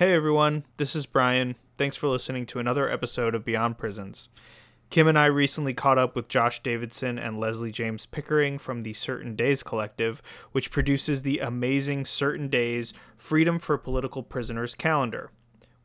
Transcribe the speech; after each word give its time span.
Hey 0.00 0.14
everyone, 0.14 0.64
this 0.78 0.96
is 0.96 1.04
Brian. 1.04 1.56
Thanks 1.76 1.94
for 1.94 2.08
listening 2.08 2.46
to 2.46 2.58
another 2.58 2.90
episode 2.90 3.34
of 3.34 3.44
Beyond 3.44 3.76
Prisons. 3.76 4.30
Kim 4.88 5.06
and 5.06 5.18
I 5.18 5.26
recently 5.26 5.74
caught 5.74 5.98
up 5.98 6.16
with 6.16 6.26
Josh 6.26 6.62
Davidson 6.62 7.18
and 7.18 7.38
Leslie 7.38 7.70
James 7.70 8.06
Pickering 8.06 8.56
from 8.56 8.82
the 8.82 8.94
Certain 8.94 9.36
Days 9.36 9.62
Collective, 9.62 10.22
which 10.52 10.70
produces 10.70 11.20
the 11.20 11.40
amazing 11.40 12.06
Certain 12.06 12.48
Days 12.48 12.94
Freedom 13.18 13.58
for 13.58 13.76
Political 13.76 14.22
Prisoners 14.22 14.74
calendar. 14.74 15.32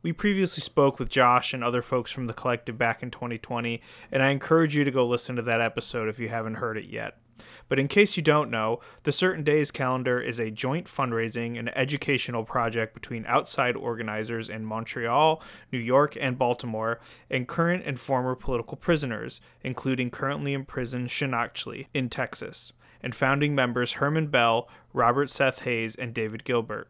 We 0.00 0.14
previously 0.14 0.62
spoke 0.62 0.98
with 0.98 1.10
Josh 1.10 1.52
and 1.52 1.62
other 1.62 1.82
folks 1.82 2.10
from 2.10 2.26
the 2.26 2.32
collective 2.32 2.78
back 2.78 3.02
in 3.02 3.10
2020, 3.10 3.82
and 4.10 4.22
I 4.22 4.30
encourage 4.30 4.74
you 4.74 4.84
to 4.84 4.90
go 4.90 5.06
listen 5.06 5.36
to 5.36 5.42
that 5.42 5.60
episode 5.60 6.08
if 6.08 6.18
you 6.18 6.30
haven't 6.30 6.54
heard 6.54 6.78
it 6.78 6.86
yet. 6.86 7.18
But 7.68 7.78
in 7.78 7.88
case 7.88 8.16
you 8.16 8.22
don't 8.22 8.50
know, 8.50 8.80
the 9.02 9.12
Certain 9.12 9.44
Days 9.44 9.70
calendar 9.70 10.20
is 10.20 10.38
a 10.38 10.50
joint 10.50 10.86
fundraising 10.86 11.58
and 11.58 11.76
educational 11.76 12.44
project 12.44 12.94
between 12.94 13.26
outside 13.26 13.76
organizers 13.76 14.48
in 14.48 14.64
Montreal, 14.64 15.42
New 15.72 15.78
York, 15.78 16.16
and 16.20 16.38
Baltimore, 16.38 17.00
and 17.30 17.48
current 17.48 17.82
and 17.86 17.98
former 17.98 18.34
political 18.34 18.76
prisoners, 18.76 19.40
including 19.62 20.10
currently 20.10 20.52
imprisoned 20.52 21.08
Xinachtli 21.08 21.86
in 21.92 22.08
Texas, 22.08 22.72
and 23.02 23.14
founding 23.14 23.54
members 23.54 23.92
Herman 23.92 24.28
Bell, 24.28 24.68
Robert 24.92 25.30
Seth 25.30 25.60
Hayes, 25.60 25.94
and 25.94 26.14
David 26.14 26.44
Gilbert. 26.44 26.88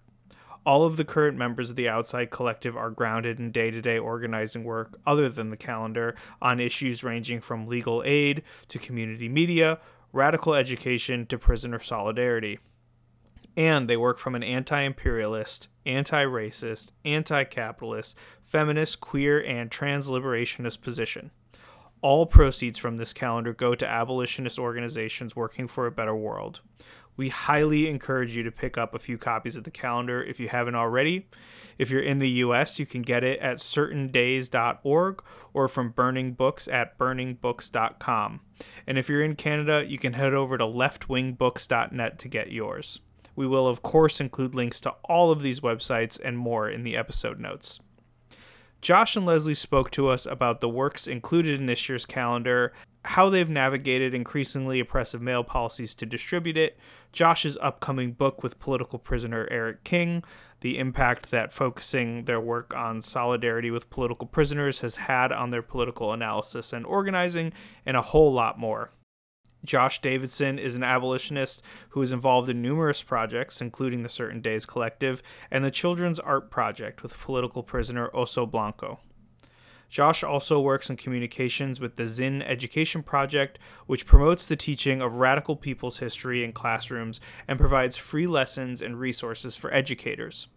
All 0.66 0.82
of 0.82 0.96
the 0.96 1.04
current 1.04 1.38
members 1.38 1.70
of 1.70 1.76
the 1.76 1.88
Outside 1.88 2.32
Collective 2.32 2.76
are 2.76 2.90
grounded 2.90 3.38
in 3.38 3.52
day 3.52 3.70
to 3.70 3.80
day 3.80 3.98
organizing 3.98 4.64
work 4.64 4.98
other 5.06 5.28
than 5.28 5.50
the 5.50 5.56
calendar 5.56 6.16
on 6.42 6.58
issues 6.58 7.04
ranging 7.04 7.40
from 7.40 7.68
legal 7.68 8.02
aid 8.04 8.42
to 8.66 8.80
community 8.80 9.28
media, 9.28 9.78
radical 10.16 10.54
education 10.54 11.26
to 11.26 11.38
prisoner 11.38 11.78
solidarity. 11.78 12.58
And 13.56 13.88
they 13.88 13.96
work 13.96 14.18
from 14.18 14.34
an 14.34 14.42
anti 14.42 14.80
imperialist, 14.80 15.68
anti 15.84 16.24
racist, 16.24 16.92
anti 17.04 17.44
capitalist, 17.44 18.18
feminist, 18.42 19.00
queer, 19.00 19.42
and 19.42 19.70
trans 19.70 20.10
liberationist 20.10 20.82
position. 20.82 21.30
All 22.02 22.26
proceeds 22.26 22.78
from 22.78 22.96
this 22.96 23.12
calendar 23.12 23.52
go 23.52 23.74
to 23.74 23.86
abolitionist 23.86 24.58
organizations 24.58 25.36
working 25.36 25.66
for 25.66 25.86
a 25.86 25.92
better 25.92 26.14
world. 26.14 26.60
We 27.16 27.30
highly 27.30 27.88
encourage 27.88 28.36
you 28.36 28.42
to 28.42 28.50
pick 28.50 28.76
up 28.76 28.94
a 28.94 28.98
few 28.98 29.16
copies 29.16 29.56
of 29.56 29.64
the 29.64 29.70
calendar 29.70 30.22
if 30.22 30.38
you 30.38 30.48
haven't 30.48 30.74
already. 30.74 31.28
If 31.78 31.90
you're 31.90 32.02
in 32.02 32.18
the 32.18 32.30
US, 32.30 32.78
you 32.78 32.86
can 32.86 33.02
get 33.02 33.24
it 33.24 33.38
at 33.40 33.58
certaindays.org 33.58 35.22
or 35.52 35.68
from 35.68 35.90
Burning 35.90 36.32
Books 36.32 36.68
at 36.68 36.98
burningbooks.com. 36.98 38.40
And 38.86 38.98
if 38.98 39.08
you're 39.08 39.22
in 39.22 39.36
Canada, 39.36 39.84
you 39.86 39.98
can 39.98 40.14
head 40.14 40.34
over 40.34 40.56
to 40.58 40.64
leftwingbooks.net 40.64 42.18
to 42.18 42.28
get 42.28 42.52
yours. 42.52 43.00
We 43.34 43.46
will, 43.46 43.66
of 43.66 43.82
course, 43.82 44.20
include 44.20 44.54
links 44.54 44.80
to 44.82 44.94
all 45.04 45.30
of 45.30 45.42
these 45.42 45.60
websites 45.60 46.18
and 46.22 46.38
more 46.38 46.68
in 46.70 46.84
the 46.84 46.96
episode 46.96 47.38
notes. 47.38 47.80
Josh 48.80 49.16
and 49.16 49.26
Leslie 49.26 49.54
spoke 49.54 49.90
to 49.92 50.08
us 50.08 50.26
about 50.26 50.60
the 50.60 50.68
works 50.68 51.06
included 51.06 51.58
in 51.58 51.66
this 51.66 51.88
year's 51.88 52.06
calendar, 52.06 52.72
how 53.04 53.28
they've 53.28 53.48
navigated 53.48 54.14
increasingly 54.14 54.80
oppressive 54.80 55.22
mail 55.22 55.44
policies 55.44 55.94
to 55.96 56.06
distribute 56.06 56.56
it, 56.56 56.78
Josh's 57.12 57.56
upcoming 57.60 58.12
book 58.12 58.42
with 58.42 58.58
political 58.58 58.98
prisoner 58.98 59.48
Eric 59.50 59.84
King, 59.84 60.22
the 60.66 60.78
impact 60.78 61.30
that 61.30 61.52
focusing 61.52 62.24
their 62.24 62.40
work 62.40 62.74
on 62.74 63.00
solidarity 63.00 63.70
with 63.70 63.88
political 63.88 64.26
prisoners 64.26 64.80
has 64.80 64.96
had 64.96 65.30
on 65.30 65.50
their 65.50 65.62
political 65.62 66.12
analysis 66.12 66.72
and 66.72 66.84
organizing, 66.84 67.52
and 67.86 67.96
a 67.96 68.02
whole 68.02 68.32
lot 68.32 68.58
more. 68.58 68.90
Josh 69.64 70.00
Davidson 70.00 70.58
is 70.58 70.74
an 70.74 70.82
abolitionist 70.82 71.62
who 71.90 72.02
is 72.02 72.10
involved 72.10 72.50
in 72.50 72.62
numerous 72.62 73.00
projects, 73.00 73.60
including 73.60 74.02
the 74.02 74.08
Certain 74.08 74.40
Days 74.40 74.66
Collective 74.66 75.22
and 75.52 75.64
the 75.64 75.70
Children's 75.70 76.18
Art 76.18 76.50
Project 76.50 77.04
with 77.04 77.16
political 77.16 77.62
prisoner 77.62 78.10
Oso 78.12 78.50
Blanco. 78.50 78.98
Josh 79.88 80.24
also 80.24 80.60
works 80.60 80.90
in 80.90 80.96
communications 80.96 81.78
with 81.78 81.94
the 81.94 82.06
Zinn 82.06 82.42
Education 82.42 83.04
Project, 83.04 83.58
which 83.86 84.04
promotes 84.04 84.46
the 84.46 84.56
teaching 84.56 85.00
of 85.00 85.18
radical 85.18 85.54
people's 85.54 85.98
history 85.98 86.42
in 86.42 86.52
classrooms 86.52 87.20
and 87.46 87.60
provides 87.60 87.96
free 87.96 88.26
lessons 88.26 88.82
and 88.82 88.98
resources 88.98 89.56
for 89.56 89.72
educators. 89.72 90.48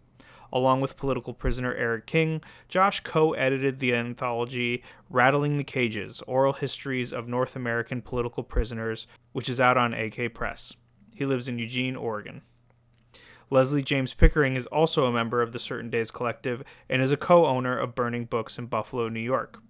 Along 0.52 0.80
with 0.80 0.96
political 0.96 1.32
prisoner 1.32 1.74
Eric 1.74 2.06
King, 2.06 2.42
Josh 2.68 3.00
co 3.00 3.32
edited 3.34 3.78
the 3.78 3.94
anthology 3.94 4.82
Rattling 5.08 5.58
the 5.58 5.64
Cages 5.64 6.22
Oral 6.26 6.54
Histories 6.54 7.12
of 7.12 7.28
North 7.28 7.54
American 7.54 8.02
Political 8.02 8.44
Prisoners, 8.44 9.06
which 9.32 9.48
is 9.48 9.60
out 9.60 9.76
on 9.76 9.94
AK 9.94 10.34
Press. 10.34 10.76
He 11.14 11.24
lives 11.24 11.48
in 11.48 11.58
Eugene, 11.58 11.96
Oregon. 11.96 12.42
Leslie 13.50 13.82
James 13.82 14.14
Pickering 14.14 14.54
is 14.56 14.66
also 14.66 15.06
a 15.06 15.12
member 15.12 15.42
of 15.42 15.52
the 15.52 15.58
Certain 15.58 15.90
Days 15.90 16.10
Collective 16.10 16.62
and 16.88 17.02
is 17.02 17.12
a 17.12 17.16
co 17.16 17.46
owner 17.46 17.76
of 17.76 17.94
Burning 17.94 18.24
Books 18.24 18.58
in 18.58 18.66
Buffalo, 18.66 19.08
New 19.08 19.20
York. 19.20 19.60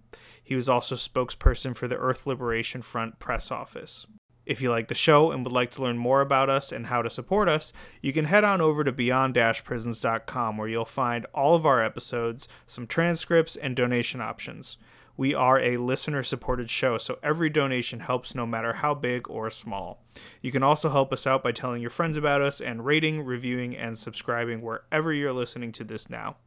He 0.43 0.55
was 0.55 0.69
also 0.69 0.95
spokesperson 0.95 1.75
for 1.75 1.87
the 1.87 1.97
Earth 1.97 2.27
Liberation 2.27 2.81
Front 2.81 3.19
press 3.19 3.51
office. 3.51 4.05
If 4.45 4.61
you 4.61 4.69
like 4.69 4.87
the 4.87 4.95
show 4.95 5.31
and 5.31 5.43
would 5.43 5.53
like 5.53 5.71
to 5.71 5.81
learn 5.81 5.97
more 5.97 6.21
about 6.21 6.49
us 6.49 6.71
and 6.71 6.87
how 6.87 7.01
to 7.01 7.09
support 7.09 7.47
us, 7.47 7.73
you 8.01 8.11
can 8.11 8.25
head 8.25 8.43
on 8.43 8.59
over 8.59 8.83
to 8.83 8.91
beyond-prisons.com 8.91 10.57
where 10.57 10.67
you'll 10.67 10.85
find 10.85 11.25
all 11.33 11.55
of 11.55 11.65
our 11.65 11.83
episodes, 11.83 12.49
some 12.65 12.87
transcripts, 12.87 13.55
and 13.55 13.75
donation 13.75 14.19
options. 14.19 14.77
We 15.15 15.35
are 15.35 15.59
a 15.59 15.77
listener 15.77 16.23
supported 16.23 16.69
show, 16.69 16.97
so 16.97 17.19
every 17.21 17.49
donation 17.49 17.99
helps 17.99 18.33
no 18.33 18.47
matter 18.47 18.73
how 18.73 18.95
big 18.95 19.29
or 19.29 19.51
small. 19.51 20.03
You 20.41 20.51
can 20.51 20.63
also 20.63 20.89
help 20.89 21.13
us 21.13 21.27
out 21.27 21.43
by 21.43 21.51
telling 21.51 21.81
your 21.81 21.91
friends 21.91 22.17
about 22.17 22.41
us 22.41 22.59
and 22.59 22.85
rating, 22.85 23.21
reviewing, 23.21 23.77
and 23.77 23.99
subscribing 23.99 24.61
wherever 24.61 25.13
you're 25.13 25.33
listening 25.33 25.71
to 25.73 25.83
this 25.83 26.09
now. 26.09 26.37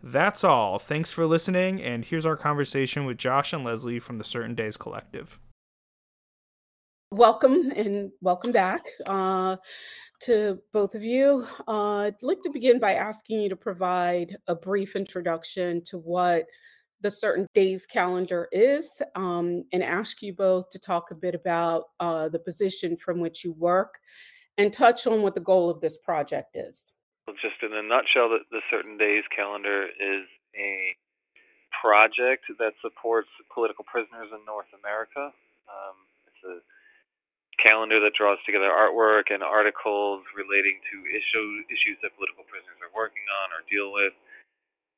That's 0.00 0.44
all. 0.44 0.78
Thanks 0.78 1.10
for 1.10 1.26
listening, 1.26 1.82
and 1.82 2.04
here's 2.04 2.26
our 2.26 2.36
conversation 2.36 3.04
with 3.04 3.18
Josh 3.18 3.52
and 3.52 3.64
Leslie 3.64 3.98
from 3.98 4.18
the 4.18 4.24
Certain 4.24 4.54
Days 4.54 4.76
Collective. 4.76 5.40
Welcome 7.12 7.72
and 7.74 8.10
welcome 8.20 8.52
back 8.52 8.84
uh, 9.06 9.56
to 10.20 10.58
both 10.74 10.94
of 10.94 11.02
you. 11.02 11.46
Uh, 11.66 12.00
I'd 12.00 12.22
like 12.22 12.42
to 12.42 12.50
begin 12.50 12.78
by 12.78 12.94
asking 12.94 13.40
you 13.40 13.48
to 13.48 13.56
provide 13.56 14.36
a 14.46 14.54
brief 14.54 14.94
introduction 14.94 15.82
to 15.84 15.96
what 15.96 16.44
the 17.00 17.10
certain 17.10 17.46
days 17.54 17.86
calendar 17.86 18.46
is 18.52 19.00
um, 19.14 19.64
and 19.72 19.82
ask 19.82 20.20
you 20.20 20.34
both 20.34 20.68
to 20.68 20.78
talk 20.78 21.10
a 21.10 21.14
bit 21.14 21.34
about 21.34 21.84
uh, 21.98 22.28
the 22.28 22.38
position 22.38 22.94
from 22.94 23.20
which 23.20 23.42
you 23.42 23.52
work 23.52 23.98
and 24.58 24.70
touch 24.70 25.06
on 25.06 25.22
what 25.22 25.34
the 25.34 25.40
goal 25.40 25.70
of 25.70 25.80
this 25.80 25.96
project 25.96 26.56
is. 26.56 26.92
Well, 27.26 27.36
just 27.40 27.62
in 27.62 27.72
a 27.72 27.82
nutshell, 27.82 28.28
the, 28.28 28.40
the 28.50 28.60
certain 28.70 28.98
days 28.98 29.24
calendar 29.34 29.84
is 29.84 30.26
a 30.54 30.94
project 31.80 32.44
that 32.58 32.74
supports 32.82 33.28
political 33.52 33.84
prisoners 33.90 34.28
in 34.30 34.44
North 34.44 34.68
America. 34.78 35.32
Um, 35.68 35.96
it's 36.26 36.44
a 36.44 36.60
calendar 37.58 37.98
that 38.00 38.14
draws 38.14 38.38
together 38.46 38.70
artwork 38.70 39.34
and 39.34 39.42
articles 39.42 40.22
relating 40.34 40.78
to 40.90 40.96
issue, 41.10 41.46
issues 41.68 41.98
that 42.02 42.14
political 42.14 42.46
prisoners 42.46 42.78
are 42.80 42.94
working 42.94 43.26
on 43.42 43.52
or 43.54 43.66
deal 43.66 43.90
with, 43.90 44.14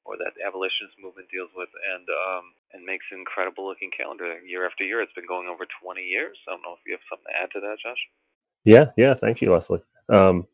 or 0.05 0.17
that 0.17 0.33
the 0.37 0.45
abolitionist 0.45 0.97
movement 1.01 1.29
deals 1.33 1.51
with, 1.57 1.69
and 1.73 2.05
um, 2.09 2.45
and 2.73 2.85
makes 2.85 3.05
an 3.13 3.21
incredible 3.21 3.67
looking 3.67 3.91
calendar 3.93 4.41
year 4.45 4.65
after 4.65 4.85
year. 4.85 5.01
It's 5.03 5.13
been 5.17 5.29
going 5.29 5.49
over 5.49 5.67
20 5.83 6.01
years. 6.01 6.37
I 6.49 6.53
don't 6.53 6.63
know 6.63 6.77
if 6.77 6.85
you 6.87 6.97
have 6.97 7.07
something 7.09 7.29
to 7.29 7.37
add 7.37 7.51
to 7.57 7.61
that, 7.61 7.81
Josh. 7.83 8.03
Yeah, 8.65 8.93
yeah. 8.97 9.15
Thank 9.15 9.41
you, 9.41 9.53
Leslie. 9.53 9.83
Um, 10.09 10.47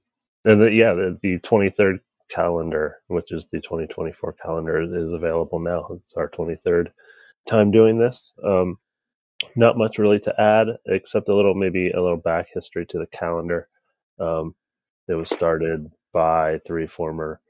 and 0.44 0.62
the, 0.62 0.72
yeah, 0.72 0.94
the, 0.94 1.18
the 1.22 1.38
23rd 1.40 1.98
calendar, 2.30 2.98
which 3.08 3.32
is 3.32 3.48
the 3.50 3.60
2024 3.60 4.34
calendar, 4.34 4.80
is 4.82 5.12
available 5.12 5.58
now. 5.58 5.88
It's 5.90 6.14
our 6.14 6.30
23rd 6.30 6.88
time 7.48 7.70
doing 7.70 7.98
this. 7.98 8.32
Um, 8.44 8.78
not 9.54 9.78
much 9.78 9.98
really 9.98 10.20
to 10.20 10.40
add, 10.40 10.68
except 10.86 11.28
a 11.28 11.34
little, 11.34 11.54
maybe 11.54 11.90
a 11.90 12.00
little 12.00 12.16
back 12.16 12.48
history 12.52 12.86
to 12.86 12.98
the 12.98 13.06
calendar. 13.06 13.68
Um, 14.18 14.54
it 15.08 15.14
was 15.14 15.30
started 15.30 15.90
by 16.12 16.58
three 16.66 16.86
former, 16.86 17.40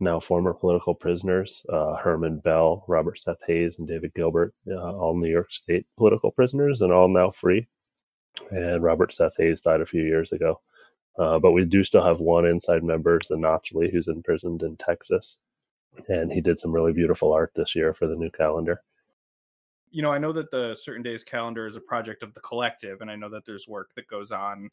now 0.00 0.20
former 0.20 0.54
political 0.54 0.94
prisoners 0.94 1.64
uh, 1.72 1.96
Herman 1.96 2.38
Bell, 2.38 2.84
Robert 2.88 3.18
Seth 3.18 3.42
Hayes, 3.46 3.78
and 3.78 3.88
David 3.88 4.14
Gilbert, 4.14 4.54
uh, 4.70 4.74
all 4.74 5.16
New 5.16 5.30
York 5.30 5.52
State 5.52 5.86
political 5.96 6.30
prisoners 6.30 6.80
and 6.80 6.92
all 6.92 7.08
now 7.08 7.30
free. 7.30 7.66
And 8.50 8.82
Robert 8.82 9.12
Seth 9.12 9.36
Hayes 9.38 9.60
died 9.60 9.80
a 9.80 9.86
few 9.86 10.02
years 10.02 10.32
ago. 10.32 10.60
Uh, 11.16 11.38
but 11.38 11.52
we 11.52 11.64
do 11.64 11.84
still 11.84 12.04
have 12.04 12.18
one 12.18 12.44
inside 12.44 12.82
member, 12.82 13.20
Xinachtli, 13.20 13.92
who's 13.92 14.08
imprisoned 14.08 14.64
in 14.64 14.76
Texas. 14.76 15.38
And 16.08 16.32
he 16.32 16.40
did 16.40 16.58
some 16.58 16.72
really 16.72 16.92
beautiful 16.92 17.32
art 17.32 17.52
this 17.54 17.76
year 17.76 17.94
for 17.94 18.08
the 18.08 18.16
new 18.16 18.30
calendar 18.30 18.82
you 19.94 20.02
know, 20.02 20.10
I 20.10 20.18
know 20.18 20.32
that 20.32 20.50
the 20.50 20.74
Certain 20.74 21.04
Days 21.04 21.22
calendar 21.22 21.68
is 21.68 21.76
a 21.76 21.80
project 21.80 22.24
of 22.24 22.34
the 22.34 22.40
collective, 22.40 23.00
and 23.00 23.08
I 23.08 23.14
know 23.14 23.28
that 23.28 23.44
there's 23.46 23.68
work 23.68 23.94
that 23.94 24.08
goes 24.08 24.32
on, 24.32 24.68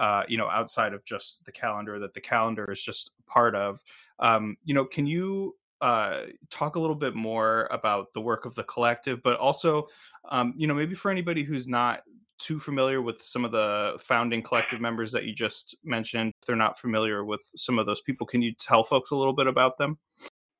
uh, 0.00 0.24
you 0.26 0.36
know, 0.36 0.48
outside 0.48 0.92
of 0.92 1.04
just 1.04 1.44
the 1.44 1.52
calendar 1.52 2.00
that 2.00 2.12
the 2.12 2.20
calendar 2.20 2.68
is 2.72 2.82
just 2.82 3.12
part 3.24 3.54
of. 3.54 3.84
Um, 4.18 4.56
you 4.64 4.74
know, 4.74 4.84
can 4.84 5.06
you 5.06 5.54
uh, 5.80 6.22
talk 6.50 6.74
a 6.74 6.80
little 6.80 6.96
bit 6.96 7.14
more 7.14 7.68
about 7.70 8.12
the 8.14 8.20
work 8.20 8.46
of 8.46 8.56
the 8.56 8.64
collective, 8.64 9.22
but 9.22 9.38
also, 9.38 9.86
um, 10.30 10.52
you 10.56 10.66
know, 10.66 10.74
maybe 10.74 10.96
for 10.96 11.08
anybody 11.08 11.44
who's 11.44 11.68
not 11.68 12.02
too 12.38 12.58
familiar 12.58 13.00
with 13.00 13.22
some 13.22 13.44
of 13.44 13.52
the 13.52 13.96
founding 14.02 14.42
collective 14.42 14.80
members 14.80 15.12
that 15.12 15.22
you 15.22 15.32
just 15.32 15.76
mentioned, 15.84 16.32
if 16.40 16.46
they're 16.48 16.56
not 16.56 16.76
familiar 16.80 17.24
with 17.24 17.48
some 17.54 17.78
of 17.78 17.86
those 17.86 18.00
people, 18.00 18.26
can 18.26 18.42
you 18.42 18.52
tell 18.52 18.82
folks 18.82 19.12
a 19.12 19.16
little 19.16 19.32
bit 19.32 19.46
about 19.46 19.78
them? 19.78 19.98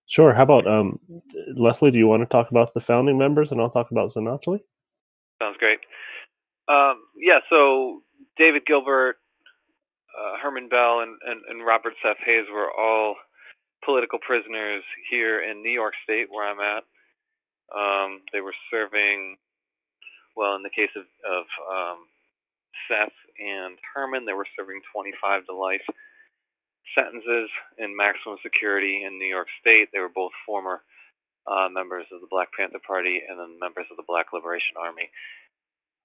Sure. 0.07 0.35
How 0.35 0.43
about 0.43 0.67
um, 0.67 0.99
Leslie? 1.57 1.91
Do 1.91 1.99
you 1.99 2.07
want 2.07 2.23
to 2.23 2.27
talk 2.27 2.51
about 2.51 2.75
the 2.75 2.81
founding 2.81 3.19
members, 3.19 3.53
and 3.53 3.61
I'll 3.61 3.71
talk 3.71 3.91
about 3.91 4.11
Xinachtli? 4.11 4.61
Sounds 5.41 5.57
great. 5.59 5.79
Um, 6.69 7.01
yeah. 7.17 7.41
So 7.51 8.03
David 8.37 8.67
Gilbert, 8.67 9.17
uh, 10.19 10.39
Herman 10.43 10.69
Bell, 10.69 11.01
and, 11.01 11.17
and, 11.27 11.41
and 11.49 11.67
Robert 11.67 11.95
Seth 12.03 12.19
Hayes 12.25 12.47
were 12.53 12.71
all 12.71 13.17
political 13.85 14.19
prisoners 14.19 14.83
here 15.11 15.43
in 15.43 15.63
New 15.63 15.73
York 15.73 15.95
State, 16.05 16.27
where 16.31 16.49
I'm 16.49 16.61
at. 16.61 16.85
Um, 17.75 18.21
they 18.33 18.41
were 18.41 18.55
serving, 18.71 19.37
well, 20.37 20.55
in 20.57 20.63
the 20.63 20.71
case 20.71 20.93
of, 20.97 21.05
of 21.25 21.45
um, 21.69 21.99
Seth 22.89 23.17
and 23.39 23.79
Herman, 23.95 24.27
they 24.27 24.33
were 24.33 24.47
serving 24.57 24.81
25 24.93 25.47
to 25.47 25.55
life 25.55 25.85
sentences 26.93 27.49
in 27.79 27.97
maximum 27.97 28.37
security 28.43 29.03
in 29.07 29.19
New 29.19 29.29
York 29.29 29.49
State. 29.61 29.89
They 29.93 30.01
were 30.01 30.13
both 30.13 30.33
former 30.45 30.83
uh, 31.47 31.69
members 31.69 32.07
of 32.13 32.21
the 32.21 32.31
Black 32.31 32.53
Panther 32.53 32.81
Party 32.85 33.21
and 33.21 33.39
then 33.39 33.59
members 33.61 33.87
of 33.91 33.97
the 33.97 34.07
Black 34.07 34.33
Liberation 34.33 34.77
Army. 34.77 35.09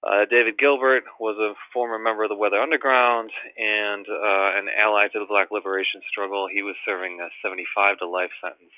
Uh, 0.00 0.24
David 0.24 0.56
Gilbert 0.56 1.04
was 1.20 1.36
a 1.36 1.52
former 1.72 1.98
member 1.98 2.24
of 2.24 2.32
the 2.32 2.40
Weather 2.40 2.60
Underground 2.60 3.30
and 3.56 4.06
uh, 4.08 4.56
an 4.56 4.72
ally 4.72 5.08
to 5.12 5.20
the 5.20 5.28
Black 5.28 5.52
Liberation 5.52 6.00
struggle. 6.08 6.48
He 6.48 6.62
was 6.62 6.76
serving 6.88 7.20
a 7.20 7.28
75 7.44 7.98
to 7.98 8.08
life 8.08 8.32
sentence 8.40 8.72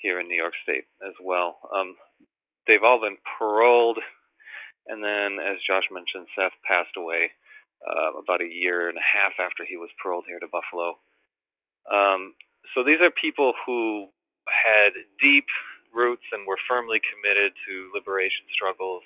here 0.00 0.18
in 0.18 0.28
New 0.28 0.36
York 0.36 0.54
State 0.62 0.88
as 1.04 1.12
well. 1.20 1.60
Um, 1.68 1.96
they've 2.66 2.82
all 2.82 3.00
been 3.00 3.20
paroled, 3.36 3.98
and 4.88 5.04
then, 5.04 5.36
as 5.44 5.60
Josh 5.60 5.92
mentioned, 5.92 6.28
Seth 6.32 6.56
passed 6.64 6.96
away 6.96 7.36
uh, 7.84 8.16
about 8.16 8.40
a 8.40 8.48
year 8.48 8.88
and 8.88 8.96
a 8.96 9.04
half 9.04 9.36
after 9.36 9.64
he 9.64 9.76
was 9.76 9.92
paroled 10.00 10.24
here 10.26 10.40
to 10.40 10.48
Buffalo. 10.48 10.96
Um, 11.90 12.34
so 12.74 12.82
these 12.82 13.00
are 13.00 13.10
people 13.10 13.54
who 13.64 14.10
had 14.46 14.92
deep 15.22 15.46
roots 15.94 16.26
and 16.32 16.44
were 16.46 16.60
firmly 16.68 17.00
committed 17.00 17.56
to 17.66 17.90
liberation 17.94 18.44
struggles 18.52 19.02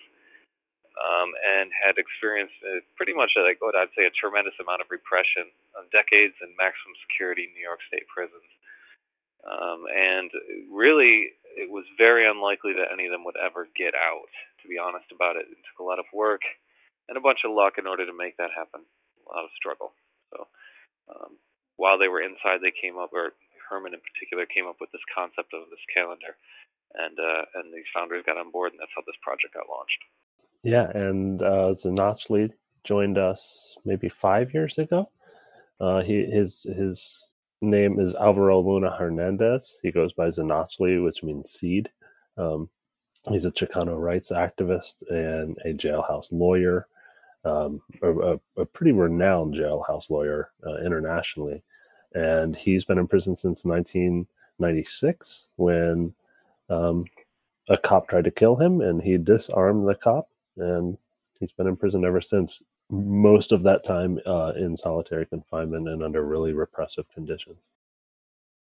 um, 0.99 1.31
and 1.39 1.71
had 1.71 1.97
experienced 1.97 2.57
uh, 2.67 2.83
pretty 2.99 3.15
much, 3.15 3.33
like 3.39 3.63
what 3.63 3.79
I'd 3.79 3.95
say, 3.95 4.05
a 4.05 4.13
tremendous 4.13 4.59
amount 4.59 4.83
of 4.83 4.91
repression, 4.91 5.49
uh, 5.79 5.87
decades 5.95 6.35
in 6.43 6.51
maximum 6.59 6.99
security 7.07 7.47
New 7.55 7.63
York 7.63 7.81
State 7.87 8.11
prisons. 8.11 8.51
Um, 9.41 9.89
and 9.89 10.29
really, 10.69 11.33
it 11.57 11.71
was 11.71 11.89
very 11.97 12.29
unlikely 12.29 12.77
that 12.77 12.93
any 12.93 13.09
of 13.09 13.13
them 13.15 13.25
would 13.25 13.39
ever 13.41 13.71
get 13.73 13.97
out, 13.97 14.29
to 14.61 14.69
be 14.69 14.77
honest 14.77 15.09
about 15.09 15.41
it. 15.41 15.49
It 15.49 15.63
took 15.65 15.81
a 15.81 15.87
lot 15.87 16.03
of 16.03 16.11
work 16.13 16.45
and 17.09 17.17
a 17.17 17.25
bunch 17.25 17.47
of 17.49 17.55
luck 17.57 17.81
in 17.81 17.89
order 17.89 18.05
to 18.05 18.13
make 18.13 18.37
that 18.37 18.53
happen, 18.53 18.85
a 18.85 19.27
lot 19.31 19.49
of 19.49 19.55
struggle. 19.57 19.97
So, 20.35 20.47
um, 21.09 21.41
while 21.81 21.99
they 21.99 22.09
were 22.09 22.21
inside, 22.21 22.61
they 22.61 22.77
came 22.77 22.99
up, 22.99 23.11
or 23.15 23.33
Herman 23.69 23.95
in 23.95 24.01
particular, 24.05 24.45
came 24.45 24.67
up 24.69 24.77
with 24.81 24.93
this 24.93 25.01
concept 25.17 25.55
of 25.55 25.71
this 25.71 25.81
calendar, 25.97 26.37
and 26.95 27.17
uh, 27.19 27.45
and 27.57 27.73
these 27.73 27.89
founders 27.95 28.23
got 28.27 28.37
on 28.37 28.51
board, 28.53 28.73
and 28.73 28.81
that's 28.81 28.93
how 28.95 29.03
this 29.07 29.17
project 29.25 29.55
got 29.55 29.73
launched. 29.73 30.03
Yeah, 30.63 30.91
and 30.93 31.41
uh, 31.41 31.73
Xinachtli 31.73 32.53
joined 32.85 33.17
us 33.17 33.77
maybe 33.87 34.11
five 34.11 34.53
years 34.53 34.77
ago. 34.77 35.09
Uh, 35.81 36.03
he 36.03 36.27
his 36.27 36.65
his 36.65 37.33
name 37.63 37.99
is 37.99 38.15
Alvaro 38.15 38.61
Luna 38.61 38.91
Hernandez. 38.91 39.79
He 39.83 39.91
goes 39.91 40.13
by 40.13 40.29
Xinachtli, 40.29 41.03
which 41.03 41.23
means 41.23 41.51
seed. 41.51 41.91
Um, 42.37 42.69
he's 43.31 43.47
a 43.47 43.51
Chicano 43.51 43.99
rights 43.99 44.31
activist 44.31 45.03
and 45.09 45.57
a 45.65 45.73
jailhouse 45.73 46.31
lawyer, 46.31 46.87
um, 47.45 47.81
a, 48.03 48.39
a, 48.57 48.65
pretty 48.67 48.93
renowned 48.93 49.55
jailhouse 49.55 50.11
lawyer 50.11 50.51
uh, 50.67 50.77
internationally 50.85 51.63
and 52.15 52.57
he's 52.57 52.85
been 52.85 52.99
in 52.99 53.07
prison 53.07 53.37
since 53.37 53.65
1996 53.65 55.47
when 55.57 56.13
um, 56.69 57.05
a 57.69 57.77
cop 57.77 58.09
tried 58.09 58.25
to 58.25 58.31
kill 58.31 58.57
him 58.57 58.81
and 58.81 59.03
he 59.03 59.17
disarmed 59.17 59.89
the 59.89 59.95
cop. 59.95 60.29
And 60.57 60.99
he's 61.39 61.53
been 61.53 61.67
in 61.67 61.77
prison 61.77 62.05
ever 62.05 62.21
since 62.21 62.63
most 62.91 63.53
of 63.53 63.63
that 63.63 63.85
time 63.85 64.19
uh, 64.27 64.53
in 64.57 64.77
solitary 64.77 65.27
confinement 65.27 65.89
and 65.89 66.03
under 66.03 66.25
really 66.25 66.53
repressive 66.53 67.07
conditions. 67.15 67.59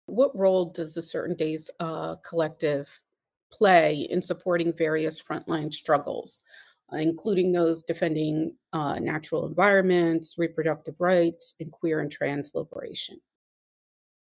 What 0.08 0.36
role 0.36 0.66
does 0.66 0.94
the 0.94 1.02
certain 1.02 1.36
days 1.36 1.70
uh, 1.80 2.16
collective 2.28 2.90
play 3.52 4.08
in 4.10 4.22
supporting 4.22 4.74
various 4.74 5.22
frontline 5.22 5.74
struggles 5.74 6.44
including 6.94 7.52
those 7.52 7.84
defending 7.84 8.54
uh, 8.74 9.00
natural 9.00 9.48
environments, 9.48 10.36
reproductive 10.38 10.96
rights, 11.00 11.56
and 11.60 11.72
queer 11.72 12.00
and 12.00 12.12
trans 12.12 12.54
liberation. 12.56 13.20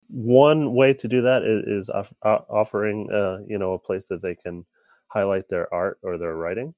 One 0.08 0.74
way 0.74 0.92
to 0.94 1.08
do 1.08 1.22
that 1.22 1.42
is, 1.42 1.86
is 1.86 1.90
off, 1.90 2.12
offering, 2.22 3.08
uh, 3.10 3.38
you 3.46 3.58
know, 3.58 3.72
a 3.72 3.78
place 3.78 4.06
that 4.08 4.22
they 4.22 4.34
can 4.34 4.64
highlight 5.08 5.48
their 5.48 5.72
art 5.72 5.98
or 6.02 6.18
their 6.18 6.36
writing. 6.36 6.74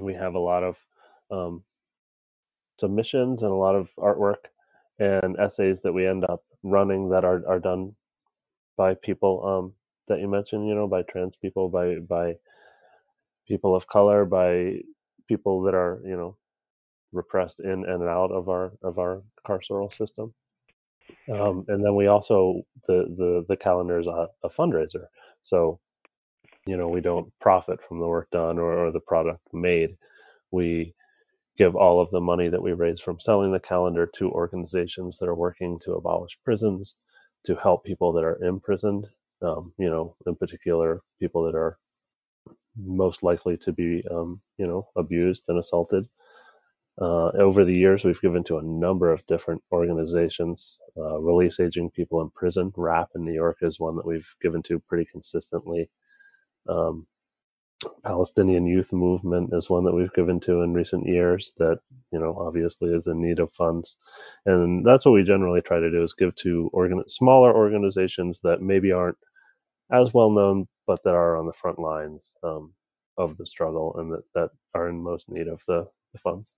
We 0.00 0.14
have 0.14 0.34
a 0.34 0.38
lot 0.38 0.62
of 0.62 0.76
um, 1.30 1.62
submissions 2.78 3.42
and 3.42 3.50
a 3.50 3.54
lot 3.54 3.74
of 3.74 3.88
artwork 3.98 4.46
and 4.98 5.38
essays 5.38 5.80
that 5.82 5.92
we 5.92 6.06
end 6.06 6.24
up 6.24 6.44
running 6.62 7.08
that 7.10 7.24
are, 7.24 7.42
are 7.48 7.60
done 7.60 7.94
by 8.76 8.94
people 8.94 9.44
um, 9.46 9.72
that 10.08 10.20
you 10.20 10.28
mentioned, 10.28 10.66
you 10.66 10.74
know, 10.74 10.88
by 10.88 11.02
trans 11.02 11.34
people, 11.36 11.68
by 11.68 11.96
by 12.08 12.34
people 13.46 13.74
of 13.74 13.86
color, 13.86 14.24
by 14.24 14.80
people 15.28 15.62
that 15.62 15.74
are 15.74 16.00
you 16.04 16.16
know 16.16 16.36
repressed 17.12 17.60
in 17.60 17.84
and 17.86 18.02
out 18.02 18.30
of 18.32 18.48
our 18.48 18.72
of 18.82 18.98
our 18.98 19.22
carceral 19.46 19.92
system. 19.94 20.34
Um, 21.32 21.64
and 21.68 21.84
then 21.84 21.94
we 21.94 22.06
also 22.06 22.62
the 22.86 23.04
the 23.16 23.44
the 23.48 23.56
calendar 23.56 23.98
is 23.98 24.06
a, 24.06 24.28
a, 24.42 24.50
fundraiser, 24.50 25.06
so 25.42 25.80
you 26.66 26.76
know 26.76 26.88
we 26.88 27.00
don't 27.00 27.32
profit 27.40 27.78
from 27.86 27.98
the 27.98 28.06
work 28.06 28.28
done 28.30 28.58
or, 28.58 28.86
or 28.86 28.92
the 28.92 29.00
product 29.00 29.42
made. 29.54 29.96
We 30.50 30.94
give 31.56 31.74
all 31.74 32.00
of 32.00 32.10
the 32.10 32.20
money 32.20 32.48
that 32.48 32.62
we 32.62 32.72
raise 32.72 33.00
from 33.00 33.20
selling 33.20 33.52
the 33.52 33.60
calendar 33.60 34.08
to 34.16 34.30
organizations 34.30 35.18
that 35.18 35.28
are 35.28 35.34
working 35.34 35.78
to 35.84 35.94
abolish 35.94 36.38
prisons, 36.44 36.94
to 37.44 37.56
help 37.56 37.84
people 37.84 38.12
that 38.12 38.24
are 38.24 38.42
imprisoned. 38.44 39.06
Um, 39.42 39.72
you 39.78 39.88
know, 39.88 40.16
in 40.26 40.36
particular, 40.36 41.00
people 41.20 41.42
that 41.44 41.54
are 41.54 41.76
most 42.82 43.22
likely 43.22 43.56
to 43.58 43.72
be, 43.72 44.04
um, 44.10 44.40
you 44.56 44.66
know, 44.66 44.88
abused 44.96 45.44
and 45.48 45.58
assaulted. 45.58 46.08
Uh, 47.00 47.30
over 47.38 47.64
the 47.64 47.74
years, 47.74 48.04
we've 48.04 48.20
given 48.20 48.42
to 48.44 48.58
a 48.58 48.62
number 48.62 49.12
of 49.12 49.24
different 49.26 49.62
organizations. 49.70 50.78
Uh, 50.96 51.18
release 51.20 51.60
aging 51.60 51.90
people 51.90 52.20
in 52.22 52.30
prison. 52.30 52.72
RAP 52.76 53.08
in 53.14 53.24
New 53.24 53.32
York 53.32 53.58
is 53.62 53.78
one 53.78 53.94
that 53.96 54.06
we've 54.06 54.28
given 54.42 54.62
to 54.64 54.80
pretty 54.80 55.04
consistently. 55.04 55.88
Um, 56.68 57.06
Palestinian 58.02 58.66
Youth 58.66 58.92
Movement 58.92 59.50
is 59.52 59.70
one 59.70 59.84
that 59.84 59.94
we've 59.94 60.12
given 60.12 60.40
to 60.40 60.62
in 60.62 60.74
recent 60.74 61.06
years 61.06 61.54
that 61.58 61.78
you 62.12 62.18
know 62.18 62.34
obviously 62.36 62.90
is 62.92 63.06
in 63.06 63.22
need 63.22 63.38
of 63.38 63.52
funds, 63.52 63.96
and 64.46 64.84
that's 64.84 65.04
what 65.04 65.12
we 65.12 65.22
generally 65.22 65.60
try 65.60 65.78
to 65.78 65.90
do 65.90 66.02
is 66.02 66.12
give 66.12 66.34
to 66.36 66.68
organ- 66.72 67.08
smaller 67.08 67.54
organizations 67.54 68.40
that 68.42 68.62
maybe 68.62 68.90
aren't 68.90 69.18
as 69.92 70.12
well 70.12 70.30
known, 70.30 70.66
but 70.86 71.02
that 71.04 71.14
are 71.14 71.36
on 71.36 71.46
the 71.46 71.52
front 71.52 71.78
lines 71.78 72.32
um, 72.42 72.72
of 73.16 73.36
the 73.36 73.46
struggle 73.46 73.94
and 73.98 74.12
that, 74.12 74.22
that 74.34 74.50
are 74.74 74.88
in 74.88 75.02
most 75.02 75.28
need 75.28 75.48
of 75.48 75.62
the, 75.66 75.86
the 76.12 76.18
funds. 76.18 76.54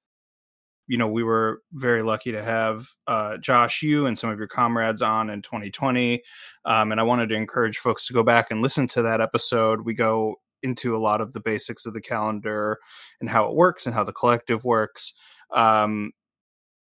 You 0.87 0.99
know, 0.99 1.07
we 1.07 1.23
were 1.23 1.63
very 1.73 2.03
lucky 2.03 2.33
to 2.33 2.43
have 2.43 2.89
uh, 3.07 3.37
Josh, 3.37 3.83
you, 3.83 4.07
and 4.07 4.19
some 4.19 4.31
of 4.31 4.39
your 4.39 4.49
comrades 4.49 5.03
on 5.03 5.31
in 5.31 5.41
2020. 5.41 6.23
Um, 6.65 6.91
and 6.91 7.01
I 7.01 7.05
wanted 7.05 7.29
to 7.29 7.37
encourage 7.37 7.79
folks 7.79 8.07
to 8.07 8.13
go 8.13 8.25
back 8.25 8.51
and 8.51 8.61
listen 8.61 8.89
to 8.89 9.03
that 9.03 9.21
episode. 9.21 9.83
We 9.83 9.95
go 9.95 10.37
into 10.63 10.97
a 10.97 10.99
lot 10.99 11.21
of 11.21 11.33
the 11.33 11.41
basics 11.41 11.87
of 11.87 11.95
the 11.95 12.01
calendar 12.01 12.79
and 13.21 13.31
how 13.31 13.47
it 13.49 13.55
works 13.55 13.87
and 13.87 13.95
how 13.95 14.05
the 14.05 14.13
collective 14.13 14.65
works. 14.65 15.15
Um, 15.53 16.13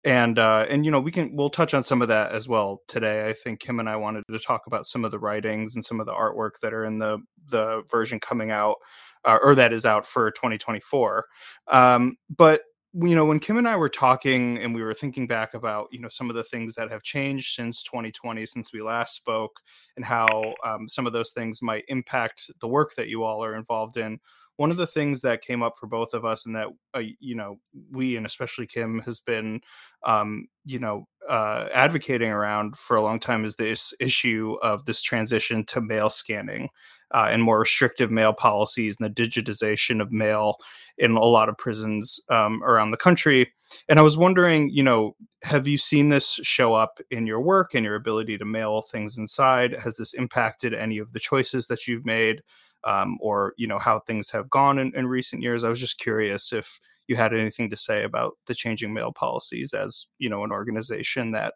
and 0.07 0.39
uh, 0.39 0.65
and 0.69 0.85
you 0.85 0.91
know 0.91 1.01
we 1.01 1.11
can 1.11 1.35
we'll 1.35 1.49
touch 1.49 1.73
on 1.73 1.83
some 1.83 2.01
of 2.01 2.07
that 2.07 2.31
as 2.31 2.47
well 2.47 2.81
today. 2.87 3.27
I 3.27 3.33
think 3.33 3.59
Kim 3.59 3.81
and 3.81 3.89
I 3.89 3.97
wanted 3.97 4.23
to 4.31 4.39
talk 4.39 4.65
about 4.65 4.87
some 4.87 5.03
of 5.03 5.11
the 5.11 5.19
writings 5.19 5.75
and 5.75 5.83
some 5.83 5.99
of 5.99 6.05
the 6.05 6.13
artwork 6.13 6.61
that 6.61 6.73
are 6.73 6.85
in 6.85 6.97
the 6.97 7.19
the 7.49 7.83
version 7.91 8.17
coming 8.17 8.49
out 8.49 8.77
uh, 9.25 9.37
or 9.43 9.53
that 9.55 9.73
is 9.73 9.85
out 9.85 10.07
for 10.07 10.31
2024. 10.31 11.25
Um, 11.67 12.15
but 12.33 12.61
you 12.93 13.15
know 13.15 13.25
when 13.25 13.41
Kim 13.41 13.57
and 13.57 13.67
I 13.67 13.75
were 13.75 13.89
talking 13.89 14.57
and 14.59 14.73
we 14.73 14.81
were 14.81 14.93
thinking 14.93 15.27
back 15.27 15.53
about 15.53 15.89
you 15.91 15.99
know 15.99 16.07
some 16.07 16.29
of 16.29 16.37
the 16.37 16.43
things 16.43 16.73
that 16.75 16.89
have 16.89 17.03
changed 17.03 17.53
since 17.53 17.83
2020 17.83 18.45
since 18.45 18.71
we 18.71 18.81
last 18.81 19.13
spoke 19.13 19.59
and 19.97 20.05
how 20.05 20.53
um, 20.65 20.87
some 20.87 21.05
of 21.05 21.11
those 21.11 21.31
things 21.31 21.61
might 21.61 21.83
impact 21.89 22.49
the 22.61 22.67
work 22.67 22.95
that 22.95 23.09
you 23.09 23.25
all 23.25 23.43
are 23.43 23.55
involved 23.57 23.97
in 23.97 24.19
one 24.57 24.71
of 24.71 24.77
the 24.77 24.87
things 24.87 25.21
that 25.21 25.41
came 25.41 25.63
up 25.63 25.77
for 25.79 25.87
both 25.87 26.13
of 26.13 26.25
us, 26.25 26.45
and 26.45 26.55
that 26.55 26.67
uh, 26.93 27.01
you 27.19 27.35
know 27.35 27.57
we 27.91 28.15
and 28.17 28.25
especially 28.25 28.67
Kim 28.67 28.99
has 28.99 29.19
been, 29.19 29.61
um, 30.05 30.47
you 30.65 30.79
know, 30.79 31.07
uh, 31.29 31.67
advocating 31.73 32.29
around 32.29 32.75
for 32.75 32.97
a 32.97 33.01
long 33.01 33.19
time, 33.19 33.45
is 33.45 33.55
this 33.55 33.93
issue 33.99 34.57
of 34.61 34.85
this 34.85 35.01
transition 35.01 35.63
to 35.65 35.81
mail 35.81 36.09
scanning 36.09 36.69
uh, 37.13 37.27
and 37.29 37.41
more 37.43 37.59
restrictive 37.59 38.11
mail 38.11 38.33
policies 38.33 38.97
and 38.99 39.15
the 39.15 39.23
digitization 39.23 40.01
of 40.01 40.11
mail 40.11 40.57
in 40.97 41.11
a 41.11 41.23
lot 41.23 41.49
of 41.49 41.57
prisons 41.57 42.19
um, 42.29 42.63
around 42.63 42.91
the 42.91 42.97
country. 42.97 43.51
And 43.87 43.99
I 43.99 44.01
was 44.01 44.17
wondering, 44.17 44.69
you 44.69 44.83
know, 44.83 45.15
have 45.43 45.67
you 45.67 45.77
seen 45.77 46.09
this 46.09 46.39
show 46.43 46.73
up 46.73 46.99
in 47.11 47.27
your 47.27 47.41
work 47.41 47.75
and 47.75 47.85
your 47.85 47.95
ability 47.95 48.37
to 48.37 48.45
mail 48.45 48.81
things 48.81 49.17
inside? 49.17 49.73
Has 49.79 49.97
this 49.97 50.13
impacted 50.13 50.73
any 50.73 50.97
of 50.97 51.13
the 51.13 51.19
choices 51.19 51.67
that 51.67 51.87
you've 51.87 52.05
made? 52.05 52.41
Um, 52.88 53.17
or 53.20 53.53
you 53.58 53.67
know 53.67 53.79
how 53.79 54.00
things 54.00 54.32
have 54.32 54.50
gone 54.50 54.79
in, 54.79 54.94
in 54.96 55.08
recent 55.08 55.41
years. 55.41 55.63
I 55.63 55.70
was 55.70 55.79
just 55.79 56.00
curious 56.00 56.53
if 56.53 56.79
you 57.08 57.15
had 57.15 57.34
anything 57.34 57.70
to 57.70 57.75
say 57.75 58.03
about 58.03 58.38
the 58.48 58.56
changing 58.56 58.94
mail 58.94 59.12
policies 59.12 59.74
as 59.74 60.08
you 60.20 60.29
know 60.29 60.44
an 60.44 60.51
organization 60.51 61.32
that 61.32 61.56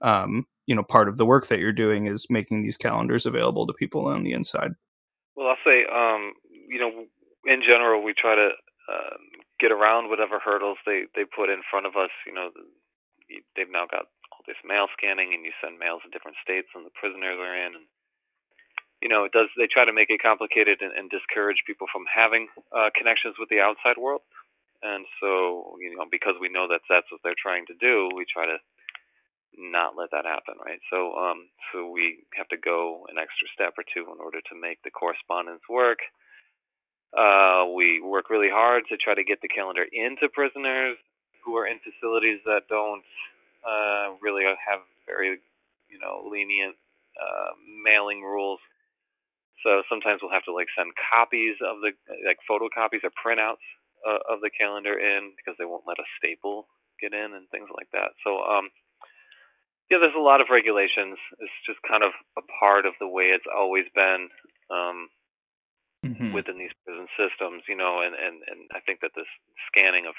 um, 0.00 0.46
you 0.66 0.74
know 0.74 0.82
part 0.82 1.08
of 1.08 1.16
the 1.16 1.26
work 1.26 1.46
that 1.48 1.60
you're 1.60 1.72
doing 1.72 2.06
is 2.06 2.26
making 2.30 2.62
these 2.62 2.76
calendars 2.76 3.26
available 3.26 3.66
to 3.66 3.72
people 3.72 4.06
on 4.06 4.24
the 4.24 4.32
inside. 4.32 4.72
Well, 5.36 5.48
I'll 5.48 5.64
say, 5.64 5.86
um, 5.88 6.32
you 6.68 6.78
know, 6.78 7.06
in 7.46 7.62
general, 7.62 8.02
we 8.02 8.12
try 8.12 8.34
to 8.34 8.50
uh, 8.90 9.16
get 9.60 9.72
around 9.72 10.10
whatever 10.10 10.38
hurdles 10.38 10.78
they 10.86 11.04
they 11.14 11.24
put 11.24 11.50
in 11.50 11.62
front 11.70 11.86
of 11.86 11.96
us. 11.96 12.10
You 12.26 12.34
know, 12.34 12.50
they've 13.56 13.70
now 13.70 13.86
got 13.90 14.10
all 14.30 14.44
this 14.46 14.60
mail 14.64 14.86
scanning, 14.96 15.32
and 15.34 15.44
you 15.44 15.52
send 15.62 15.78
mails 15.78 16.02
to 16.04 16.10
different 16.10 16.36
states, 16.42 16.68
and 16.74 16.86
the 16.86 16.94
prisoners 16.94 17.38
are 17.38 17.56
in, 17.56 17.74
and 17.78 17.86
you 19.02 19.10
know, 19.10 19.24
it 19.26 19.32
does. 19.34 19.50
They 19.58 19.66
try 19.66 19.84
to 19.84 19.92
make 19.92 20.08
it 20.08 20.22
complicated 20.22 20.78
and, 20.80 20.94
and 20.94 21.10
discourage 21.10 21.66
people 21.66 21.90
from 21.90 22.06
having 22.06 22.46
uh, 22.70 22.94
connections 22.94 23.34
with 23.38 23.50
the 23.50 23.58
outside 23.58 23.98
world. 23.98 24.22
And 24.82 25.06
so, 25.20 25.76
you 25.82 25.94
know, 25.94 26.06
because 26.10 26.34
we 26.40 26.48
know 26.48 26.66
that 26.70 26.86
that's 26.88 27.10
what 27.10 27.20
they're 27.22 27.38
trying 27.38 27.66
to 27.66 27.76
do, 27.78 28.10
we 28.14 28.26
try 28.26 28.46
to 28.46 28.58
not 29.58 29.94
let 29.98 30.10
that 30.10 30.24
happen, 30.24 30.54
right? 30.64 30.80
So, 30.90 31.14
um, 31.14 31.50
so 31.70 31.90
we 31.90 32.24
have 32.34 32.48
to 32.48 32.56
go 32.56 33.06
an 33.10 33.18
extra 33.18 33.46
step 33.54 33.74
or 33.76 33.84
two 33.84 34.10
in 34.10 34.18
order 34.18 34.40
to 34.40 34.54
make 34.58 34.82
the 34.82 34.90
correspondence 34.90 35.62
work. 35.68 35.98
Uh, 37.12 37.68
we 37.74 38.00
work 38.00 38.30
really 38.30 38.48
hard 38.50 38.84
to 38.88 38.96
try 38.96 39.14
to 39.14 39.22
get 39.22 39.42
the 39.42 39.48
calendar 39.48 39.84
into 39.92 40.28
prisoners 40.32 40.96
who 41.44 41.56
are 41.56 41.66
in 41.66 41.78
facilities 41.84 42.40
that 42.46 42.64
don't 42.68 43.04
uh, 43.66 44.16
really 44.22 44.44
have 44.46 44.80
very, 45.06 45.38
you 45.90 45.98
know, 46.00 46.26
lenient 46.30 46.74
uh, 47.20 47.52
mailing 47.84 48.22
rules. 48.22 48.60
So 49.62 49.82
sometimes 49.88 50.20
we'll 50.20 50.34
have 50.34 50.46
to 50.50 50.54
like 50.54 50.68
send 50.76 50.92
copies 50.98 51.56
of 51.62 51.80
the 51.80 51.94
like 52.26 52.42
photocopies 52.44 53.06
or 53.06 53.14
printouts 53.14 53.64
uh, 54.02 54.22
of 54.28 54.42
the 54.42 54.50
calendar 54.50 54.98
in 54.98 55.32
because 55.38 55.56
they 55.58 55.66
won't 55.66 55.86
let 55.86 56.02
a 56.02 56.06
staple 56.18 56.66
get 57.00 57.14
in 57.14 57.34
and 57.34 57.48
things 57.50 57.70
like 57.74 57.90
that. 57.94 58.14
So 58.26 58.42
um, 58.42 58.70
yeah, 59.90 59.98
there's 60.00 60.16
a 60.16 60.22
lot 60.22 60.40
of 60.40 60.48
regulations. 60.50 61.18
It's 61.38 61.60
just 61.66 61.78
kind 61.84 62.02
of 62.02 62.12
a 62.38 62.44
part 62.58 62.86
of 62.86 62.94
the 62.98 63.08
way 63.08 63.34
it's 63.34 63.48
always 63.50 63.84
been 63.94 64.30
um, 64.70 65.08
mm-hmm. 66.00 66.32
within 66.32 66.58
these 66.58 66.74
prison 66.82 67.06
systems, 67.14 67.62
you 67.68 67.76
know. 67.76 68.00
And, 68.00 68.16
and 68.16 68.40
and 68.48 68.60
I 68.74 68.80
think 68.80 69.04
that 69.04 69.12
this 69.14 69.28
scanning 69.68 70.06
of 70.06 70.16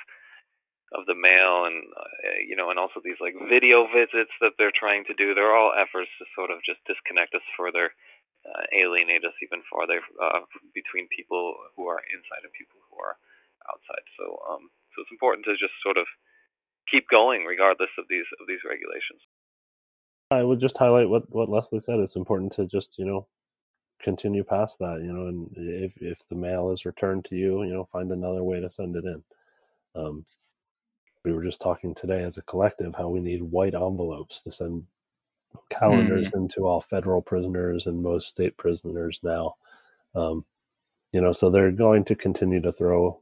of 0.94 1.10
the 1.10 1.18
mail 1.18 1.66
and 1.66 1.90
uh, 1.98 2.38
you 2.46 2.56
know, 2.56 2.70
and 2.70 2.78
also 2.78 3.02
these 3.02 3.20
like 3.20 3.34
video 3.50 3.90
visits 3.90 4.32
that 4.42 4.54
they're 4.62 4.76
trying 4.76 5.04
to 5.10 5.18
do, 5.18 5.34
they're 5.34 5.56
all 5.56 5.74
efforts 5.74 6.12
to 6.22 6.26
sort 6.38 6.54
of 6.54 6.62
just 6.62 6.80
disconnect 6.86 7.34
us 7.34 7.46
further, 7.58 7.92
uh, 8.44 8.64
alienate 8.76 9.24
us 9.24 9.36
even 9.42 9.64
farther 9.72 10.02
uh, 10.22 10.44
between 10.74 11.08
people 11.08 11.56
who 11.76 11.88
are 11.88 12.02
inside 12.12 12.44
and 12.44 12.54
people 12.54 12.80
who 12.92 13.00
are 13.00 13.16
outside. 13.72 14.06
So 14.20 14.40
um, 14.50 14.70
so 14.94 15.02
it's 15.02 15.16
important 15.16 15.46
to 15.46 15.56
just 15.56 15.74
sort 15.82 15.98
of 15.98 16.06
keep 16.92 17.08
going 17.10 17.46
regardless 17.46 17.92
of 17.98 18.06
these 18.10 18.28
of 18.40 18.48
these 18.48 18.64
regulations. 18.68 19.22
I 20.32 20.44
would 20.44 20.60
just 20.60 20.78
highlight 20.78 21.10
what 21.10 21.30
what 21.34 21.50
Leslie 21.50 21.80
said. 21.80 22.00
It's 22.00 22.16
important 22.16 22.54
to 22.54 22.66
just 22.66 22.98
you 22.98 23.06
know 23.06 23.28
continue 24.02 24.44
past 24.44 24.78
that. 24.80 25.00
You 25.02 25.14
know, 25.14 25.28
and 25.28 25.50
if 25.56 25.94
if 26.02 26.18
the 26.30 26.36
mail 26.36 26.72
is 26.72 26.86
returned 26.86 27.26
to 27.26 27.36
you, 27.36 27.64
you 27.64 27.74
know, 27.74 27.88
find 27.92 28.12
another 28.12 28.44
way 28.44 28.60
to 28.60 28.70
send 28.70 28.96
it 28.96 29.06
in. 29.06 29.24
Um, 29.96 30.26
we 31.24 31.32
were 31.32 31.44
just 31.44 31.62
talking 31.62 31.96
today 31.96 32.24
as 32.24 32.38
a 32.38 32.42
collective 32.42 32.94
how 32.96 33.10
we 33.10 33.22
need 33.22 33.42
white 33.42 33.76
envelopes 33.76 34.42
to 34.42 34.52
send 34.52 34.84
calendars 35.70 36.32
mm. 36.32 36.38
into 36.38 36.66
all 36.66 36.82
federal 36.82 37.22
prisoners 37.22 37.88
and 37.88 38.02
most 38.02 38.28
state 38.28 38.58
prisoners 38.58 39.20
now. 39.24 39.56
Um, 40.16 40.46
you 41.12 41.22
know, 41.22 41.32
so 41.32 41.50
they're 41.50 41.72
going 41.72 42.04
to 42.06 42.16
continue 42.16 42.62
to 42.62 42.72
throw, 42.72 43.20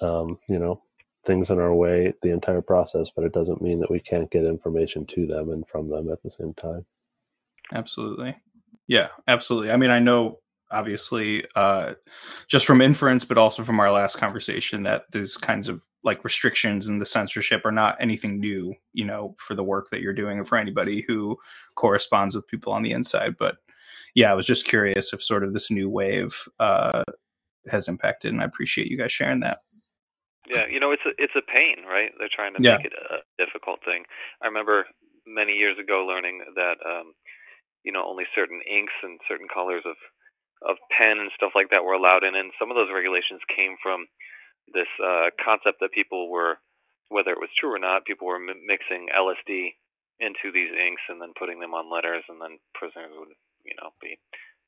um, 0.00 0.38
you 0.48 0.58
know, 0.58 0.82
things 1.24 1.50
in 1.50 1.58
our 1.58 1.74
way 1.74 2.12
the 2.22 2.30
entire 2.30 2.62
process, 2.62 3.10
but 3.14 3.24
it 3.24 3.32
doesn't 3.32 3.62
mean 3.62 3.80
that 3.80 3.90
we 3.90 4.00
can't 4.00 4.30
get 4.30 4.44
information 4.44 5.06
to 5.06 5.26
them 5.26 5.50
and 5.50 5.66
from 5.68 5.88
them 5.88 6.10
at 6.10 6.22
the 6.22 6.30
same 6.30 6.54
time. 6.54 6.84
Absolutely. 7.72 8.36
Yeah, 8.88 9.08
absolutely. 9.28 9.70
I 9.70 9.76
mean, 9.76 9.90
I 9.90 10.00
know 10.00 10.38
obviously 10.72 11.44
uh, 11.54 11.94
just 12.48 12.66
from 12.66 12.80
inference, 12.80 13.24
but 13.24 13.38
also 13.38 13.62
from 13.62 13.80
our 13.80 13.90
last 13.90 14.16
conversation 14.16 14.82
that 14.84 15.04
these 15.12 15.36
kinds 15.36 15.68
of 15.68 15.82
like 16.04 16.24
restrictions 16.24 16.88
and 16.88 17.00
the 17.00 17.06
censorship 17.06 17.64
are 17.64 17.72
not 17.72 17.96
anything 18.00 18.40
new, 18.40 18.74
you 18.92 19.04
know, 19.04 19.34
for 19.38 19.54
the 19.54 19.62
work 19.62 19.90
that 19.90 20.00
you're 20.00 20.12
doing 20.12 20.38
or 20.38 20.44
for 20.44 20.58
anybody 20.58 21.04
who 21.06 21.38
corresponds 21.76 22.34
with 22.34 22.46
people 22.48 22.72
on 22.72 22.82
the 22.82 22.92
inside. 22.92 23.36
But 23.38 23.56
yeah, 24.14 24.30
I 24.30 24.34
was 24.34 24.46
just 24.46 24.66
curious 24.66 25.12
if 25.12 25.22
sort 25.22 25.44
of 25.44 25.52
this 25.52 25.70
new 25.70 25.88
wave 25.88 26.48
uh, 26.58 27.04
has 27.70 27.88
impacted, 27.88 28.32
and 28.32 28.42
I 28.42 28.44
appreciate 28.44 28.88
you 28.88 28.98
guys 28.98 29.12
sharing 29.12 29.40
that. 29.40 29.60
Yeah, 30.50 30.66
you 30.66 30.80
know, 30.80 30.90
it's 30.90 31.02
a 31.06 31.10
it's 31.18 31.36
a 31.36 31.42
pain, 31.42 31.86
right? 31.88 32.10
They're 32.18 32.28
trying 32.34 32.54
to 32.54 32.62
yeah. 32.62 32.76
make 32.76 32.86
it 32.86 32.92
a 32.92 33.22
difficult 33.42 33.80
thing. 33.84 34.04
I 34.42 34.46
remember 34.46 34.86
many 35.26 35.52
years 35.52 35.78
ago 35.78 36.04
learning 36.04 36.42
that 36.56 36.76
um, 36.84 37.14
you 37.84 37.92
know 37.92 38.04
only 38.04 38.24
certain 38.34 38.60
inks 38.68 38.92
and 39.02 39.20
certain 39.28 39.46
colors 39.52 39.82
of 39.86 39.94
of 40.66 40.76
pen 40.90 41.18
and 41.18 41.30
stuff 41.34 41.52
like 41.54 41.70
that 41.70 41.84
were 41.84 41.96
allowed 41.96 42.24
in, 42.24 42.34
and 42.34 42.52
some 42.58 42.70
of 42.70 42.76
those 42.76 42.92
regulations 42.92 43.40
came 43.50 43.76
from 43.82 44.06
this 44.70 44.90
uh, 45.02 45.34
concept 45.42 45.80
that 45.80 45.92
people 45.92 46.30
were, 46.30 46.58
whether 47.08 47.32
it 47.32 47.42
was 47.42 47.52
true 47.58 47.74
or 47.74 47.82
not, 47.82 48.06
people 48.06 48.26
were 48.26 48.40
mixing 48.40 49.10
LSD 49.10 49.74
into 50.22 50.54
these 50.54 50.70
inks 50.70 51.02
and 51.10 51.18
then 51.20 51.34
putting 51.34 51.58
them 51.58 51.74
on 51.74 51.90
letters, 51.90 52.22
and 52.28 52.40
then 52.40 52.62
prisoners 52.74 53.12
would, 53.18 53.34
you 53.66 53.74
know, 53.82 53.90
be 54.00 54.18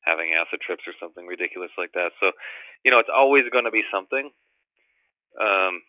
having 0.03 0.35
acid 0.35 0.59
trips 0.61 0.83
or 0.85 0.93
something 0.99 1.25
ridiculous 1.25 1.71
like 1.77 1.91
that. 1.95 2.11
So, 2.19 2.31
you 2.83 2.91
know, 2.91 2.99
it's 2.99 3.13
always 3.13 3.47
going 3.49 3.65
to 3.65 3.73
be 3.73 3.87
something. 3.89 4.29
Um, 5.39 5.81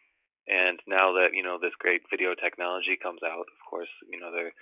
and 0.47 0.79
now 0.87 1.19
that 1.19 1.35
you 1.35 1.43
know 1.43 1.59
this 1.59 1.75
great 1.79 2.07
video 2.11 2.35
technology 2.39 2.95
comes 2.95 3.23
out, 3.27 3.51
of 3.51 3.61
course, 3.67 3.91
you 4.07 4.19
know 4.19 4.31
they're 4.31 4.55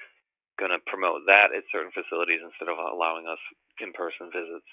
going 0.58 0.72
to 0.72 0.80
promote 0.88 1.26
that 1.26 1.52
at 1.52 1.68
certain 1.68 1.92
facilities 1.92 2.40
instead 2.40 2.72
of 2.72 2.78
allowing 2.80 3.26
us 3.28 3.40
in-person 3.82 4.32
visits. 4.32 4.68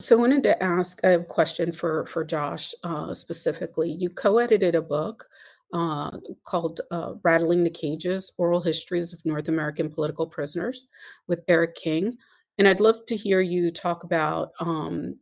So 0.00 0.16
I 0.16 0.20
wanted 0.20 0.44
to 0.44 0.62
ask 0.62 1.02
a 1.02 1.24
question 1.24 1.72
for 1.72 2.06
for 2.06 2.24
Josh 2.24 2.72
uh, 2.84 3.12
specifically. 3.12 3.90
You 3.90 4.10
co-edited 4.10 4.76
a 4.76 4.82
book 4.82 5.28
uh, 5.72 6.18
called 6.44 6.80
uh, 6.92 7.14
"Rattling 7.24 7.64
the 7.64 7.70
Cages: 7.70 8.32
Oral 8.38 8.60
Histories 8.60 9.12
of 9.12 9.24
North 9.24 9.48
American 9.48 9.90
Political 9.90 10.28
Prisoners" 10.28 10.86
with 11.26 11.42
Eric 11.48 11.74
King, 11.74 12.16
and 12.58 12.68
I'd 12.68 12.78
love 12.78 13.06
to 13.06 13.16
hear 13.16 13.40
you 13.40 13.72
talk 13.72 14.04
about 14.04 14.52
um, 14.60 15.16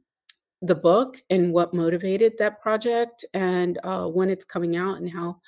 the 0.60 0.74
book 0.74 1.22
and 1.30 1.54
what 1.54 1.72
motivated 1.72 2.34
that 2.38 2.60
project 2.60 3.24
and 3.32 3.78
uh, 3.82 4.06
when 4.06 4.28
it's 4.28 4.44
coming 4.44 4.76
out 4.76 4.98
and 4.98 5.08
how 5.10 5.40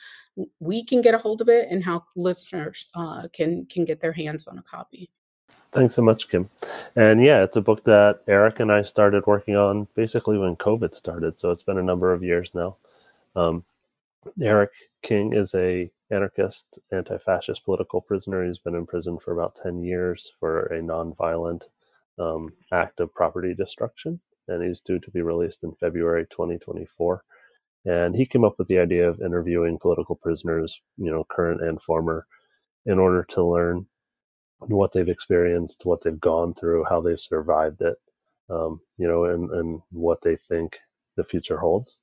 we 0.61 0.83
can 0.83 1.03
get 1.03 1.15
a 1.15 1.19
hold 1.19 1.43
of 1.43 1.51
it 1.51 1.69
and 1.71 1.85
how 1.85 2.03
listeners 2.17 2.89
uh, 2.95 3.29
can 3.35 3.67
can 3.67 3.85
get 3.85 4.01
their 4.01 4.13
hands 4.13 4.47
on 4.47 4.57
a 4.57 4.63
copy. 4.63 5.11
Thanks 5.73 5.95
so 5.95 6.03
much, 6.03 6.29
Kim. 6.29 6.49
And 6.97 7.23
yeah, 7.23 7.43
it's 7.43 7.57
a 7.57 7.61
book 7.61 7.85
that 7.85 8.21
Eric 8.27 8.61
and 8.61 8.73
I 8.73 8.83
started 8.83 9.27
working 9.27 9.57
on 9.57 9.87
basically 9.95 10.39
when 10.39 10.57
COVID 10.57 10.95
started. 10.95 11.39
So 11.39 11.51
it's 11.51 11.63
been 11.63 11.79
a 11.79 11.83
number 11.83 12.13
of 12.13 12.23
years 12.23 12.53
now. 12.55 12.77
Um, 13.37 13.65
Eric 14.43 14.73
King 15.03 15.35
is 15.35 15.55
a 15.55 15.91
anarchist, 16.11 16.79
anti-fascist 16.93 17.65
political 17.65 18.01
prisoner. 18.01 18.47
He's 18.47 18.59
been 18.59 18.75
in 18.75 18.87
prison 18.87 19.19
for 19.19 19.33
about 19.33 19.57
ten 19.63 19.83
years 19.83 20.33
for 20.41 20.67
a 20.67 20.81
nonviolent 20.81 21.63
um, 22.19 22.53
act 22.73 23.01
of 23.01 23.15
property 23.15 23.55
destruction 23.55 24.21
and 24.49 24.63
he's 24.63 24.81
due 24.81 24.99
to 24.99 25.11
be 25.11 25.23
released 25.23 25.63
in 25.63 25.73
February 25.73 26.27
2024. 26.31 27.23
And 27.85 28.15
he 28.15 28.27
came 28.27 28.45
up 28.45 28.59
with 28.59 28.69
the 28.69 28.79
idea 28.79 29.09
of 29.09 29.21
interviewing 29.21 29.79
political 29.79 30.17
prisoners, 30.17 30.81
you 30.97 31.11
know, 31.11 31.25
current 31.31 31.63
and 31.63 31.81
former, 31.81 32.27
in 32.87 32.99
order 32.99 33.25
to 33.31 33.45
learn 33.45 33.87
what 34.61 34.93
they've 34.93 35.09
experienced, 35.09 35.85
what 35.85 36.03
they've 36.03 36.21
gone 36.21 36.55
through, 36.55 36.85
how 36.85 37.01
they've 37.01 37.21
survived 37.21 37.81
it, 37.81 37.97
um, 38.51 38.81
you 38.97 39.07
know, 39.07 39.25
and, 39.25 39.51
and 39.51 39.81
what 39.91 40.23
they 40.23 40.37
think 40.37 40.79
the 41.17 41.25
future 41.25 41.59
holds. 41.59 41.99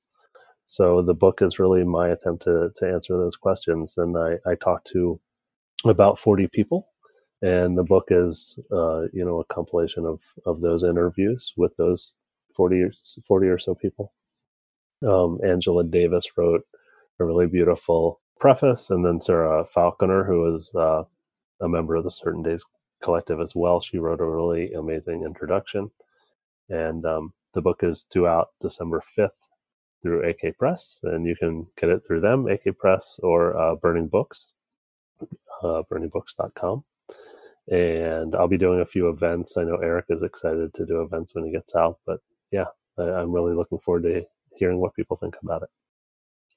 So 0.66 1.02
the 1.02 1.14
book 1.14 1.42
is 1.42 1.58
really 1.58 1.84
my 1.84 2.08
attempt 2.08 2.44
to, 2.44 2.70
to 2.76 2.88
answer 2.88 3.16
those 3.16 3.36
questions. 3.36 3.94
And 3.96 4.16
I, 4.16 4.38
I 4.50 4.54
talked 4.56 4.88
to 4.92 5.20
about 5.84 6.18
40 6.18 6.48
people 6.48 6.88
and 7.42 7.76
the 7.76 7.84
book 7.84 8.08
is, 8.10 8.58
uh, 8.72 9.02
you 9.12 9.24
know, 9.24 9.40
a 9.40 9.44
compilation 9.44 10.06
of, 10.06 10.20
of 10.46 10.60
those 10.60 10.82
interviews 10.82 11.52
with 11.56 11.76
those 11.76 12.14
40 12.56 12.82
or, 12.82 12.92
40 13.26 13.46
or 13.48 13.58
so 13.58 13.74
people. 13.74 14.12
Um, 15.06 15.38
Angela 15.44 15.84
Davis 15.84 16.26
wrote 16.36 16.62
a 17.20 17.24
really 17.24 17.46
beautiful 17.46 18.20
preface, 18.40 18.88
and 18.90 19.04
then 19.04 19.20
Sarah 19.20 19.64
Falconer, 19.66 20.24
who 20.24 20.56
is 20.56 20.70
uh, 20.74 21.04
a 21.60 21.68
member 21.68 21.96
of 21.96 22.04
the 22.04 22.10
Certain 22.10 22.42
Days 22.42 22.64
Collective 23.02 23.40
as 23.40 23.54
well, 23.54 23.80
she 23.80 23.98
wrote 23.98 24.20
a 24.20 24.26
really 24.26 24.72
amazing 24.72 25.24
introduction. 25.24 25.90
And 26.68 27.04
um, 27.04 27.32
the 27.52 27.62
book 27.62 27.82
is 27.82 28.06
due 28.10 28.26
out 28.26 28.48
December 28.60 29.02
5th 29.16 29.46
through 30.02 30.28
AK 30.28 30.56
Press, 30.58 31.00
and 31.02 31.26
you 31.26 31.36
can 31.36 31.66
get 31.80 31.90
it 31.90 32.04
through 32.06 32.20
them, 32.20 32.46
AK 32.48 32.78
Press, 32.78 33.18
or 33.22 33.56
uh, 33.56 33.74
Burning 33.76 34.08
Books, 34.08 34.52
uh, 35.62 35.82
burningbooks.com. 35.90 36.84
And 37.68 38.36
I'll 38.36 38.48
be 38.48 38.58
doing 38.58 38.80
a 38.80 38.86
few 38.86 39.08
events. 39.08 39.56
I 39.56 39.64
know 39.64 39.76
Eric 39.76 40.06
is 40.10 40.22
excited 40.22 40.72
to 40.74 40.86
do 40.86 41.02
events 41.02 41.34
when 41.34 41.44
he 41.44 41.50
gets 41.50 41.74
out, 41.74 41.98
but 42.06 42.20
yeah, 42.52 42.66
I, 42.98 43.02
I'm 43.02 43.32
really 43.32 43.54
looking 43.54 43.78
forward 43.78 44.04
to 44.04 44.24
hearing 44.56 44.78
what 44.78 44.94
people 44.94 45.16
think 45.16 45.34
about 45.42 45.62
it. 45.62 45.70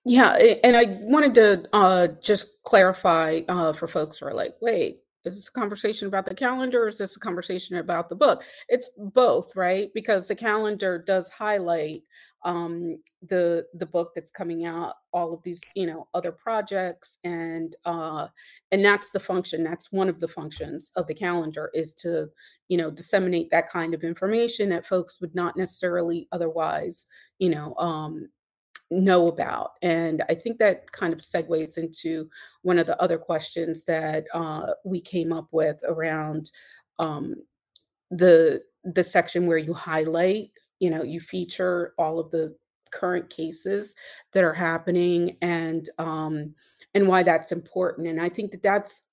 Yeah, 0.10 0.40
and 0.64 0.76
I 0.76 0.98
wanted 1.02 1.36
to 1.36 1.66
uh, 1.72 2.08
just 2.20 2.64
clarify 2.64 3.42
uh, 3.48 3.74
for 3.74 3.88
folks 3.88 4.18
who 4.18 4.26
are 4.26 4.34
like, 4.34 4.56
wait, 4.60 5.02
is 5.24 5.36
this 5.36 5.50
a 5.50 5.52
conversation 5.52 6.08
about 6.08 6.26
the 6.26 6.34
calendar 6.34 6.86
or 6.86 6.88
is 6.88 6.98
this 6.98 7.16
a 7.16 7.20
conversation 7.20 7.78
about 7.78 8.10
the 8.10 8.16
book? 8.16 8.44
It's 8.70 8.90
both, 8.98 9.56
right? 9.56 9.90
Because 9.94 10.28
the 10.28 10.34
calendar 10.34 10.98
does 10.98 11.30
highlight 11.30 12.02
um, 12.44 12.98
the 13.30 13.68
the 13.76 13.86
book 13.86 14.14
that's 14.16 14.32
coming 14.32 14.66
out, 14.66 14.96
all 15.14 15.32
of 15.32 15.44
these, 15.44 15.62
you 15.76 15.86
know, 15.86 16.08
other 16.16 16.32
projects, 16.32 17.20
and 17.24 17.76
uh, 17.86 18.30
and 18.72 18.84
that's 18.84 19.12
the 19.12 19.20
function. 19.20 19.64
That's 19.64 19.92
one 19.92 20.10
of 20.10 20.20
the 20.20 20.28
functions 20.28 20.92
of 20.96 21.06
the 21.06 21.14
calendar 21.14 21.70
is 21.76 21.94
to, 21.96 22.30
you 22.68 22.78
know, 22.78 22.90
disseminate 22.90 23.52
that 23.52 23.70
kind 23.70 23.94
of 23.94 24.04
information 24.04 24.70
that 24.70 24.88
folks 24.88 25.22
would 25.22 25.36
not 25.36 25.56
necessarily 25.56 26.28
otherwise, 26.32 27.06
you 27.38 27.50
know, 27.50 27.76
um, 27.76 28.28
know 28.92 29.28
about. 29.28 29.72
And 29.82 30.24
I 30.30 30.36
think 30.36 30.58
that 30.58 30.92
kind 30.92 31.14
of 31.14 31.20
segues 31.20 31.78
into 31.78 32.30
one 32.64 32.80
of 32.80 32.88
the 32.88 33.00
other 33.02 33.18
questions 33.18 33.86
that 33.86 34.26
uh, 34.34 34.74
we 34.84 35.00
came 35.02 35.32
up 35.32 35.48
with 35.52 35.80
around 35.88 36.52
um, 36.98 37.36
the 38.12 38.62
the 38.84 39.04
section 39.04 39.46
where 39.46 39.58
you 39.58 39.74
highlight, 39.74 40.52
you 40.80 40.90
know, 40.90 41.04
you 41.04 41.20
feature 41.20 41.94
all 41.98 42.20
of 42.20 42.32
the 42.32 42.56
current 42.92 43.30
cases 43.30 43.94
that 44.34 44.44
are 44.44 44.54
happening 44.54 45.38
and 45.42 45.90
um, 45.98 46.54
and 46.96 47.08
why 47.08 47.24
that's 47.24 47.52
important. 47.52 48.08
And 48.08 48.22
I 48.22 48.30
think 48.30 48.52
that 48.52 48.64
that's 48.64 49.04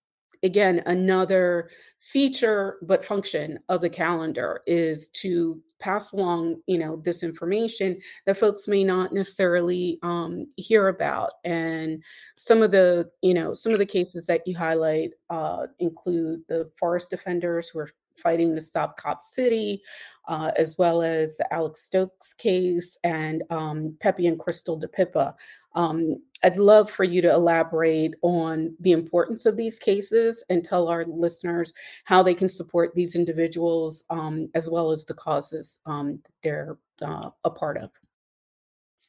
again 0.47 0.83
another 0.87 1.69
feature 2.01 2.79
but 2.83 3.05
function 3.05 3.59
of 3.69 3.81
the 3.81 3.91
calendar 3.91 4.63
is 4.67 5.11
to 5.11 5.61
pass 5.79 6.13
along 6.13 6.57
you 6.67 6.79
know 6.79 6.97
this 7.05 7.23
information 7.23 8.01
that 8.25 8.37
folks 8.37 8.67
may 8.67 8.83
not 8.83 9.13
necessarily 9.13 9.99
um, 10.03 10.47
hear 10.57 10.89
about. 10.89 11.33
And 11.45 12.03
some 12.37 12.63
of 12.63 12.71
the 12.71 13.11
you 13.23 13.35
know 13.35 13.55
some 13.55 13.73
of 13.73 13.79
the 13.79 13.87
cases 13.87 14.27
that 14.27 14.43
you 14.47 14.57
highlight 14.57 15.11
uh, 15.31 15.67
include 15.79 16.43
the 16.49 16.71
forest 16.79 17.11
defenders 17.11 17.69
who 17.69 17.81
are 17.81 17.91
fighting 18.17 18.55
to 18.55 18.61
stop 18.63 18.97
cop 18.97 19.23
city 19.23 19.83
uh, 20.27 20.51
as 20.57 20.79
well 20.79 21.03
as 21.03 21.37
the 21.37 21.53
alex 21.53 21.83
stokes 21.83 22.33
case 22.33 22.97
and 23.05 23.43
um, 23.51 23.95
pepe 24.01 24.27
and 24.27 24.39
crystal 24.39 24.81
DePippa 24.81 25.35
um, 25.77 26.23
I'd 26.43 26.57
love 26.57 26.91
for 26.91 27.05
you 27.05 27.23
to 27.23 27.31
elaborate 27.31 28.15
on 28.23 28.75
the 28.81 28.93
importance 28.93 29.47
of 29.47 29.57
these 29.57 29.79
cases 29.79 30.43
and 30.49 30.65
tell 30.65 30.89
our 30.89 31.05
listeners 31.05 31.73
how 32.05 32.23
they 32.23 32.35
can 32.35 32.49
support 32.49 32.95
these 32.95 33.15
individuals 33.15 34.05
um, 34.11 34.49
as 34.55 34.69
well 34.69 34.91
as 34.91 35.05
the 35.05 35.15
causes 35.15 35.81
um, 35.87 36.19
they're 36.43 36.79
uh, 37.03 37.31
a 37.45 37.51
part 37.51 37.77
of. 37.77 37.91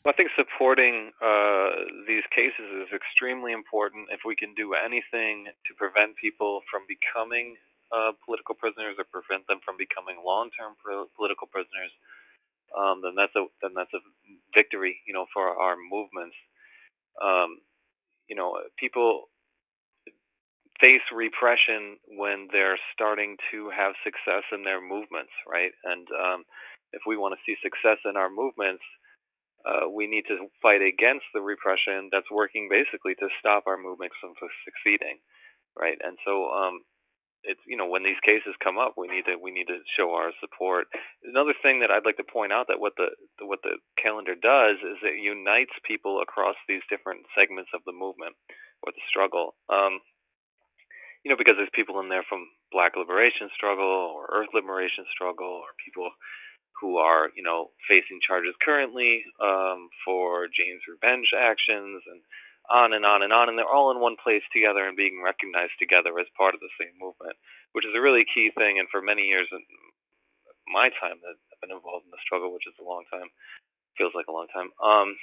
I 0.06 0.14
think 0.14 0.32
supporting 0.40 1.12
uh, 1.22 1.70
these 2.08 2.24
cases 2.34 2.64
is 2.80 2.88
extremely 2.96 3.52
important. 3.52 4.08
If 4.10 4.22
we 4.26 4.38
can 4.38 4.56
do 4.56 4.72
anything 4.74 5.52
to 5.68 5.72
prevent 5.76 6.16
people 6.16 6.62
from 6.72 6.88
becoming 6.88 7.58
uh, 7.92 8.12
political 8.24 8.56
prisoners 8.56 8.96
or 8.98 9.04
prevent 9.04 9.48
them 9.48 9.60
from 9.64 9.76
becoming 9.76 10.24
long-term 10.24 10.80
political 11.16 11.48
prisoners, 11.48 11.92
um, 12.72 13.04
then 13.04 13.16
that's 13.16 13.36
a 13.36 13.48
then 13.62 13.72
that's 13.76 13.92
a 13.94 14.00
victory, 14.56 15.00
you 15.08 15.14
know, 15.14 15.26
for 15.34 15.52
our 15.56 15.76
movements 15.76 16.36
um, 17.22 17.60
you 18.28 18.36
know, 18.36 18.58
people 18.78 19.30
face 20.80 21.02
repression 21.14 21.98
when 22.18 22.48
they're 22.52 22.78
starting 22.94 23.38
to 23.52 23.70
have 23.74 23.94
success 24.04 24.46
in 24.54 24.64
their 24.64 24.82
movements, 24.82 25.34
right? 25.50 25.74
And 25.84 26.08
um, 26.14 26.44
if 26.94 27.02
we 27.08 27.18
want 27.18 27.34
to 27.34 27.42
see 27.46 27.58
success 27.62 27.98
in 28.06 28.16
our 28.16 28.30
movements, 28.30 28.84
uh, 29.66 29.90
we 29.90 30.08
need 30.08 30.24
to 30.30 30.48
fight 30.62 30.82
against 30.82 31.26
the 31.34 31.42
repression 31.42 32.10
that's 32.12 32.30
working 32.32 32.70
basically 32.70 33.16
to 33.16 33.28
stop 33.40 33.66
our 33.66 33.78
movements 33.78 34.16
from 34.22 34.34
succeeding, 34.64 35.18
right? 35.76 35.98
And 36.04 36.18
so 36.24 36.50
um, 36.54 36.86
it's 37.48 37.64
you 37.66 37.80
know 37.80 37.88
when 37.88 38.04
these 38.04 38.20
cases 38.22 38.54
come 38.60 38.78
up, 38.78 39.00
we 39.00 39.08
need 39.08 39.26
to 39.26 39.40
we 39.40 39.50
need 39.56 39.72
to 39.72 39.80
show 39.96 40.12
our 40.14 40.36
support. 40.44 40.92
Another 41.24 41.56
thing 41.64 41.80
that 41.80 41.90
I'd 41.90 42.06
like 42.06 42.20
to 42.20 42.28
point 42.28 42.52
out 42.52 42.68
that 42.68 42.84
what 42.84 42.94
the 43.00 43.16
what 43.42 43.64
the 43.64 43.80
calendar 43.96 44.36
does 44.36 44.84
is 44.84 45.00
it 45.02 45.24
unites 45.24 45.74
people 45.88 46.20
across 46.22 46.60
these 46.68 46.84
different 46.92 47.24
segments 47.32 47.72
of 47.74 47.82
the 47.88 47.96
movement 47.96 48.36
or 48.84 48.92
the 48.92 49.08
struggle. 49.08 49.56
Um, 49.72 50.04
you 51.24 51.32
know, 51.32 51.40
because 51.40 51.56
there's 51.58 51.74
people 51.74 52.00
in 52.04 52.12
there 52.12 52.28
from 52.28 52.48
Black 52.72 53.00
Liberation 53.00 53.50
Struggle 53.56 54.14
or 54.16 54.28
Earth 54.32 54.52
Liberation 54.54 55.08
Struggle 55.12 55.64
or 55.64 55.72
people 55.84 56.12
who 56.80 56.98
are 56.98 57.32
you 57.36 57.42
know 57.42 57.72
facing 57.88 58.20
charges 58.22 58.54
currently 58.60 59.24
um, 59.40 59.90
for 60.06 60.52
Jane's 60.52 60.84
Revenge 60.86 61.32
actions 61.32 62.04
and 62.12 62.22
on 62.70 62.94
and 62.94 63.06
on 63.06 63.24
and 63.24 63.32
on, 63.32 63.50
and 63.50 63.58
they're 63.58 63.70
all 63.70 63.92
in 63.92 64.00
one 64.00 64.20
place 64.20 64.44
together 64.52 64.84
and 64.86 65.00
being 65.00 65.24
recognized 65.24 65.76
together 65.80 66.16
as 66.20 66.28
part 66.38 66.54
of 66.54 66.62
the 66.62 66.74
same 66.80 66.96
movement, 67.00 67.40
which 67.72 67.88
is 67.88 67.96
a 67.96 68.04
really 68.04 68.28
key 68.28 68.52
thing. 68.56 68.80
And 68.80 68.88
for 68.92 69.02
many 69.02 69.28
years 69.28 69.48
in 69.52 69.64
my 70.68 70.92
time 71.00 71.20
that 71.24 71.36
I've 71.52 71.62
been 71.64 71.76
involved 71.76 72.06
in 72.06 72.12
the 72.12 72.24
struggle, 72.24 72.52
which 72.52 72.68
is 72.68 72.76
a 72.80 72.88
long 72.88 73.08
time, 73.08 73.32
feels 73.96 74.14
like 74.14 74.28
a 74.28 74.36
long 74.36 74.48
time. 74.52 74.70
Um, 74.84 75.16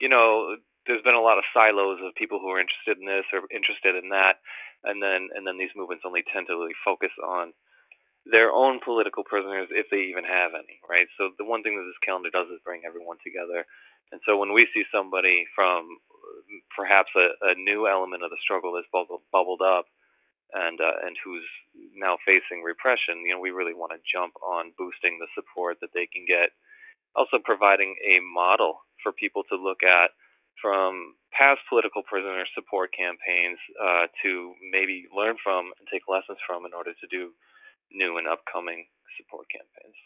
you 0.00 0.08
know, 0.08 0.56
there's 0.86 1.04
been 1.06 1.18
a 1.18 1.22
lot 1.22 1.38
of 1.38 1.46
silos 1.54 2.02
of 2.02 2.16
people 2.18 2.40
who 2.40 2.50
are 2.50 2.60
interested 2.62 2.98
in 2.98 3.06
this 3.06 3.28
or 3.30 3.46
interested 3.54 3.94
in 3.94 4.10
that, 4.10 4.42
and 4.82 4.98
then 4.98 5.30
and 5.36 5.46
then 5.46 5.60
these 5.60 5.72
movements 5.76 6.02
only 6.08 6.26
tend 6.26 6.48
to 6.50 6.58
really 6.58 6.76
focus 6.82 7.14
on 7.22 7.54
their 8.26 8.50
own 8.50 8.78
political 8.82 9.24
prisoners 9.26 9.66
if 9.70 9.90
they 9.90 10.10
even 10.10 10.22
have 10.22 10.54
any, 10.54 10.78
right? 10.86 11.10
So 11.18 11.34
the 11.38 11.46
one 11.46 11.62
thing 11.62 11.74
that 11.74 11.86
this 11.86 11.98
calendar 12.06 12.30
does 12.30 12.46
is 12.54 12.62
bring 12.62 12.82
everyone 12.86 13.18
together. 13.22 13.66
And 14.14 14.20
so 14.26 14.38
when 14.38 14.54
we 14.54 14.68
see 14.70 14.86
somebody 14.94 15.46
from 15.54 15.98
perhaps 16.76 17.10
a, 17.16 17.52
a 17.52 17.54
new 17.54 17.86
element 17.86 18.22
of 18.22 18.30
the 18.30 18.40
struggle 18.42 18.72
that's 18.74 18.88
bubbled, 18.92 19.22
bubbled 19.32 19.62
up 19.62 19.86
and 20.52 20.80
uh, 20.80 21.00
and 21.04 21.16
who's 21.24 21.48
now 21.96 22.20
facing 22.28 22.60
repression, 22.60 23.24
you 23.24 23.32
know, 23.32 23.40
we 23.40 23.50
really 23.50 23.74
want 23.74 23.92
to 23.92 24.00
jump 24.04 24.36
on 24.44 24.76
boosting 24.76 25.16
the 25.16 25.30
support 25.32 25.80
that 25.80 25.96
they 25.96 26.06
can 26.06 26.28
get. 26.28 26.52
Also, 27.16 27.40
providing 27.40 27.96
a 28.04 28.20
model 28.20 28.84
for 29.02 29.12
people 29.12 29.44
to 29.48 29.56
look 29.56 29.84
at 29.84 30.12
from 30.60 31.16
past 31.32 31.60
political 31.68 32.04
prisoner 32.04 32.44
support 32.52 32.92
campaigns 32.92 33.58
uh, 33.80 34.08
to 34.20 34.52
maybe 34.60 35.08
learn 35.12 35.36
from 35.40 35.72
and 35.80 35.88
take 35.88 36.04
lessons 36.08 36.40
from 36.44 36.64
in 36.68 36.76
order 36.76 36.92
to 36.92 37.06
do 37.08 37.32
new 37.92 38.16
and 38.20 38.28
upcoming 38.28 38.84
support 39.16 39.48
campaigns. 39.48 39.96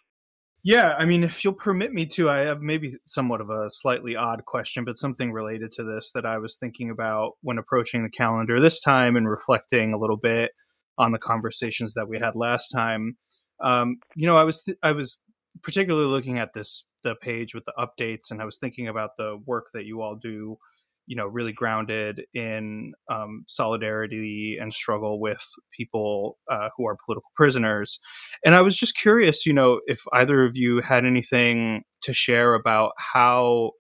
Yeah, 0.67 0.97
I 0.99 1.05
mean, 1.05 1.23
if 1.23 1.45
you'll 1.45 1.53
permit 1.53 1.93
me 1.93 2.07
to, 2.07 2.29
I 2.29 2.39
have 2.39 2.61
maybe 2.61 2.97
somewhat 3.05 3.41
of 3.41 3.51
a 3.51 3.71
slightly 3.71 4.17
odd 4.17 4.47
question, 4.47 4.85
but 4.85 4.97
something 4.97 5.31
related 5.31 5.71
to 5.77 5.85
this 5.85 6.11
that 6.13 6.27
I 6.27 6.39
was 6.39 6.57
thinking 6.57 6.91
about 6.91 7.35
when 7.41 7.57
approaching 7.57 8.03
the 8.03 8.11
calendar 8.11 8.61
this 8.61 8.81
time 8.81 9.15
and 9.15 9.31
reflecting 9.31 9.93
a 9.93 9.97
little 9.97 10.17
bit 10.17 10.51
on 10.99 11.13
the 11.13 11.21
conversations 11.21 11.95
that 11.95 12.09
we 12.09 12.19
had 12.19 12.35
last 12.35 12.71
time. 12.75 13.17
Um, 13.63 13.99
you 14.17 14.27
know, 14.27 14.37
I 14.37 14.43
was 14.43 14.61
th- 14.65 14.77
I 14.83 14.91
was 14.91 15.23
particularly 15.63 16.09
looking 16.09 16.41
at 16.41 16.53
this 16.53 16.85
the 17.05 17.15
page 17.15 17.55
with 17.55 17.65
the 17.65 17.73
updates, 17.79 18.33
and 18.33 18.43
I 18.43 18.45
was 18.45 18.59
thinking 18.59 18.89
about 18.89 19.11
the 19.17 19.41
work 19.47 19.67
that 19.73 19.85
you 19.85 20.03
all 20.03 20.17
do 20.17 20.59
you 21.07 21.17
know 21.17 21.27
really 21.27 21.53
grounded 21.53 22.25
in 22.35 22.93
um, 23.11 23.45
solidarity 23.47 24.59
and 24.61 24.73
struggle 24.73 25.21
with 25.21 25.45
people 25.77 26.39
uh, 26.51 26.69
who 26.77 26.87
are 26.87 26.97
political 27.05 27.31
prisoners. 27.35 28.01
And 28.45 28.55
i 28.55 28.63
was 28.63 28.77
just 28.77 28.97
curious 28.97 29.47
you 29.47 29.53
know 29.53 29.81
if 29.87 30.03
either 30.13 30.45
of 30.45 30.57
you 30.57 30.81
had 30.81 31.05
anything 31.05 31.85
to 32.03 32.13
share 32.13 32.55
about 32.55 32.93
how 32.99 33.73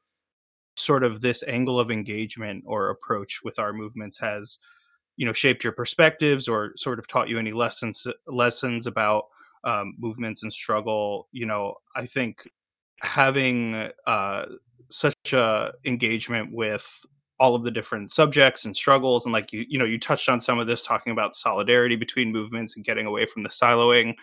sort 0.76 1.04
of 1.04 1.20
this 1.20 1.42
angle 1.48 1.80
of 1.80 1.90
engagement 1.90 2.64
or 2.66 2.90
approach 2.90 3.40
with 3.42 3.58
our 3.58 3.72
movements 3.72 4.18
has 4.18 4.58
you 5.16 5.26
know 5.26 5.32
shaped 5.32 5.64
your 5.64 5.72
perspectives 5.72 6.48
or 6.48 6.72
sort 6.76 6.98
of 6.98 7.08
taught 7.08 7.28
you 7.28 7.38
any 7.38 7.52
lessons 7.52 8.06
lessons 8.26 8.86
about 8.86 9.24
um, 9.64 9.94
movements 9.98 10.42
and 10.42 10.52
struggle. 10.52 11.28
You 11.32 11.46
know 11.46 11.74
i 11.94 12.06
think 12.06 12.48
having 13.00 13.90
uh, 14.06 14.46
such 14.90 15.32
a 15.32 15.72
engagement 15.84 16.50
with 16.52 17.04
all 17.38 17.54
of 17.54 17.62
the 17.62 17.70
different 17.70 18.10
subjects 18.10 18.64
and 18.64 18.74
struggles 18.74 19.24
and 19.24 19.32
like 19.32 19.52
you 19.52 19.64
you 19.68 19.78
know 19.78 19.84
you 19.84 19.98
touched 19.98 20.28
on 20.28 20.40
some 20.40 20.58
of 20.58 20.66
this 20.66 20.82
talking 20.82 21.12
about 21.12 21.36
solidarity 21.36 21.96
between 21.96 22.32
movements 22.32 22.76
and 22.76 22.84
getting 22.84 23.06
away 23.06 23.26
from 23.26 23.42
the 23.42 23.48
siloing. 23.48 24.14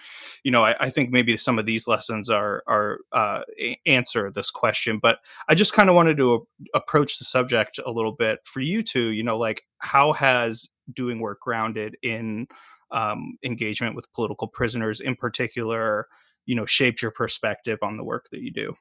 You 0.43 0.51
know 0.51 0.63
i, 0.63 0.75
I 0.79 0.89
think 0.89 1.11
maybe 1.11 1.37
some 1.37 1.59
of 1.59 1.65
these 1.65 1.87
lessons 1.87 2.29
are 2.29 2.63
are 2.67 2.99
uh, 3.11 3.41
answer 3.85 4.31
this 4.31 4.51
question 4.51 4.99
but 5.01 5.19
i 5.47 5.55
just 5.55 5.73
kind 5.73 5.89
of 5.89 5.95
wanted 5.95 6.17
to 6.17 6.33
a- 6.33 6.77
approach 6.77 7.19
the 7.19 7.25
subject 7.25 7.79
a 7.85 7.91
little 7.91 8.13
bit 8.13 8.39
for 8.43 8.59
you 8.59 8.83
two 8.83 9.09
you 9.09 9.23
know 9.23 9.37
like 9.37 9.63
how 9.79 10.13
has 10.13 10.69
doing 10.91 11.19
work 11.19 11.39
grounded 11.39 11.95
in 12.01 12.47
um, 12.91 13.37
engagement 13.43 13.95
with 13.95 14.11
political 14.13 14.47
prisoners 14.47 15.01
in 15.01 15.15
particular 15.15 16.07
you 16.45 16.55
know 16.55 16.65
shaped 16.65 17.01
your 17.01 17.11
perspective 17.11 17.79
on 17.81 17.97
the 17.97 18.03
work 18.03 18.27
that 18.31 18.41
you 18.41 18.51
do? 18.51 18.75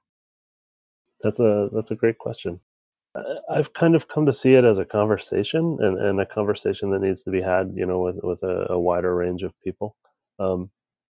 That's 1.22 1.40
a 1.40 1.68
that's 1.72 1.90
a 1.90 1.96
great 1.96 2.18
question 2.18 2.60
I've 3.50 3.72
kind 3.74 3.94
of 3.94 4.08
come 4.08 4.24
to 4.26 4.32
see 4.32 4.54
it 4.54 4.64
as 4.64 4.78
a 4.78 4.84
conversation 4.84 5.78
and, 5.80 5.98
and 5.98 6.20
a 6.20 6.26
conversation 6.26 6.90
that 6.90 7.02
needs 7.02 7.22
to 7.24 7.30
be 7.30 7.42
had, 7.42 7.72
you 7.74 7.84
know, 7.84 8.00
with, 8.00 8.20
with 8.22 8.42
a, 8.42 8.66
a 8.70 8.80
wider 8.80 9.14
range 9.14 9.42
of 9.42 9.52
people. 9.62 9.96
Um, 10.38 10.70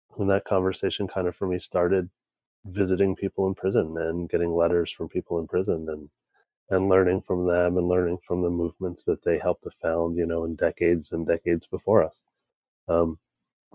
when 0.09 0.27
that 0.29 0.45
conversation 0.45 1.07
kind 1.07 1.27
of 1.27 1.35
for 1.35 1.47
me 1.47 1.59
started 1.59 2.09
visiting 2.65 3.15
people 3.15 3.47
in 3.47 3.55
prison 3.55 3.95
and 3.97 4.29
getting 4.29 4.51
letters 4.51 4.91
from 4.91 5.09
people 5.09 5.39
in 5.39 5.47
prison 5.47 5.87
and 5.89 6.09
and 6.69 6.89
learning 6.89 7.21
from 7.21 7.47
them 7.47 7.77
and 7.77 7.87
learning 7.87 8.17
from 8.27 8.41
the 8.41 8.49
movements 8.49 9.05
that 9.05 9.23
they 9.23 9.39
helped 9.39 9.63
to 9.63 9.71
found, 9.81 10.17
you 10.17 10.25
know, 10.25 10.43
in 10.43 10.55
decades 10.55 11.13
and 11.13 11.25
decades 11.25 11.65
before 11.65 12.03
us. 12.03 12.19
Um, 12.89 13.17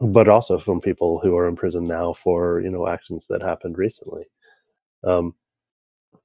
but 0.00 0.28
also 0.28 0.58
from 0.58 0.80
people 0.80 1.18
who 1.18 1.36
are 1.36 1.48
in 1.48 1.56
prison 1.56 1.84
now 1.84 2.12
for, 2.12 2.60
you 2.60 2.70
know, 2.70 2.86
actions 2.86 3.26
that 3.28 3.40
happened 3.40 3.78
recently. 3.78 4.24
Um, 5.04 5.34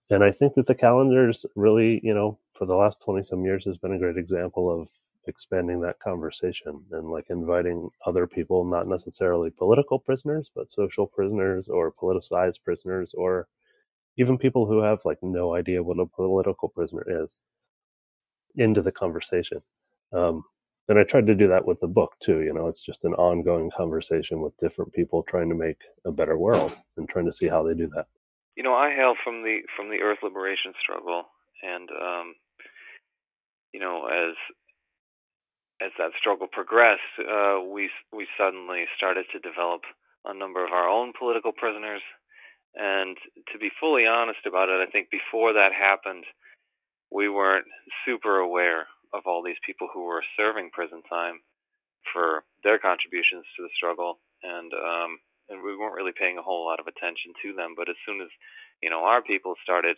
and 0.09 0.23
I 0.23 0.31
think 0.31 0.55
that 0.55 0.67
the 0.67 0.75
calendars 0.75 1.45
really, 1.55 1.99
you 2.03 2.13
know, 2.13 2.39
for 2.53 2.65
the 2.65 2.75
last 2.75 3.01
20 3.01 3.23
some 3.23 3.43
years 3.43 3.65
has 3.65 3.77
been 3.77 3.93
a 3.93 3.99
great 3.99 4.17
example 4.17 4.69
of 4.71 4.87
expanding 5.27 5.81
that 5.81 5.99
conversation 5.99 6.81
and 6.91 7.09
like 7.09 7.25
inviting 7.29 7.89
other 8.05 8.25
people, 8.25 8.63
not 8.63 8.87
necessarily 8.87 9.49
political 9.49 9.99
prisoners, 9.99 10.49
but 10.55 10.71
social 10.71 11.05
prisoners 11.05 11.67
or 11.67 11.91
politicized 11.91 12.63
prisoners 12.63 13.13
or 13.17 13.47
even 14.17 14.37
people 14.37 14.65
who 14.65 14.81
have 14.81 14.99
like 15.03 15.19
no 15.21 15.53
idea 15.53 15.83
what 15.83 15.99
a 15.99 16.05
political 16.05 16.69
prisoner 16.69 17.03
is 17.23 17.39
into 18.55 18.81
the 18.81 18.91
conversation. 18.91 19.61
Um, 20.13 20.43
and 20.87 20.97
I 20.97 21.03
tried 21.03 21.27
to 21.27 21.35
do 21.35 21.49
that 21.49 21.67
with 21.67 21.81
the 21.81 21.87
book 21.87 22.13
too. 22.23 22.41
You 22.41 22.53
know, 22.53 22.67
it's 22.67 22.83
just 22.83 23.03
an 23.03 23.13
ongoing 23.15 23.69
conversation 23.75 24.39
with 24.39 24.57
different 24.57 24.93
people 24.93 25.21
trying 25.23 25.49
to 25.49 25.55
make 25.55 25.81
a 26.05 26.11
better 26.13 26.37
world 26.37 26.71
and 26.95 27.09
trying 27.09 27.25
to 27.25 27.33
see 27.33 27.49
how 27.49 27.61
they 27.61 27.73
do 27.73 27.89
that 27.93 28.07
you 28.57 28.63
know, 28.63 28.73
I 28.73 28.89
hail 28.89 29.13
from 29.23 29.43
the 29.43 29.61
from 29.77 29.89
the 29.89 30.01
Earth 30.01 30.17
liberation 30.23 30.73
struggle, 30.81 31.29
and 31.61 31.87
um, 31.93 32.33
you 33.71 33.79
know, 33.79 34.09
as 34.09 34.33
as 35.79 35.91
that 35.99 36.17
struggle 36.19 36.47
progressed, 36.51 37.13
uh, 37.21 37.61
we 37.61 37.91
we 38.11 38.25
suddenly 38.33 38.85
started 38.97 39.25
to 39.31 39.39
develop 39.39 39.81
a 40.25 40.33
number 40.33 40.65
of 40.65 40.73
our 40.73 40.89
own 40.89 41.13
political 41.17 41.51
prisoners. 41.51 42.01
And 42.73 43.15
to 43.53 43.59
be 43.59 43.69
fully 43.79 44.05
honest 44.05 44.41
about 44.45 44.69
it, 44.69 44.81
I 44.81 44.89
think 44.91 45.09
before 45.09 45.53
that 45.53 45.71
happened, 45.71 46.25
we 47.11 47.29
weren't 47.29 47.65
super 48.05 48.37
aware 48.37 48.87
of 49.13 49.21
all 49.25 49.43
these 49.43 49.61
people 49.65 49.87
who 49.93 50.05
were 50.05 50.23
serving 50.35 50.71
prison 50.73 51.01
time 51.09 51.39
for 52.11 52.43
their 52.63 52.77
contributions 52.77 53.45
to 53.55 53.63
the 53.63 53.73
struggle. 53.77 54.19
And 54.43 54.73
um, 54.73 55.17
and 55.49 55.63
we 55.63 55.75
weren't 55.75 55.95
really 55.95 56.15
paying 56.15 56.37
a 56.37 56.45
whole 56.45 56.65
lot 56.65 56.79
of 56.79 56.87
attention 56.87 57.33
to 57.43 57.53
them. 57.53 57.73
But 57.75 57.89
as 57.89 57.99
soon 58.05 58.21
as 58.21 58.29
you 58.81 58.89
know 58.89 59.03
our 59.03 59.21
people 59.21 59.55
started, 59.63 59.97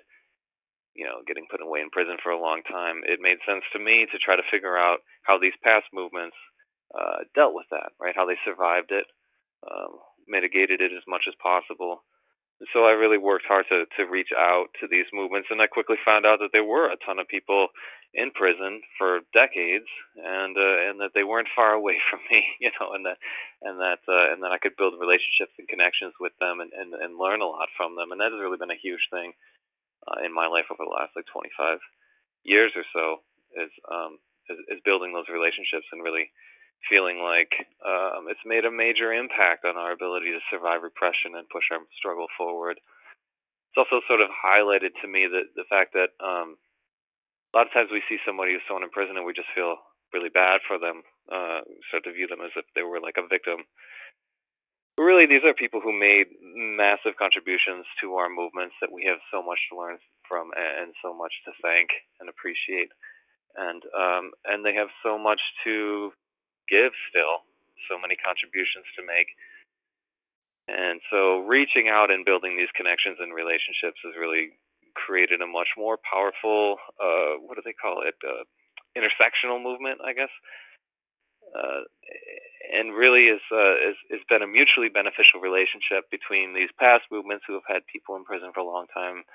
you 0.96 1.06
know, 1.06 1.22
getting 1.28 1.48
put 1.50 1.62
away 1.62 1.82
in 1.82 1.90
prison 1.90 2.18
for 2.22 2.32
a 2.32 2.42
long 2.42 2.62
time, 2.68 3.02
it 3.06 3.22
made 3.22 3.40
sense 3.48 3.64
to 3.74 3.80
me 3.80 4.08
to 4.12 4.18
try 4.20 4.36
to 4.36 4.52
figure 4.52 4.78
out 4.78 5.00
how 5.24 5.38
these 5.40 5.56
past 5.64 5.86
movements 5.94 6.36
uh, 6.94 7.24
dealt 7.36 7.54
with 7.54 7.68
that, 7.72 7.94
right? 8.02 8.16
How 8.16 8.26
they 8.26 8.38
survived 8.46 8.92
it, 8.92 9.06
um, 9.70 10.02
mitigated 10.28 10.82
it 10.82 10.92
as 10.92 11.06
much 11.08 11.24
as 11.28 11.36
possible, 11.42 12.04
so 12.74 12.84
I 12.84 12.92
really 12.92 13.18
worked 13.18 13.48
hard 13.48 13.66
to 13.72 13.86
to 13.98 14.04
reach 14.12 14.36
out 14.36 14.68
to 14.82 14.88
these 14.88 15.08
movements, 15.14 15.48
and 15.50 15.62
I 15.62 15.68
quickly 15.68 15.96
found 16.04 16.26
out 16.26 16.40
that 16.40 16.52
there 16.52 16.64
were 16.68 16.92
a 16.92 17.00
ton 17.06 17.20
of 17.20 17.28
people 17.28 17.68
in 18.14 18.32
prison 18.32 18.82
for 18.98 19.22
decades, 19.32 19.88
and 20.20 20.58
uh, 20.58 20.78
and 20.92 21.00
that 21.00 21.16
they 21.16 21.24
weren't 21.24 21.48
far 21.56 21.72
away 21.72 21.96
from 22.12 22.20
me, 22.32 22.44
you 22.60 22.72
know, 22.80 22.92
and 22.94 23.06
that 23.06 23.18
and 23.64 23.80
that 23.80 24.04
uh, 24.08 24.34
and 24.34 24.44
that 24.44 24.52
I 24.52 24.60
could 24.60 24.76
build 24.76 25.00
relationships 25.00 25.56
and 25.58 25.72
connections 25.72 26.14
with 26.20 26.36
them, 26.40 26.60
and 26.60 26.72
and 26.76 26.94
and 26.94 27.16
learn 27.18 27.40
a 27.42 27.48
lot 27.48 27.72
from 27.80 27.96
them, 27.96 28.12
and 28.12 28.20
that 28.20 28.36
has 28.36 28.42
really 28.44 28.60
been 28.60 28.76
a 28.76 28.84
huge 28.84 29.08
thing 29.08 29.32
uh, 30.08 30.20
in 30.26 30.36
my 30.36 30.48
life 30.48 30.68
over 30.68 30.84
the 30.84 30.92
last 30.92 31.16
like 31.16 31.32
25 31.32 31.80
years 32.44 32.76
or 32.76 32.84
so, 32.92 33.24
is 33.56 33.72
um 33.88 34.20
is, 34.52 34.60
is 34.68 34.88
building 34.88 35.16
those 35.16 35.32
relationships 35.32 35.88
and 35.96 36.04
really 36.04 36.28
feeling 36.88 37.20
like 37.20 37.52
um, 37.84 38.32
it's 38.32 38.44
made 38.46 38.64
a 38.64 38.72
major 38.72 39.12
impact 39.12 39.66
on 39.66 39.76
our 39.76 39.92
ability 39.92 40.32
to 40.32 40.50
survive 40.50 40.84
repression 40.84 41.36
and 41.36 41.50
push 41.50 41.68
our 41.72 41.84
struggle 41.98 42.28
forward. 42.38 42.80
It's 42.80 43.82
also 43.82 44.02
sort 44.08 44.22
of 44.22 44.32
highlighted 44.32 44.96
to 45.02 45.08
me 45.08 45.28
that 45.28 45.54
the 45.56 45.68
fact 45.70 45.94
that 45.94 46.16
um, 46.24 46.56
a 47.54 47.58
lot 47.58 47.68
of 47.68 47.74
times 47.74 47.90
we 47.92 48.06
see 48.10 48.18
somebody 48.26 48.54
who's 48.54 48.66
thrown 48.66 48.84
in 48.86 48.90
prison 48.90 49.18
and 49.18 49.26
we 49.26 49.34
just 49.34 49.52
feel 49.54 49.78
really 50.14 50.30
bad 50.30 50.62
for 50.66 50.80
them, 50.80 51.06
uh, 51.30 51.62
start 51.90 52.04
to 52.06 52.14
view 52.14 52.26
them 52.26 52.42
as 52.42 52.54
if 52.56 52.66
they 52.74 52.82
were 52.82 53.02
like 53.02 53.18
a 53.18 53.30
victim. 53.30 53.66
But 54.98 55.04
really, 55.04 55.26
these 55.30 55.46
are 55.46 55.54
people 55.54 55.82
who 55.82 55.94
made 55.94 56.28
massive 56.42 57.16
contributions 57.18 57.86
to 58.02 58.18
our 58.18 58.28
movements 58.28 58.76
that 58.82 58.92
we 58.92 59.06
have 59.06 59.22
so 59.32 59.42
much 59.42 59.60
to 59.70 59.78
learn 59.78 59.98
from 60.28 60.52
and 60.58 60.94
so 61.02 61.14
much 61.14 61.32
to 61.46 61.52
thank 61.62 61.90
and 62.20 62.28
appreciate. 62.28 62.90
And 63.56 63.82
um, 63.98 64.32
and 64.46 64.66
they 64.66 64.76
have 64.76 64.94
so 65.02 65.18
much 65.18 65.42
to 65.64 66.12
give 66.70 66.94
still, 67.10 67.44
so 67.90 67.98
many 67.98 68.16
contributions 68.16 68.86
to 68.96 69.02
make. 69.04 69.34
And 70.70 71.02
so 71.10 71.42
reaching 71.50 71.90
out 71.90 72.14
and 72.14 72.24
building 72.24 72.54
these 72.54 72.70
connections 72.78 73.18
and 73.18 73.34
relationships 73.34 73.98
has 74.06 74.14
really 74.14 74.54
created 74.94 75.42
a 75.42 75.50
much 75.50 75.74
more 75.74 75.98
powerful, 75.98 76.78
uh, 77.02 77.42
what 77.42 77.58
do 77.58 77.66
they 77.66 77.74
call 77.74 78.06
it, 78.06 78.14
uh, 78.22 78.46
intersectional 78.94 79.58
movement, 79.58 79.98
I 80.06 80.14
guess. 80.14 80.34
Uh, 81.50 81.90
and 82.70 82.94
really 82.94 83.26
is, 83.26 83.42
uh, 83.50 83.74
is 83.82 83.98
is 84.14 84.22
been 84.30 84.46
a 84.46 84.48
mutually 84.48 84.94
beneficial 84.94 85.42
relationship 85.42 86.06
between 86.14 86.54
these 86.54 86.70
past 86.78 87.10
movements 87.10 87.42
who 87.50 87.58
have 87.58 87.66
had 87.66 87.82
people 87.90 88.14
in 88.14 88.24
prison 88.24 88.54
for 88.54 88.62
a 88.62 88.70
long 88.70 88.86
time 88.94 89.26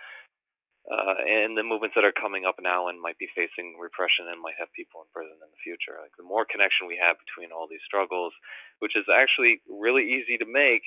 uh, 0.85 1.17
and 1.25 1.57
the 1.57 1.65
movements 1.65 1.97
that 1.97 2.05
are 2.05 2.13
coming 2.13 2.45
up 2.45 2.61
now 2.61 2.93
and 2.93 3.01
might 3.01 3.17
be 3.17 3.31
facing 3.33 3.81
repression 3.81 4.29
and 4.29 4.37
might 4.37 4.61
have 4.61 4.69
people 4.77 5.01
in 5.01 5.09
prison 5.17 5.33
in 5.41 5.49
the 5.49 5.65
future. 5.65 5.97
Like 5.97 6.13
the 6.21 6.29
more 6.29 6.45
connection 6.45 6.85
we 6.85 7.01
have 7.01 7.17
between 7.17 7.57
all 7.57 7.65
these 7.65 7.85
struggles, 7.89 8.37
which 8.85 8.93
is 8.93 9.09
actually 9.09 9.65
really 9.65 10.05
easy 10.05 10.37
to 10.37 10.45
make 10.45 10.85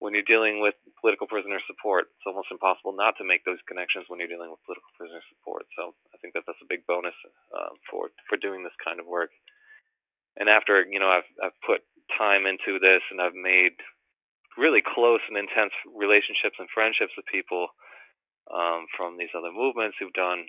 when 0.00 0.16
you're 0.16 0.26
dealing 0.26 0.64
with 0.64 0.74
political 0.96 1.28
prisoner 1.28 1.60
support. 1.68 2.08
It's 2.16 2.26
almost 2.26 2.50
impossible 2.50 2.96
not 2.96 3.14
to 3.20 3.28
make 3.28 3.44
those 3.44 3.60
connections 3.68 4.08
when 4.08 4.16
you're 4.16 4.32
dealing 4.32 4.48
with 4.48 4.64
political 4.64 4.90
prisoner 4.96 5.20
support. 5.28 5.68
So 5.76 5.92
I 6.10 6.18
think 6.18 6.32
that 6.32 6.48
that's 6.48 6.64
a 6.64 6.72
big 6.72 6.88
bonus 6.88 7.14
uh, 7.52 7.76
for 7.92 8.10
for 8.32 8.40
doing 8.40 8.64
this 8.64 8.74
kind 8.80 8.96
of 8.96 9.04
work. 9.04 9.30
And 10.40 10.48
after 10.48 10.88
you 10.88 10.98
know 10.98 11.12
I've 11.12 11.28
I've 11.38 11.58
put 11.62 11.84
time 12.16 12.48
into 12.48 12.80
this 12.80 13.04
and 13.12 13.20
I've 13.20 13.36
made 13.36 13.76
really 14.56 14.82
close 14.82 15.20
and 15.28 15.36
intense 15.36 15.72
relationships 15.92 16.56
and 16.58 16.68
friendships 16.72 17.12
with 17.12 17.28
people 17.28 17.68
um, 18.50 18.86
from 18.96 19.16
these 19.16 19.32
other 19.36 19.52
movements 19.52 19.96
who've 19.98 20.12
done 20.12 20.46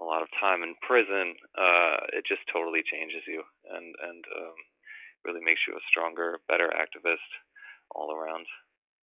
a 0.00 0.04
lot 0.04 0.22
of 0.22 0.28
time 0.40 0.62
in 0.62 0.74
prison, 0.80 1.36
uh, 1.58 2.08
it 2.16 2.24
just 2.24 2.40
totally 2.52 2.80
changes 2.86 3.22
you 3.28 3.42
and 3.68 3.94
and 4.08 4.24
um, 4.40 4.56
really 5.24 5.44
makes 5.44 5.60
you 5.68 5.74
a 5.74 5.88
stronger, 5.90 6.40
better 6.48 6.72
activist 6.72 7.28
all 7.94 8.12
around. 8.12 8.46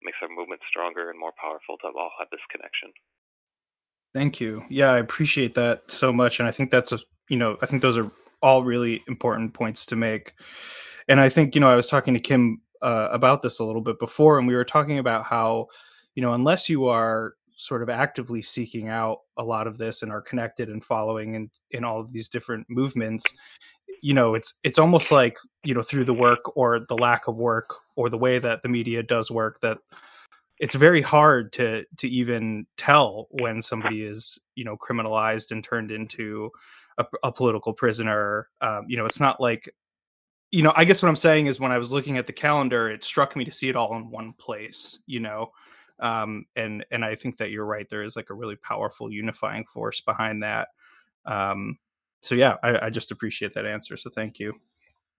Makes 0.02 0.18
our 0.22 0.30
movement 0.30 0.62
stronger 0.70 1.10
and 1.10 1.20
more 1.20 1.34
powerful 1.42 1.78
to 1.82 1.88
all 1.88 2.12
have 2.20 2.30
this 2.32 2.44
connection. 2.52 2.94
Thank 4.14 4.40
you. 4.40 4.64
Yeah, 4.70 4.92
I 4.92 5.00
appreciate 5.00 5.56
that 5.56 5.90
so 5.92 6.14
much, 6.14 6.40
and 6.40 6.48
I 6.48 6.52
think 6.52 6.72
that's 6.72 6.92
a 6.92 7.00
you 7.30 7.38
know 7.38 7.58
I 7.62 7.66
think 7.66 7.82
those 7.82 7.98
are 7.98 8.10
all 8.42 8.64
really 8.64 9.04
important 9.08 9.54
points 9.54 9.86
to 9.88 9.96
make. 9.96 10.34
And 11.08 11.20
I 11.20 11.30
think 11.30 11.56
you 11.56 11.62
know 11.62 11.70
I 11.70 11.76
was 11.76 11.88
talking 11.88 12.14
to 12.14 12.20
Kim 12.20 12.62
uh, 12.82 13.10
about 13.12 13.42
this 13.42 13.60
a 13.60 13.66
little 13.66 13.82
bit 13.82 14.00
before, 14.00 14.40
and 14.40 14.48
we 14.48 14.56
were 14.56 14.66
talking 14.66 15.00
about 15.00 15.26
how 15.26 15.68
you 16.16 16.22
know 16.22 16.34
unless 16.34 16.70
you 16.70 16.86
are 16.86 17.34
sort 17.58 17.82
of 17.82 17.90
actively 17.90 18.42
seeking 18.42 18.88
out 18.88 19.22
a 19.38 19.44
lot 19.44 19.68
of 19.68 19.78
this 19.78 20.04
and 20.04 20.12
are 20.12 20.22
connected 20.22 20.70
and 20.70 20.84
following 20.84 21.34
in 21.34 21.50
in 21.72 21.84
all 21.84 22.00
of 22.00 22.14
these 22.14 22.30
different 22.30 22.66
movements 22.70 23.26
you 24.02 24.14
know 24.14 24.36
it's 24.36 24.54
it's 24.64 24.80
almost 24.80 25.12
like 25.12 25.38
you 25.64 25.74
know 25.74 25.82
through 25.82 26.04
the 26.04 26.14
work 26.14 26.56
or 26.56 26.80
the 26.80 26.96
lack 26.96 27.28
of 27.28 27.38
work 27.38 27.76
or 27.96 28.10
the 28.10 28.18
way 28.18 28.38
that 28.38 28.62
the 28.62 28.70
media 28.70 29.02
does 29.02 29.32
work 29.32 29.60
that 29.60 29.80
it's 30.60 30.76
very 30.76 31.02
hard 31.02 31.52
to 31.52 31.84
to 31.98 32.08
even 32.08 32.66
tell 32.78 33.28
when 33.32 33.62
somebody 33.62 34.04
is 34.04 34.40
you 34.56 34.64
know 34.64 34.78
criminalized 34.78 35.52
and 35.52 35.64
turned 35.64 35.92
into 35.92 36.52
a, 37.00 37.06
a 37.24 37.32
political 37.32 37.74
prisoner 37.74 38.50
um, 38.62 38.86
you 38.88 38.98
know 38.98 39.06
it's 39.06 39.20
not 39.20 39.42
like 39.42 39.74
you 40.52 40.62
know 40.62 40.74
i 40.76 40.86
guess 40.86 41.02
what 41.02 41.10
i'm 41.10 41.16
saying 41.16 41.48
is 41.48 41.60
when 41.60 41.72
i 41.72 41.78
was 41.78 41.92
looking 41.92 42.18
at 42.18 42.28
the 42.28 42.34
calendar 42.34 42.90
it 42.90 43.04
struck 43.04 43.36
me 43.36 43.44
to 43.44 43.52
see 43.52 43.68
it 43.68 43.76
all 43.76 43.96
in 43.96 44.12
one 44.12 44.32
place 44.34 45.00
you 45.08 45.20
know 45.20 45.52
um, 46.00 46.46
and 46.56 46.86
and 46.92 47.04
I 47.04 47.16
think 47.16 47.38
that 47.38 47.52
you're 47.52 47.66
right. 47.66 47.88
There 47.90 48.04
is 48.04 48.16
like 48.16 48.30
a 48.30 48.36
really 48.36 48.56
powerful 48.56 49.12
unifying 49.12 49.66
force 49.66 50.02
behind 50.02 50.44
that. 50.44 50.70
Um, 51.26 51.78
so 52.22 52.36
yeah, 52.36 52.56
I, 52.64 52.88
I 52.88 52.90
just 52.90 53.12
appreciate 53.12 53.54
that 53.54 53.66
answer. 53.66 53.98
So 53.98 54.10
thank 54.10 54.40
you. 54.40 54.54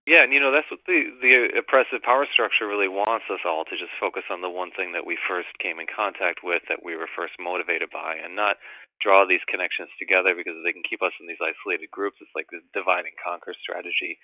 Yeah, 0.09 0.25
and 0.25 0.33
you 0.33 0.41
know 0.41 0.49
that's 0.49 0.71
what 0.73 0.81
the 0.89 1.13
the 1.21 1.61
oppressive 1.61 2.01
power 2.01 2.25
structure 2.33 2.65
really 2.65 2.89
wants 2.89 3.29
us 3.29 3.45
all 3.45 3.69
to 3.69 3.77
just 3.77 3.93
focus 4.01 4.25
on 4.33 4.41
the 4.41 4.49
one 4.49 4.73
thing 4.73 4.97
that 4.97 5.05
we 5.05 5.21
first 5.29 5.53
came 5.61 5.77
in 5.77 5.85
contact 5.85 6.41
with, 6.41 6.65
that 6.73 6.81
we 6.81 6.97
were 6.97 7.13
first 7.13 7.37
motivated 7.37 7.93
by, 7.93 8.17
and 8.17 8.33
not 8.33 8.57
draw 9.05 9.29
these 9.29 9.45
connections 9.53 9.93
together 10.01 10.33
because 10.33 10.57
they 10.65 10.73
can 10.73 10.87
keep 10.89 11.05
us 11.05 11.13
in 11.21 11.29
these 11.29 11.43
isolated 11.45 11.93
groups. 11.93 12.17
It's 12.25 12.33
like 12.33 12.49
this 12.49 12.65
divide 12.73 13.05
and 13.05 13.21
conquer 13.21 13.53
strategy, 13.61 14.17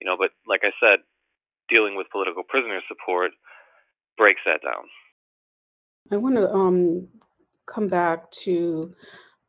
you 0.00 0.08
know. 0.08 0.16
But 0.16 0.32
like 0.48 0.64
I 0.64 0.72
said, 0.80 1.04
dealing 1.68 1.92
with 1.92 2.08
political 2.08 2.42
prisoner 2.42 2.80
support 2.88 3.36
breaks 4.16 4.40
that 4.48 4.64
down. 4.64 4.88
I 6.10 6.16
want 6.16 6.36
to 6.36 6.50
um, 6.50 7.08
come 7.66 7.88
back 7.88 8.30
to 8.30 8.94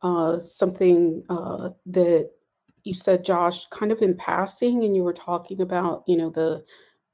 uh, 0.02 0.38
something 0.38 1.22
uh, 1.28 1.70
that 1.86 2.30
you 2.84 2.94
said, 2.94 3.24
Josh, 3.24 3.66
kind 3.66 3.92
of 3.92 4.02
in 4.02 4.16
passing, 4.16 4.84
and 4.84 4.96
you 4.96 5.02
were 5.02 5.12
talking 5.12 5.60
about, 5.60 6.04
you 6.06 6.16
know, 6.16 6.30
the 6.30 6.64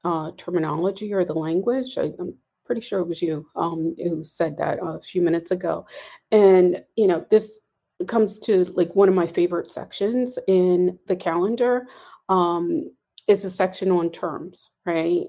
uh, 0.05 0.31
terminology 0.37 1.13
or 1.13 1.25
the 1.25 1.35
language. 1.35 1.99
I, 1.99 2.13
am 2.19 2.35
pretty 2.65 2.81
sure 2.81 3.01
it 3.01 3.09
was 3.09 3.23
you 3.23 3.47
um, 3.57 3.95
who 3.99 4.23
said 4.25 4.57
that 4.59 4.79
a 4.83 5.01
few 5.01 5.23
minutes 5.23 5.51
ago. 5.51 5.87
And, 6.31 6.85
you 6.97 7.07
know, 7.07 7.25
this 7.31 7.61
comes 8.07 8.39
to 8.41 8.65
like 8.75 8.95
one 8.95 9.09
of 9.09 9.15
my 9.15 9.27
favorite 9.27 9.71
sections 9.71 10.39
in 10.47 10.99
the 11.07 11.17
calendar 11.17 11.87
um, 12.29 12.83
is 13.27 13.45
a 13.45 13.51
section 13.51 13.91
on 13.91 14.11
terms, 14.11 14.71
right? 14.85 15.25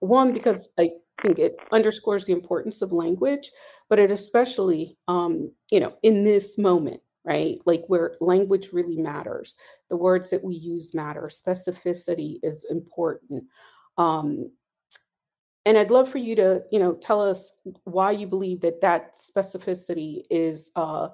One, 0.00 0.32
because 0.32 0.68
I 0.78 0.90
think 1.22 1.38
it 1.38 1.56
underscores 1.72 2.26
the 2.26 2.32
importance 2.32 2.82
of 2.82 2.92
language, 2.92 3.50
but 3.88 3.98
it 3.98 4.10
especially, 4.10 4.96
um, 5.08 5.50
you 5.70 5.80
know, 5.80 5.94
in 6.02 6.24
this 6.24 6.58
moment, 6.58 7.00
right? 7.24 7.58
Like 7.66 7.84
where 7.88 8.16
language 8.20 8.72
really 8.72 8.96
matters. 8.96 9.56
The 9.90 9.96
words 9.96 10.30
that 10.30 10.42
we 10.42 10.54
use 10.54 10.94
matter. 10.94 11.28
Specificity 11.30 12.38
is 12.42 12.64
important. 12.70 13.44
Um, 13.96 14.50
and 15.66 15.76
I'd 15.76 15.90
love 15.90 16.08
for 16.08 16.18
you 16.18 16.34
to, 16.36 16.62
you 16.72 16.78
know, 16.78 16.94
tell 16.94 17.20
us 17.20 17.52
why 17.84 18.12
you 18.12 18.26
believe 18.26 18.60
that 18.62 18.80
that 18.80 19.14
specificity 19.14 20.22
is 20.30 20.70
uh, 20.76 21.08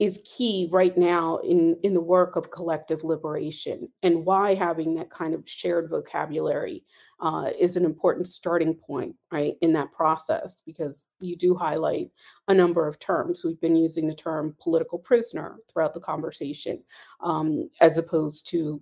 is 0.00 0.20
key 0.24 0.66
right 0.72 0.96
now 0.96 1.36
in 1.38 1.76
in 1.82 1.94
the 1.94 2.00
work 2.00 2.34
of 2.34 2.50
collective 2.50 3.04
liberation, 3.04 3.86
and 4.02 4.24
why 4.24 4.54
having 4.54 4.94
that 4.94 5.10
kind 5.10 5.34
of 5.34 5.48
shared 5.48 5.88
vocabulary 5.90 6.82
uh, 7.20 7.50
is 7.58 7.76
an 7.76 7.84
important 7.84 8.26
starting 8.26 8.74
point, 8.74 9.14
right, 9.30 9.54
in 9.60 9.72
that 9.74 9.92
process, 9.92 10.62
because 10.64 11.08
you 11.20 11.36
do 11.36 11.54
highlight 11.54 12.10
a 12.48 12.54
number 12.54 12.88
of 12.88 12.98
terms. 12.98 13.44
We've 13.44 13.60
been 13.60 13.76
using 13.76 14.08
the 14.08 14.14
term 14.14 14.56
political 14.58 14.98
prisoner 14.98 15.58
throughout 15.68 15.92
the 15.92 16.00
conversation, 16.00 16.82
um, 17.22 17.68
as 17.82 17.98
opposed 17.98 18.48
to 18.50 18.80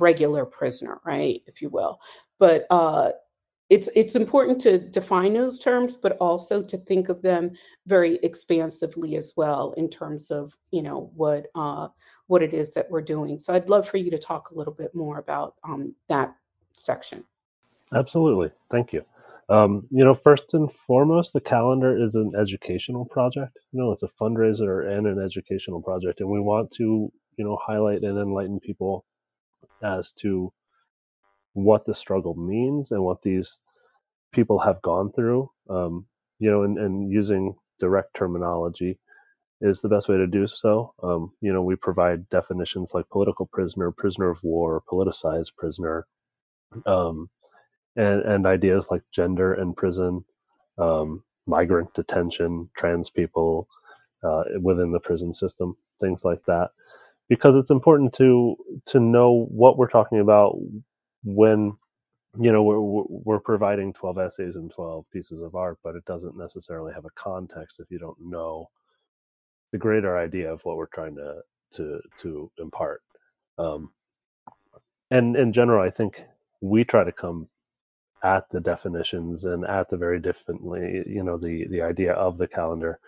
regular 0.00 0.46
prisoner, 0.46 0.98
right, 1.04 1.42
if 1.46 1.60
you 1.60 1.68
will. 1.68 2.00
But 2.38 2.66
uh, 2.70 3.10
it's 3.70 3.88
it's 3.94 4.16
important 4.16 4.60
to 4.62 4.78
define 4.78 5.34
those 5.34 5.58
terms, 5.58 5.94
but 5.94 6.16
also 6.18 6.62
to 6.62 6.76
think 6.76 7.08
of 7.08 7.20
them 7.20 7.52
very 7.86 8.18
expansively 8.22 9.16
as 9.16 9.34
well 9.36 9.72
in 9.76 9.88
terms 9.88 10.30
of 10.30 10.56
you 10.70 10.82
know 10.82 11.10
what 11.14 11.46
uh, 11.54 11.88
what 12.28 12.42
it 12.42 12.54
is 12.54 12.74
that 12.74 12.90
we're 12.90 13.02
doing. 13.02 13.38
So 13.38 13.52
I'd 13.52 13.68
love 13.68 13.88
for 13.88 13.98
you 13.98 14.10
to 14.10 14.18
talk 14.18 14.50
a 14.50 14.54
little 14.54 14.72
bit 14.72 14.94
more 14.94 15.18
about 15.18 15.54
um, 15.64 15.94
that 16.08 16.34
section. 16.72 17.24
Absolutely. 17.94 18.50
Thank 18.70 18.92
you. 18.92 19.04
Um, 19.50 19.86
you 19.90 20.04
know, 20.04 20.14
first 20.14 20.52
and 20.52 20.70
foremost, 20.70 21.32
the 21.32 21.40
calendar 21.40 21.96
is 21.96 22.14
an 22.14 22.32
educational 22.38 23.06
project. 23.06 23.58
You 23.72 23.80
know, 23.80 23.92
it's 23.92 24.02
a 24.02 24.08
fundraiser 24.08 24.90
and 24.90 25.06
an 25.06 25.22
educational 25.22 25.80
project, 25.80 26.20
and 26.20 26.28
we 26.28 26.40
want 26.40 26.70
to, 26.72 27.10
you 27.36 27.44
know, 27.44 27.58
highlight 27.62 28.02
and 28.02 28.18
enlighten 28.18 28.60
people 28.60 29.06
as 29.82 30.12
to 30.12 30.52
what 31.64 31.84
the 31.84 31.94
struggle 31.94 32.34
means 32.34 32.90
and 32.90 33.02
what 33.02 33.22
these 33.22 33.58
people 34.32 34.58
have 34.58 34.80
gone 34.82 35.12
through. 35.12 35.50
Um, 35.68 36.06
you 36.38 36.50
know, 36.50 36.62
and, 36.62 36.78
and 36.78 37.10
using 37.10 37.54
direct 37.80 38.14
terminology 38.14 38.98
is 39.60 39.80
the 39.80 39.88
best 39.88 40.08
way 40.08 40.16
to 40.16 40.26
do 40.26 40.46
so. 40.46 40.94
Um, 41.02 41.32
you 41.40 41.52
know, 41.52 41.62
we 41.62 41.76
provide 41.76 42.28
definitions 42.28 42.92
like 42.94 43.08
political 43.10 43.46
prisoner, 43.46 43.90
prisoner 43.90 44.30
of 44.30 44.42
war, 44.44 44.82
politicized 44.90 45.56
prisoner. 45.56 46.06
Um, 46.86 47.30
and, 47.96 48.22
and 48.22 48.46
ideas 48.46 48.88
like 48.90 49.02
gender 49.10 49.54
and 49.54 49.76
prison, 49.76 50.24
um, 50.78 51.24
migrant 51.46 51.92
detention, 51.94 52.70
trans 52.76 53.10
people 53.10 53.66
uh, 54.22 54.44
within 54.60 54.92
the 54.92 55.00
prison 55.00 55.34
system, 55.34 55.76
things 56.00 56.24
like 56.24 56.44
that, 56.46 56.70
because 57.28 57.56
it's 57.56 57.70
important 57.70 58.12
to 58.14 58.56
to 58.86 59.00
know 59.00 59.46
what 59.50 59.76
we're 59.76 59.88
talking 59.88 60.20
about 60.20 60.56
when 61.24 61.74
you 62.40 62.52
know 62.52 62.62
we're 62.62 62.80
we're 63.08 63.40
providing 63.40 63.92
12 63.92 64.18
essays 64.18 64.56
and 64.56 64.72
12 64.72 65.04
pieces 65.12 65.42
of 65.42 65.54
art 65.56 65.78
but 65.84 65.96
it 65.96 66.04
doesn't 66.06 66.36
necessarily 66.38 66.92
have 66.94 67.06
a 67.06 67.10
context 67.16 67.80
if 67.80 67.90
you 67.90 67.98
don't 67.98 68.18
know 68.20 68.68
the 69.72 69.78
greater 69.78 70.18
idea 70.18 70.52
of 70.52 70.60
what 70.64 70.76
we're 70.76 70.86
trying 70.86 71.16
to 71.16 71.36
to 71.72 72.00
to 72.18 72.50
impart 72.58 73.02
um, 73.58 73.90
and 75.10 75.36
in 75.36 75.52
general 75.52 75.82
i 75.84 75.90
think 75.90 76.22
we 76.62 76.84
try 76.84 77.04
to 77.04 77.12
come 77.12 77.46
at 78.24 78.50
the 78.50 78.60
definitions 78.60 79.44
and 79.46 79.66
at 79.66 79.90
the 79.90 79.98
very 79.98 80.20
differently, 80.20 81.04
you 81.08 81.24
know, 81.24 81.38
the 81.38 81.66
the 81.70 81.82
idea 81.82 82.14
of 82.14 82.38
the 82.38 82.48
calendar 82.48 83.00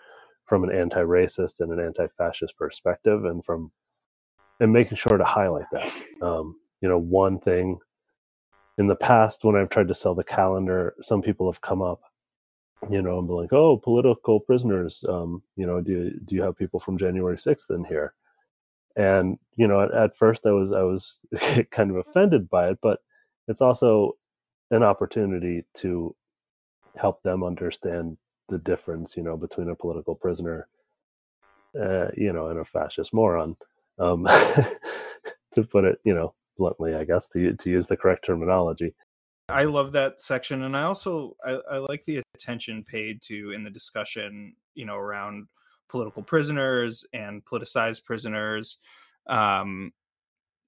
from 0.47 0.65
an 0.65 0.71
anti-racist 0.73 1.61
and 1.61 1.71
an 1.73 1.81
anti-fascist 1.85 2.57
perspective, 2.57 3.25
and 3.25 3.45
from 3.45 3.71
and 4.59 4.73
making 4.73 4.97
sure 4.97 5.17
to 5.17 5.25
highlight 5.25 5.67
that. 5.71 5.91
Um, 6.21 6.57
you 6.81 6.89
know, 6.89 6.99
one 6.99 7.39
thing 7.39 7.79
in 8.81 8.87
the 8.87 8.95
past 8.95 9.43
when 9.43 9.55
I've 9.55 9.69
tried 9.69 9.89
to 9.89 9.95
sell 9.95 10.15
the 10.15 10.23
calendar, 10.23 10.95
some 11.03 11.21
people 11.21 11.51
have 11.51 11.61
come 11.61 11.83
up, 11.83 12.01
you 12.89 12.99
know, 13.03 13.19
and 13.19 13.27
be 13.27 13.33
like, 13.35 13.53
"Oh, 13.53 13.77
political 13.77 14.39
prisoners. 14.39 15.05
Um, 15.07 15.43
you 15.55 15.67
know, 15.67 15.81
do 15.81 16.11
do 16.25 16.35
you 16.35 16.41
have 16.41 16.57
people 16.57 16.79
from 16.79 16.97
January 16.97 17.37
sixth 17.37 17.69
in 17.69 17.83
here?" 17.85 18.15
And 18.95 19.37
you 19.55 19.67
know, 19.67 19.81
at, 19.81 19.93
at 19.93 20.17
first 20.17 20.47
I 20.47 20.51
was 20.51 20.71
I 20.71 20.81
was 20.81 21.19
kind 21.71 21.91
of 21.91 21.97
offended 21.97 22.49
by 22.49 22.69
it, 22.71 22.79
but 22.81 22.99
it's 23.47 23.61
also 23.61 24.17
an 24.71 24.81
opportunity 24.81 25.63
to 25.75 26.15
help 26.97 27.21
them 27.21 27.43
understand 27.43 28.17
the 28.49 28.57
difference, 28.57 29.15
you 29.15 29.21
know, 29.21 29.37
between 29.37 29.69
a 29.69 29.75
political 29.75 30.15
prisoner, 30.15 30.67
uh, 31.79 32.07
you 32.17 32.33
know, 32.33 32.47
and 32.47 32.59
a 32.59 32.65
fascist 32.65 33.13
moron. 33.13 33.55
Um, 33.99 34.25
to 35.55 35.63
put 35.63 35.83
it, 35.85 35.99
you 36.03 36.15
know, 36.15 36.33
bluntly, 36.61 36.93
I 36.93 37.03
guess 37.03 37.27
to 37.29 37.53
to 37.55 37.69
use 37.69 37.87
the 37.87 37.97
correct 37.97 38.25
terminology. 38.25 38.93
I 39.49 39.63
love 39.63 39.91
that 39.93 40.21
section, 40.21 40.63
and 40.63 40.77
I 40.77 40.83
also 40.83 41.35
I, 41.43 41.59
I 41.71 41.77
like 41.79 42.03
the 42.05 42.21
attention 42.35 42.83
paid 42.83 43.21
to 43.23 43.51
in 43.51 43.63
the 43.63 43.69
discussion, 43.69 44.55
you 44.75 44.85
know, 44.85 44.95
around 44.95 45.47
political 45.89 46.21
prisoners 46.21 47.05
and 47.13 47.43
politicized 47.43 48.05
prisoners. 48.05 48.77
Um, 49.27 49.91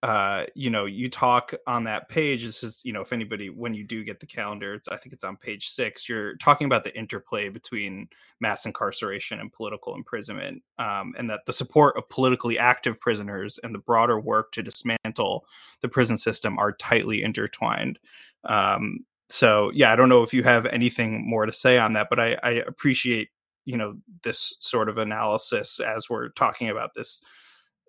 uh, 0.03 0.45
you 0.53 0.69
know, 0.69 0.83
you 0.83 1.09
talk 1.09 1.53
on 1.65 1.85
that 1.85 2.09
page. 2.09 2.43
This 2.43 2.61
is, 2.61 2.81
you 2.83 2.91
know, 2.91 2.99
if 2.99 3.13
anybody, 3.13 3.49
when 3.49 3.73
you 3.73 3.85
do 3.85 4.03
get 4.03 4.19
the 4.19 4.25
calendar, 4.25 4.77
I 4.91 4.97
think 4.97 5.13
it's 5.13 5.23
on 5.23 5.37
page 5.37 5.69
six. 5.69 6.09
You're 6.09 6.35
talking 6.35 6.65
about 6.65 6.83
the 6.83 6.93
interplay 6.93 7.47
between 7.47 8.09
mass 8.41 8.65
incarceration 8.65 9.39
and 9.39 9.49
political 9.49 9.95
imprisonment, 9.95 10.61
um, 10.77 11.13
and 11.17 11.29
that 11.29 11.45
the 11.45 11.53
support 11.53 11.95
of 11.95 12.09
politically 12.09 12.59
active 12.59 12.99
prisoners 12.99 13.57
and 13.63 13.73
the 13.73 13.79
broader 13.79 14.19
work 14.19 14.51
to 14.51 14.61
dismantle 14.61 15.45
the 15.79 15.87
prison 15.87 16.17
system 16.17 16.59
are 16.59 16.73
tightly 16.73 17.23
intertwined. 17.23 17.97
Um, 18.43 19.05
so, 19.29 19.71
yeah, 19.73 19.93
I 19.93 19.95
don't 19.95 20.09
know 20.09 20.21
if 20.21 20.33
you 20.33 20.43
have 20.43 20.65
anything 20.65 21.25
more 21.25 21.45
to 21.45 21.53
say 21.53 21.77
on 21.77 21.93
that, 21.93 22.07
but 22.09 22.19
I, 22.19 22.37
I 22.43 22.49
appreciate, 22.67 23.29
you 23.63 23.77
know, 23.77 23.95
this 24.23 24.57
sort 24.59 24.89
of 24.89 24.97
analysis 24.97 25.79
as 25.79 26.09
we're 26.09 26.27
talking 26.27 26.67
about 26.67 26.93
this 26.93 27.21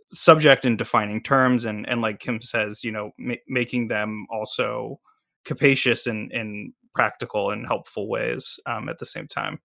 subject 0.06 0.64
in 0.64 0.76
defining 0.76 1.22
terms 1.22 1.64
and 1.64 1.88
and 1.88 2.00
like 2.00 2.18
kim 2.18 2.40
says 2.40 2.84
you 2.84 2.92
know 2.92 3.10
ma- 3.18 3.34
making 3.48 3.88
them 3.88 4.26
also 4.30 5.00
capacious 5.44 6.06
and 6.06 6.30
in 6.32 6.72
practical 6.94 7.50
and 7.50 7.66
helpful 7.66 8.08
ways 8.08 8.60
um, 8.66 8.88
at 8.88 8.98
the 8.98 9.06
same 9.06 9.26
time. 9.26 9.58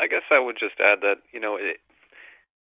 I 0.00 0.06
guess 0.06 0.22
i 0.30 0.38
would 0.38 0.56
just 0.58 0.80
add 0.80 1.00
that 1.02 1.16
you 1.32 1.40
know 1.40 1.56
it, 1.56 1.76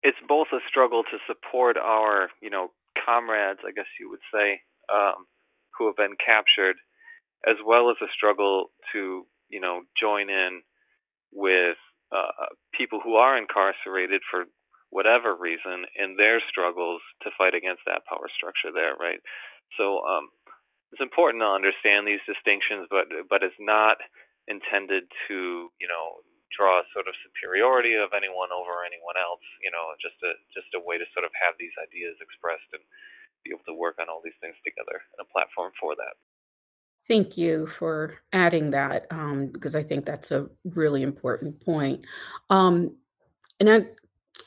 it's 0.04 0.18
both 0.28 0.48
a 0.54 0.60
struggle 0.68 1.04
to 1.04 1.18
support 1.26 1.78
our 1.78 2.30
you 2.42 2.50
know 2.50 2.68
comrades 3.04 3.60
i 3.66 3.72
guess 3.72 3.90
you 4.00 4.10
would 4.10 4.22
say 4.32 4.62
um, 4.94 5.26
who 5.78 5.88
have 5.88 5.96
been 5.96 6.16
captured 6.24 6.76
as 7.48 7.56
well 7.66 7.90
as 7.90 7.98
a 8.02 8.12
struggle 8.16 8.68
to 8.92 9.26
you 9.50 9.60
know 9.60 9.82
join 10.00 10.30
in 10.30 10.62
with 11.32 11.78
uh, 12.16 12.54
people 12.78 13.00
who 13.04 13.16
are 13.16 13.38
incarcerated 13.38 14.22
for 14.30 14.46
whatever 14.94 15.34
reason 15.34 15.90
in 15.98 16.14
their 16.16 16.38
struggles 16.46 17.02
to 17.26 17.34
fight 17.34 17.58
against 17.58 17.82
that 17.90 18.06
power 18.06 18.30
structure 18.30 18.70
there, 18.70 18.94
right? 19.02 19.18
So 19.74 20.06
um, 20.06 20.30
it's 20.94 21.02
important 21.02 21.42
to 21.42 21.50
understand 21.50 22.06
these 22.06 22.22
distinctions, 22.30 22.86
but 22.94 23.10
but 23.26 23.42
it's 23.42 23.58
not 23.58 23.98
intended 24.46 25.10
to 25.28 25.74
you 25.82 25.90
know 25.90 26.22
draw 26.54 26.86
a 26.86 26.90
sort 26.94 27.10
of 27.10 27.18
superiority 27.26 27.98
of 27.98 28.14
anyone 28.14 28.54
over 28.54 28.86
anyone 28.86 29.18
else. 29.18 29.42
You 29.66 29.74
know, 29.74 29.98
just 29.98 30.22
a 30.22 30.38
just 30.54 30.70
a 30.78 30.82
way 30.86 31.02
to 31.02 31.08
sort 31.18 31.26
of 31.26 31.34
have 31.42 31.58
these 31.58 31.74
ideas 31.82 32.14
expressed 32.22 32.70
and 32.78 32.86
be 33.42 33.50
able 33.50 33.66
to 33.66 33.74
work 33.74 33.98
on 33.98 34.08
all 34.14 34.22
these 34.22 34.38
things 34.38 34.56
together 34.62 35.02
and 35.18 35.26
a 35.26 35.28
platform 35.34 35.74
for 35.82 35.98
that. 35.98 36.14
Thank 37.04 37.36
you 37.36 37.68
for 37.68 38.16
adding 38.32 38.72
that 38.72 39.08
um, 39.12 39.50
because 39.52 39.76
I 39.76 39.84
think 39.84 40.06
that's 40.06 40.32
a 40.32 40.48
really 40.64 41.02
important 41.02 41.60
point. 41.60 42.06
Um, 42.50 42.96
and 43.60 43.68
that 43.68 43.96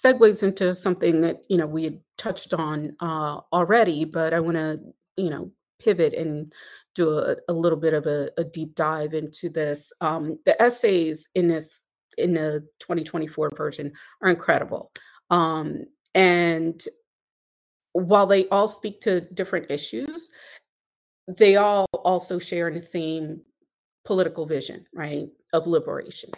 segues 0.02 0.42
into 0.42 0.74
something 0.74 1.20
that 1.22 1.42
you 1.48 1.56
know 1.56 1.66
we 1.66 1.85
had 1.85 2.00
touched 2.18 2.54
on 2.54 2.96
uh, 3.00 3.40
already, 3.52 4.04
but 4.04 4.35
I 4.35 4.40
want 4.40 4.56
to 4.56 4.80
you 5.16 5.30
know 5.30 5.50
pivot 5.78 6.14
and 6.14 6.52
do 6.94 7.18
a, 7.18 7.37
a 7.48 7.52
little 7.52 7.78
bit 7.78 7.92
of 7.92 8.06
a, 8.06 8.30
a, 8.38 8.44
deep 8.44 8.74
dive 8.74 9.12
into 9.12 9.50
this. 9.50 9.92
Um, 10.00 10.38
the 10.46 10.61
essays 10.61 11.28
in 11.35 11.48
this 11.48 11.85
in 12.16 12.32
the 12.32 12.66
2024 12.80 13.50
version 13.54 13.92
are 14.22 14.30
incredible, 14.30 14.90
um, 15.30 15.85
and 16.14 16.82
while 17.92 18.26
they 18.26 18.46
all 18.48 18.68
speak 18.68 19.00
to 19.02 19.20
different 19.20 19.70
issues, 19.70 20.30
they 21.28 21.56
all 21.56 21.87
also 22.04 22.38
share 22.38 22.68
in 22.68 22.74
the 22.74 22.80
same 22.80 23.40
political 24.04 24.46
vision, 24.46 24.87
right, 24.94 25.28
of 25.52 25.66
liberation. 25.66 26.30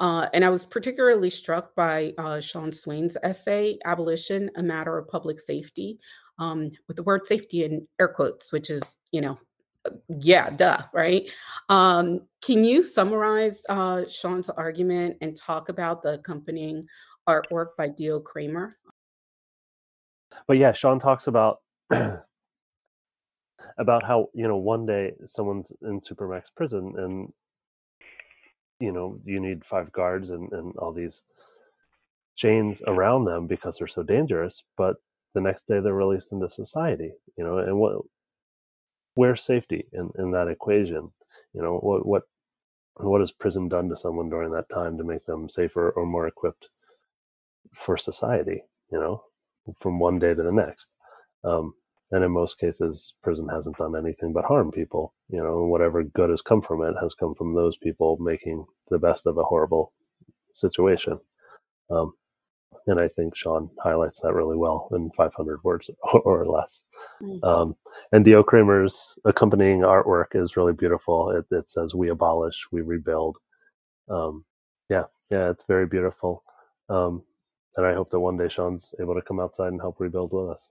Uh, 0.00 0.28
and 0.32 0.44
I 0.44 0.48
was 0.48 0.64
particularly 0.64 1.30
struck 1.30 1.74
by 1.74 2.14
uh, 2.18 2.40
Sean 2.40 2.72
Swain's 2.72 3.16
essay, 3.22 3.78
Abolition, 3.84 4.50
a 4.56 4.62
Matter 4.62 4.96
of 4.96 5.08
Public 5.08 5.40
Safety, 5.40 5.98
um, 6.38 6.70
with 6.86 6.96
the 6.96 7.02
word 7.02 7.26
safety 7.26 7.64
in 7.64 7.86
air 8.00 8.08
quotes, 8.08 8.52
which 8.52 8.70
is, 8.70 8.98
you 9.10 9.20
know, 9.20 9.38
uh, 9.84 9.90
yeah, 10.20 10.50
duh, 10.50 10.82
right? 10.92 11.30
Um, 11.68 12.20
can 12.42 12.64
you 12.64 12.82
summarize 12.82 13.62
uh, 13.68 14.04
Sean's 14.08 14.48
argument 14.50 15.16
and 15.20 15.36
talk 15.36 15.68
about 15.68 16.02
the 16.02 16.14
accompanying 16.14 16.86
artwork 17.28 17.76
by 17.76 17.88
Dio 17.88 18.20
Kramer? 18.20 18.76
But 20.46 20.58
yeah, 20.58 20.72
Sean 20.72 21.00
talks 21.00 21.26
about 21.26 21.58
about 21.90 22.22
how 24.04 24.28
you 24.34 24.46
know 24.46 24.56
one 24.56 24.86
day 24.86 25.12
someone's 25.26 25.72
in 25.82 26.00
supermax 26.00 26.44
prison 26.56 26.94
and 26.96 27.32
you 28.80 28.92
know 28.92 29.18
you 29.24 29.40
need 29.40 29.64
five 29.64 29.90
guards 29.92 30.30
and, 30.30 30.52
and 30.52 30.76
all 30.76 30.92
these 30.92 31.22
chains 32.36 32.82
around 32.86 33.24
them 33.24 33.46
because 33.46 33.76
they're 33.76 33.88
so 33.88 34.02
dangerous 34.02 34.62
but 34.76 34.96
the 35.34 35.40
next 35.40 35.66
day 35.66 35.80
they're 35.80 35.94
released 35.94 36.32
into 36.32 36.48
society 36.48 37.12
you 37.36 37.44
know 37.44 37.58
and 37.58 37.76
what 37.76 38.02
where's 39.18 39.42
safety 39.42 39.84
in, 39.92 40.08
in 40.16 40.30
that 40.30 40.46
equation? 40.46 41.10
You 41.52 41.62
know 41.62 41.78
what 41.78 42.06
what 42.06 42.22
what 42.94 43.20
has 43.20 43.32
prison 43.32 43.68
done 43.68 43.88
to 43.88 43.96
someone 43.96 44.30
during 44.30 44.52
that 44.52 44.68
time 44.68 44.96
to 44.96 45.04
make 45.04 45.26
them 45.26 45.48
safer 45.48 45.90
or 45.90 46.06
more 46.06 46.28
equipped 46.28 46.68
for 47.74 47.96
society 47.96 48.62
you 48.92 48.98
know 48.98 49.22
from 49.80 49.98
one 49.98 50.20
day 50.20 50.34
to 50.34 50.42
the 50.42 50.52
next? 50.52 50.92
Um, 51.42 51.74
and 52.12 52.24
in 52.24 52.30
most 52.30 52.58
cases 52.58 53.14
prison 53.22 53.48
hasn't 53.48 53.76
done 53.76 53.96
anything 53.96 54.32
but 54.32 54.44
harm 54.44 54.70
people 54.70 55.14
you 55.28 55.38
know 55.42 55.64
whatever 55.64 56.02
good 56.02 56.30
has 56.30 56.42
come 56.42 56.62
from 56.62 56.82
it 56.82 56.94
has 57.00 57.14
come 57.14 57.34
from 57.34 57.54
those 57.54 57.76
people 57.76 58.16
making 58.20 58.64
the 58.90 58.98
best 58.98 59.26
of 59.26 59.38
a 59.38 59.44
horrible 59.44 59.92
situation. 60.54 61.18
Um, 61.90 62.12
and 62.86 63.00
i 63.00 63.08
think 63.08 63.36
sean 63.36 63.70
highlights 63.82 64.20
that 64.20 64.34
really 64.34 64.56
well 64.56 64.88
in 64.92 65.10
500 65.16 65.62
words 65.64 65.90
or 66.24 66.46
less. 66.46 66.82
Mm-hmm. 67.22 67.44
um, 67.44 67.76
and 68.12 68.24
dio 68.24 68.42
kramer's 68.42 69.18
accompanying 69.24 69.80
artwork 69.80 70.34
is 70.34 70.56
really 70.56 70.72
beautiful. 70.72 71.30
It, 71.30 71.46
it 71.54 71.68
says 71.70 71.94
we 71.94 72.10
abolish 72.10 72.66
we 72.72 72.82
rebuild. 72.82 73.36
Um, 74.10 74.44
yeah 74.90 75.04
yeah 75.30 75.50
it's 75.50 75.64
very 75.68 75.86
beautiful. 75.86 76.42
Um, 76.88 77.22
and 77.76 77.86
i 77.86 77.94
hope 77.94 78.10
that 78.10 78.20
one 78.20 78.36
day 78.38 78.48
sean's 78.48 78.94
able 79.00 79.14
to 79.14 79.22
come 79.22 79.40
outside 79.40 79.68
and 79.68 79.80
help 79.80 79.96
rebuild 80.00 80.32
with 80.32 80.50
us 80.50 80.70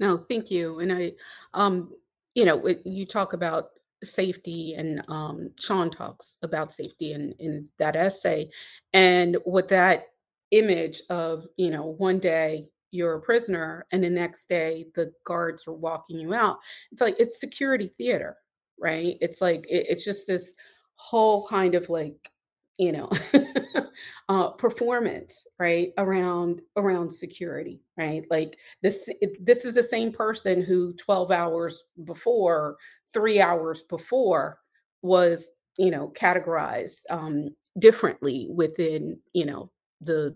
no, 0.00 0.18
thank 0.28 0.50
you. 0.50 0.80
And 0.80 0.92
I, 0.92 1.12
um, 1.54 1.92
you 2.34 2.44
know, 2.44 2.62
you 2.84 3.06
talk 3.06 3.32
about 3.32 3.70
safety, 4.04 4.74
and 4.74 5.02
um, 5.08 5.50
Sean 5.58 5.90
talks 5.90 6.36
about 6.42 6.72
safety 6.72 7.12
in 7.12 7.32
in 7.38 7.68
that 7.78 7.96
essay, 7.96 8.50
and 8.92 9.36
with 9.44 9.68
that 9.68 10.06
image 10.50 11.02
of, 11.10 11.46
you 11.56 11.70
know, 11.70 11.94
one 11.98 12.18
day 12.18 12.66
you're 12.90 13.16
a 13.16 13.20
prisoner 13.20 13.86
and 13.92 14.02
the 14.02 14.08
next 14.08 14.48
day 14.48 14.86
the 14.94 15.12
guards 15.24 15.68
are 15.68 15.74
walking 15.74 16.18
you 16.18 16.34
out. 16.34 16.58
It's 16.90 17.02
like 17.02 17.16
it's 17.18 17.40
security 17.40 17.86
theater, 17.86 18.36
right? 18.78 19.16
It's 19.20 19.40
like 19.40 19.66
it, 19.68 19.86
it's 19.88 20.04
just 20.04 20.26
this 20.26 20.54
whole 20.94 21.46
kind 21.46 21.74
of 21.74 21.88
like 21.90 22.30
you 22.78 22.92
know 22.92 23.08
uh, 24.28 24.48
performance 24.50 25.46
right 25.58 25.92
around 25.98 26.60
around 26.76 27.10
security 27.10 27.80
right? 27.96 28.24
Like 28.30 28.58
this 28.82 29.08
this 29.40 29.64
is 29.64 29.74
the 29.74 29.82
same 29.82 30.12
person 30.12 30.62
who 30.62 30.94
12 30.94 31.30
hours 31.30 31.86
before 32.04 32.76
three 33.12 33.40
hours 33.40 33.82
before 33.82 34.60
was 35.02 35.50
you 35.78 35.90
know 35.90 36.10
categorized 36.10 37.02
um, 37.10 37.48
differently 37.78 38.48
within 38.50 39.18
you 39.32 39.44
know 39.46 39.70
the 40.00 40.34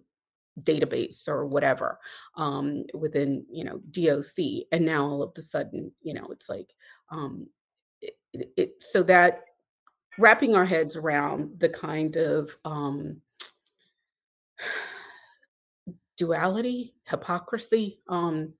database 0.62 1.28
or 1.28 1.46
whatever 1.46 1.98
um, 2.36 2.84
within 2.94 3.44
you 3.50 3.64
know 3.64 3.80
doc 3.90 4.24
and 4.72 4.84
now 4.84 5.04
all 5.06 5.22
of 5.22 5.32
a 5.38 5.42
sudden 5.42 5.90
you 6.02 6.12
know 6.14 6.26
it's 6.30 6.48
like 6.48 6.68
um, 7.10 7.46
it, 8.00 8.14
it, 8.56 8.74
so 8.82 9.02
that 9.02 9.42
wrapping 10.18 10.54
our 10.54 10.64
heads 10.64 10.96
around 10.96 11.58
the 11.58 11.68
kind 11.68 12.16
of 12.16 12.56
um, 12.64 13.20
duality, 16.16 16.94
hypocrisy, 17.08 18.00
um, 18.08 18.52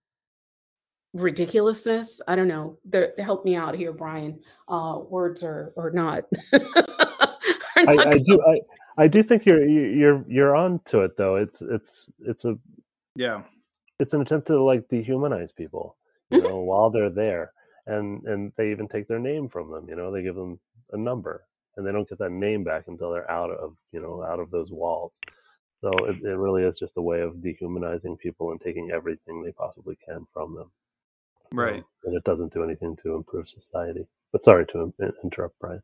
ridiculousness. 1.14 2.20
I 2.26 2.36
don't 2.36 2.48
know. 2.48 2.78
The, 2.88 3.12
help 3.18 3.44
me 3.44 3.56
out 3.56 3.74
here, 3.74 3.92
Brian. 3.92 4.40
Uh, 4.68 5.00
words 5.08 5.42
are 5.42 5.72
or 5.76 5.90
not. 5.90 6.24
are 6.52 6.60
I, 7.76 7.96
I 7.96 8.18
do. 8.18 8.40
I, 8.46 8.60
I 8.98 9.08
do 9.08 9.22
think 9.22 9.46
you're 9.46 9.66
you're 9.66 10.24
you're 10.28 10.56
on 10.56 10.80
to 10.86 11.00
it 11.00 11.16
though. 11.16 11.36
It's 11.36 11.62
it's 11.62 12.10
it's 12.20 12.44
a 12.44 12.58
yeah. 13.16 13.42
It's 13.98 14.14
an 14.14 14.22
attempt 14.22 14.48
to 14.48 14.60
like 14.62 14.88
dehumanize 14.88 15.54
people, 15.54 15.96
you 16.30 16.38
mm-hmm. 16.38 16.48
know, 16.48 16.58
while 16.60 16.90
they're 16.90 17.10
there, 17.10 17.52
and 17.86 18.22
and 18.24 18.52
they 18.56 18.70
even 18.70 18.88
take 18.88 19.06
their 19.06 19.18
name 19.18 19.48
from 19.48 19.70
them. 19.70 19.88
You 19.88 19.96
know, 19.96 20.10
they 20.10 20.22
give 20.22 20.34
them 20.34 20.58
a 20.92 20.96
number 20.96 21.44
and 21.76 21.86
they 21.86 21.92
don't 21.92 22.08
get 22.08 22.18
that 22.18 22.32
name 22.32 22.64
back 22.64 22.84
until 22.88 23.12
they're 23.12 23.30
out 23.30 23.50
of 23.50 23.74
you 23.92 24.00
know 24.00 24.22
out 24.22 24.40
of 24.40 24.50
those 24.50 24.70
walls. 24.70 25.18
So 25.80 25.90
it, 26.06 26.22
it 26.22 26.36
really 26.36 26.62
is 26.62 26.78
just 26.78 26.96
a 26.96 27.02
way 27.02 27.22
of 27.22 27.42
dehumanizing 27.42 28.16
people 28.18 28.52
and 28.52 28.60
taking 28.60 28.92
everything 28.92 29.42
they 29.42 29.50
possibly 29.50 29.98
can 30.06 30.26
from 30.32 30.54
them 30.54 30.70
right. 31.52 31.74
um, 31.74 31.84
and 32.04 32.16
it 32.16 32.24
doesn't 32.24 32.52
do 32.52 32.62
anything 32.62 32.96
to 33.02 33.14
improve 33.14 33.48
society. 33.48 34.06
But 34.32 34.44
sorry 34.44 34.66
to 34.66 34.92
interrupt 35.22 35.58
brian. 35.58 35.82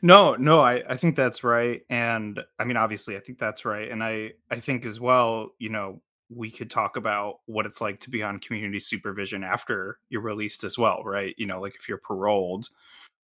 No 0.00 0.34
no 0.34 0.60
I, 0.60 0.82
I 0.88 0.96
think 0.96 1.16
that's 1.16 1.42
right 1.44 1.82
and 1.90 2.40
i 2.58 2.64
mean 2.64 2.76
obviously 2.76 3.16
i 3.16 3.20
think 3.20 3.38
that's 3.38 3.64
right 3.64 3.90
and 3.90 4.02
i 4.02 4.30
i 4.48 4.60
think 4.60 4.86
as 4.86 5.00
well 5.00 5.48
you 5.58 5.70
know 5.70 6.00
we 6.30 6.50
could 6.50 6.70
talk 6.70 6.96
about 6.96 7.40
what 7.46 7.66
it's 7.66 7.80
like 7.80 7.98
to 8.00 8.10
be 8.10 8.22
on 8.22 8.38
community 8.38 8.78
supervision 8.78 9.42
after 9.42 9.98
you're 10.08 10.22
released 10.22 10.64
as 10.64 10.78
well 10.78 11.02
right? 11.04 11.34
You 11.36 11.46
know 11.46 11.60
like 11.60 11.74
if 11.74 11.88
you're 11.88 11.98
paroled 11.98 12.68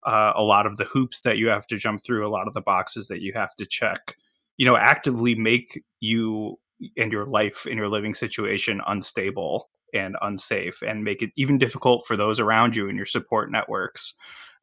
uh, 0.05 0.33
a 0.35 0.43
lot 0.43 0.65
of 0.65 0.77
the 0.77 0.85
hoops 0.85 1.21
that 1.21 1.37
you 1.37 1.47
have 1.47 1.67
to 1.67 1.77
jump 1.77 2.03
through, 2.03 2.25
a 2.25 2.29
lot 2.29 2.47
of 2.47 2.53
the 2.53 2.61
boxes 2.61 3.07
that 3.07 3.21
you 3.21 3.33
have 3.33 3.55
to 3.55 3.65
check, 3.65 4.15
you 4.57 4.65
know, 4.65 4.77
actively 4.77 5.35
make 5.35 5.83
you 5.99 6.57
and 6.97 7.11
your 7.11 7.25
life 7.25 7.65
and 7.65 7.75
your 7.75 7.89
living 7.89 8.13
situation 8.13 8.81
unstable 8.87 9.69
and 9.93 10.15
unsafe 10.21 10.81
and 10.81 11.03
make 11.03 11.21
it 11.21 11.31
even 11.37 11.57
difficult 11.57 12.03
for 12.05 12.17
those 12.17 12.39
around 12.39 12.75
you 12.75 12.89
and 12.89 12.97
your 12.97 13.05
support 13.05 13.51
networks. 13.51 14.13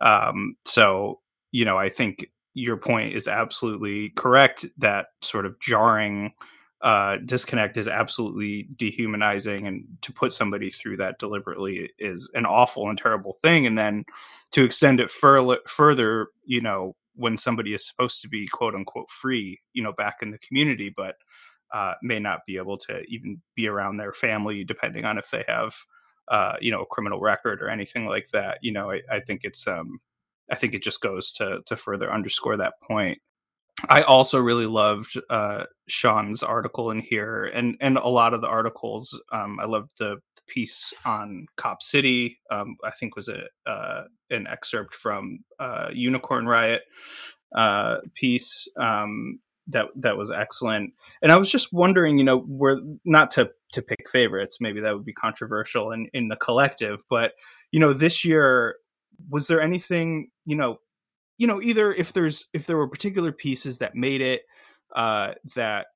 Um, 0.01 0.57
so, 0.65 1.21
you 1.53 1.65
know, 1.65 1.79
I 1.79 1.89
think 1.89 2.27
your 2.55 2.77
point 2.77 3.15
is 3.15 3.27
absolutely 3.27 4.11
correct 4.11 4.67
that 4.79 5.07
sort 5.23 5.47
of 5.47 5.59
jarring 5.59 6.33
uh, 6.83 7.17
disconnect 7.25 7.77
is 7.77 7.87
absolutely 7.87 8.69
dehumanizing 8.77 9.67
and 9.67 9.85
to 10.03 10.13
put 10.13 10.33
somebody 10.33 10.69
through 10.69 10.97
that 10.97 11.19
deliberately 11.19 11.91
is 11.99 12.31
an 12.35 12.45
awful 12.45 12.89
and 12.89 12.99
terrible 12.99 13.37
thing. 13.43 13.67
And 13.67 13.79
then 13.79 14.05
to 14.53 14.65
extend 14.65 15.01
it 15.01 15.11
fur- 15.11 15.59
further 15.67 16.29
you 16.45 16.61
know 16.61 16.95
when 17.15 17.37
somebody 17.37 17.75
is 17.75 17.87
supposed 17.87 18.23
to 18.23 18.29
be 18.29 18.47
quote 18.47 18.75
unquote 18.75 19.11
free 19.11 19.61
you 19.73 19.83
know 19.83 19.93
back 19.93 20.17
in 20.23 20.31
the 20.31 20.39
community 20.39 20.93
but 20.97 21.17
uh, 21.73 21.95
may 22.03 22.19
not 22.19 22.41
be 22.47 22.59
able 22.59 22.77
to 22.77 23.01
even 23.09 23.41
be 23.57 23.67
around 23.67 23.97
their 23.97 24.13
family 24.13 24.63
depending 24.63 25.05
on 25.05 25.19
if 25.19 25.31
they 25.31 25.45
have 25.49 25.75
uh, 26.29 26.55
you 26.61 26.71
know 26.71 26.83
a 26.83 26.87
criminal 26.87 27.21
record 27.21 27.63
or 27.63 27.69
anything 27.69 28.07
like 28.07 28.29
that 28.33 28.59
you 28.63 28.73
know 28.73 28.91
I, 28.91 29.01
I 29.11 29.21
think 29.21 29.41
it's 29.45 29.67
um 29.67 30.01
i 30.51 30.55
think 30.55 30.75
it 30.75 30.83
just 30.83 31.01
goes 31.01 31.33
to 31.33 31.61
to 31.67 31.77
further 31.77 32.13
underscore 32.13 32.57
that 32.59 32.75
point 32.83 33.19
I 33.89 34.03
also 34.03 34.39
really 34.39 34.67
loved 34.67 35.21
uh, 35.29 35.65
Sean's 35.89 36.43
article 36.43 36.91
in 36.91 37.01
here, 37.01 37.45
and 37.45 37.77
and 37.81 37.97
a 37.97 38.09
lot 38.09 38.35
of 38.35 38.41
the 38.41 38.47
articles. 38.47 39.19
Um, 39.33 39.59
I 39.61 39.67
loved 39.67 39.91
the, 39.99 40.17
the, 40.37 40.43
piece 40.47 40.93
on 41.05 41.47
Cop 41.57 41.83
City. 41.83 42.39
Um, 42.51 42.77
I 42.85 42.91
think 42.91 43.17
was 43.17 43.29
a 43.29 43.45
uh, 43.69 44.05
an 44.31 44.47
excerpt 44.47 44.95
from 44.95 45.41
uh, 45.59 45.89
Unicorn 45.93 46.47
Riot 46.47 46.83
uh, 47.57 47.99
piece. 48.15 48.69
Um, 48.79 49.41
that 49.69 49.87
that 49.97 50.17
was 50.17 50.31
excellent. 50.31 50.93
And 51.23 51.33
I 51.33 51.37
was 51.37 51.51
just 51.51 51.73
wondering, 51.73 52.19
you 52.19 52.25
know, 52.25 52.41
where 52.41 52.81
not 53.05 53.31
to 53.33 53.51
to 53.73 53.83
pick 53.83 54.09
favorites, 54.09 54.59
maybe 54.61 54.81
that 54.81 54.95
would 54.95 55.05
be 55.05 55.13
controversial 55.13 55.93
in 55.93 56.09
in 56.13 56.29
the 56.29 56.37
collective, 56.37 57.03
but 57.09 57.33
you 57.71 57.81
know, 57.81 57.93
this 57.93 58.25
year 58.25 58.77
was 59.31 59.47
there 59.47 59.61
anything, 59.61 60.31
you 60.45 60.57
know, 60.57 60.79
you 61.39 61.47
know, 61.47 61.61
either 61.61 61.93
if 61.93 62.13
there's 62.13 62.47
if 62.53 62.67
there 62.67 62.77
were 62.77 62.89
particular 62.89 63.33
pieces 63.33 63.79
that 63.79 63.95
made 63.95 64.21
it 64.21 64.43
uh 64.95 65.33
that 65.55 65.87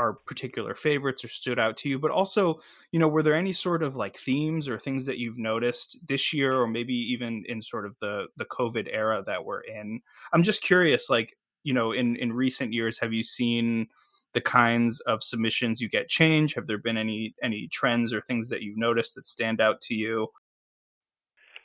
are 0.00 0.14
particular 0.14 0.74
favorites 0.74 1.22
or 1.22 1.28
stood 1.28 1.58
out 1.58 1.76
to 1.76 1.88
you 1.88 1.98
but 1.98 2.10
also 2.10 2.58
you 2.90 2.98
know 2.98 3.06
were 3.06 3.22
there 3.22 3.34
any 3.34 3.52
sort 3.52 3.82
of 3.82 3.96
like 3.96 4.16
themes 4.16 4.66
or 4.66 4.78
things 4.78 5.04
that 5.04 5.18
you've 5.18 5.38
noticed 5.38 5.98
this 6.08 6.32
year 6.32 6.58
or 6.58 6.66
maybe 6.66 6.94
even 6.94 7.44
in 7.48 7.60
sort 7.60 7.84
of 7.84 7.96
the 7.98 8.26
the 8.36 8.46
covid 8.46 8.88
era 8.90 9.22
that 9.26 9.44
we're 9.44 9.60
in? 9.60 10.00
I'm 10.32 10.42
just 10.42 10.62
curious 10.62 11.10
like 11.10 11.36
you 11.64 11.74
know 11.74 11.92
in 11.92 12.16
in 12.16 12.32
recent 12.32 12.72
years 12.72 12.98
have 12.98 13.12
you 13.12 13.22
seen 13.22 13.88
the 14.32 14.40
kinds 14.40 15.00
of 15.00 15.22
submissions 15.22 15.80
you 15.80 15.88
get 15.88 16.08
change? 16.08 16.54
Have 16.54 16.66
there 16.66 16.78
been 16.78 16.96
any 16.96 17.34
any 17.42 17.68
trends 17.70 18.14
or 18.14 18.22
things 18.22 18.48
that 18.48 18.62
you've 18.62 18.78
noticed 18.78 19.16
that 19.16 19.26
stand 19.26 19.60
out 19.60 19.80
to 19.82 19.94
you? 19.94 20.28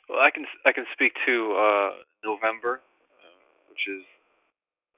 Well 0.08 0.20
i 0.20 0.30
can 0.30 0.44
i 0.66 0.72
can 0.72 0.84
speak 0.92 1.12
to 1.26 1.56
uh 1.58 1.90
november 2.24 2.82
which 3.76 3.84
is 3.92 4.04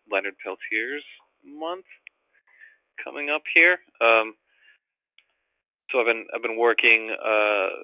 leonard 0.07 0.39
peltier's 0.39 1.05
month 1.43 1.85
coming 3.03 3.29
up 3.31 3.43
here 3.55 3.83
um 4.01 4.35
so 5.91 5.99
i've 5.99 6.07
been 6.07 6.27
i've 6.35 6.43
been 6.43 6.59
working 6.59 7.11
uh 7.11 7.75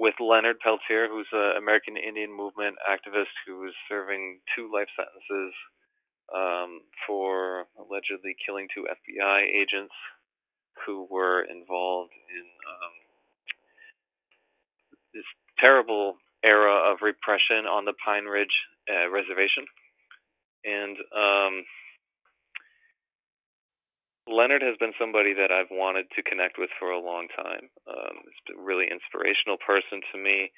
with 0.00 0.14
leonard 0.16 0.56
peltier 0.64 1.08
who's 1.12 1.28
an 1.32 1.60
american 1.60 1.96
indian 2.00 2.32
movement 2.32 2.76
activist 2.88 3.36
who 3.46 3.68
is 3.68 3.74
serving 3.88 4.40
two 4.56 4.72
life 4.72 4.88
sentences 4.96 5.52
um, 6.34 6.82
for 7.06 7.66
allegedly 7.78 8.36
killing 8.46 8.68
two 8.74 8.86
FBI 8.86 9.40
agents 9.50 9.94
who 10.86 11.06
were 11.10 11.42
involved 11.42 12.12
in 12.30 12.46
um, 12.46 12.94
this 15.12 15.26
terrible 15.58 16.16
era 16.44 16.92
of 16.92 16.98
repression 17.02 17.66
on 17.66 17.84
the 17.84 17.92
Pine 18.04 18.24
Ridge 18.24 18.54
uh, 18.88 19.10
Reservation. 19.10 19.66
And 20.64 20.96
um, 21.16 21.54
Leonard 24.28 24.62
has 24.62 24.76
been 24.78 24.92
somebody 25.00 25.34
that 25.34 25.50
I've 25.52 25.72
wanted 25.72 26.06
to 26.16 26.22
connect 26.22 26.58
with 26.58 26.70
for 26.78 26.90
a 26.90 27.00
long 27.02 27.28
time. 27.36 27.70
Um, 27.88 28.16
he's 28.24 28.56
a 28.56 28.62
really 28.62 28.86
inspirational 28.90 29.58
person 29.64 30.00
to 30.12 30.18
me. 30.18 30.50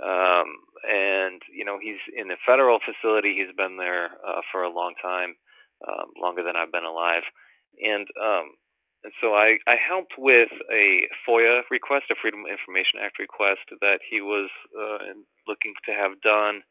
Um, 0.00 0.48
and 0.88 1.42
you 1.52 1.64
know 1.64 1.78
he's 1.82 2.00
in 2.16 2.30
a 2.30 2.40
federal 2.46 2.80
facility. 2.80 3.36
He's 3.36 3.54
been 3.56 3.76
there 3.76 4.16
uh, 4.24 4.40
for 4.50 4.62
a 4.64 4.72
long 4.72 4.94
time, 5.02 5.36
um, 5.86 6.08
longer 6.16 6.42
than 6.42 6.56
I've 6.56 6.72
been 6.72 6.88
alive, 6.88 7.22
and 7.82 8.08
um, 8.16 8.56
and 9.04 9.12
so 9.20 9.34
I 9.34 9.58
I 9.68 9.76
helped 9.76 10.14
with 10.16 10.48
a 10.72 11.04
FOIA 11.28 11.62
request, 11.70 12.06
a 12.10 12.16
Freedom 12.22 12.40
of 12.46 12.50
Information 12.50 13.04
Act 13.04 13.18
request 13.20 13.68
that 13.82 14.00
he 14.08 14.22
was 14.22 14.48
uh, 14.72 15.12
looking 15.46 15.74
to 15.86 15.92
have 15.92 16.16
done. 16.22 16.62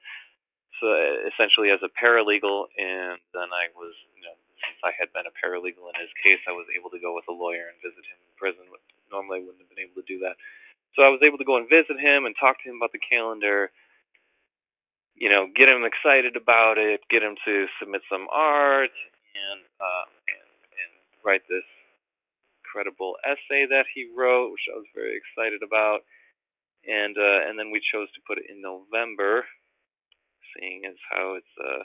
So 0.79 0.87
essentially, 1.27 1.71
as 1.71 1.83
a 1.83 1.91
paralegal, 1.91 2.71
and 2.79 3.19
then 3.35 3.51
I 3.51 3.71
was 3.75 3.93
you 4.15 4.23
know 4.23 4.35
since 4.63 4.79
I 4.83 4.95
had 4.95 5.11
been 5.11 5.27
a 5.27 5.35
paralegal 5.35 5.87
in 5.91 5.97
his 5.99 6.11
case, 6.23 6.39
I 6.47 6.55
was 6.55 6.67
able 6.71 6.91
to 6.91 6.99
go 6.99 7.15
with 7.15 7.27
a 7.27 7.35
lawyer 7.35 7.71
and 7.71 7.77
visit 7.83 8.03
him 8.03 8.19
in 8.19 8.31
prison. 8.39 8.65
Which 8.71 8.83
Normally, 9.11 9.41
I 9.41 9.43
wouldn't 9.43 9.63
have 9.65 9.71
been 9.73 9.83
able 9.83 9.99
to 10.01 10.07
do 10.07 10.21
that. 10.21 10.37
So 10.95 11.01
I 11.01 11.09
was 11.09 11.21
able 11.25 11.37
to 11.37 11.47
go 11.47 11.57
and 11.57 11.69
visit 11.69 11.97
him 11.97 12.25
and 12.25 12.33
talk 12.37 12.61
to 12.61 12.69
him 12.69 12.77
about 12.77 12.93
the 12.93 13.01
calendar. 13.01 13.71
You 15.15 15.29
know, 15.29 15.51
get 15.51 15.67
him 15.67 15.83
excited 15.83 16.39
about 16.39 16.77
it, 16.79 17.01
get 17.11 17.23
him 17.23 17.35
to 17.43 17.67
submit 17.79 18.01
some 18.07 18.27
art, 18.31 18.93
and 19.35 19.61
uh, 19.81 20.05
and, 20.31 20.49
and 20.79 20.91
write 21.25 21.43
this 21.49 21.65
incredible 22.63 23.17
essay 23.25 23.65
that 23.67 23.85
he 23.93 24.07
wrote, 24.15 24.51
which 24.51 24.69
I 24.71 24.77
was 24.77 24.87
very 24.93 25.17
excited 25.17 25.61
about. 25.65 26.05
And 26.87 27.17
uh, 27.17 27.49
and 27.49 27.59
then 27.59 27.71
we 27.71 27.81
chose 27.83 28.07
to 28.15 28.21
put 28.23 28.37
it 28.39 28.47
in 28.47 28.61
November, 28.61 29.43
seeing 30.57 30.85
as 30.85 30.97
how 31.09 31.35
it's 31.35 31.55
uh, 31.59 31.83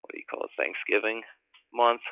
what 0.00 0.12
do 0.12 0.18
you 0.18 0.28
call 0.28 0.44
it, 0.44 0.52
Thanksgiving 0.56 1.22
month 1.72 2.02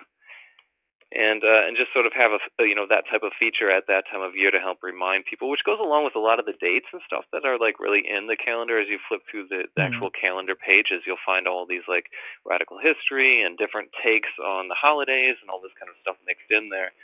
and 1.13 1.45
uh, 1.45 1.69
and 1.69 1.77
just 1.77 1.93
sort 1.93 2.09
of 2.09 2.17
have 2.17 2.33
a 2.33 2.41
you 2.65 2.73
know 2.73 2.89
that 2.89 3.05
type 3.13 3.21
of 3.21 3.37
feature 3.37 3.69
at 3.69 3.85
that 3.87 4.09
time 4.09 4.25
of 4.25 4.33
year 4.33 4.49
to 4.49 4.61
help 4.61 4.81
remind 4.81 5.29
people, 5.29 5.53
which 5.53 5.65
goes 5.69 5.81
along 5.81 6.09
with 6.09 6.17
a 6.17 6.23
lot 6.23 6.41
of 6.41 6.49
the 6.49 6.57
dates 6.57 6.89
and 6.93 7.05
stuff 7.05 7.29
that 7.37 7.45
are 7.45 7.61
like 7.61 7.77
really 7.77 8.01
in 8.01 8.27
the 8.27 8.41
calendar. 8.41 8.81
As 8.81 8.89
you 8.89 8.97
flip 9.09 9.21
through 9.29 9.53
the, 9.53 9.69
the 9.77 9.85
mm-hmm. 9.85 9.93
actual 9.93 10.09
calendar 10.09 10.57
pages, 10.57 11.05
you'll 11.05 11.21
find 11.21 11.45
all 11.45 11.69
these 11.69 11.85
like 11.85 12.09
radical 12.49 12.81
history 12.81 13.45
and 13.45 13.61
different 13.61 13.93
takes 14.01 14.33
on 14.41 14.73
the 14.73 14.79
holidays 14.79 15.37
and 15.45 15.53
all 15.53 15.61
this 15.61 15.77
kind 15.77 15.93
of 15.93 16.01
stuff 16.01 16.17
mixed 16.25 16.49
in 16.49 16.73
there. 16.73 16.97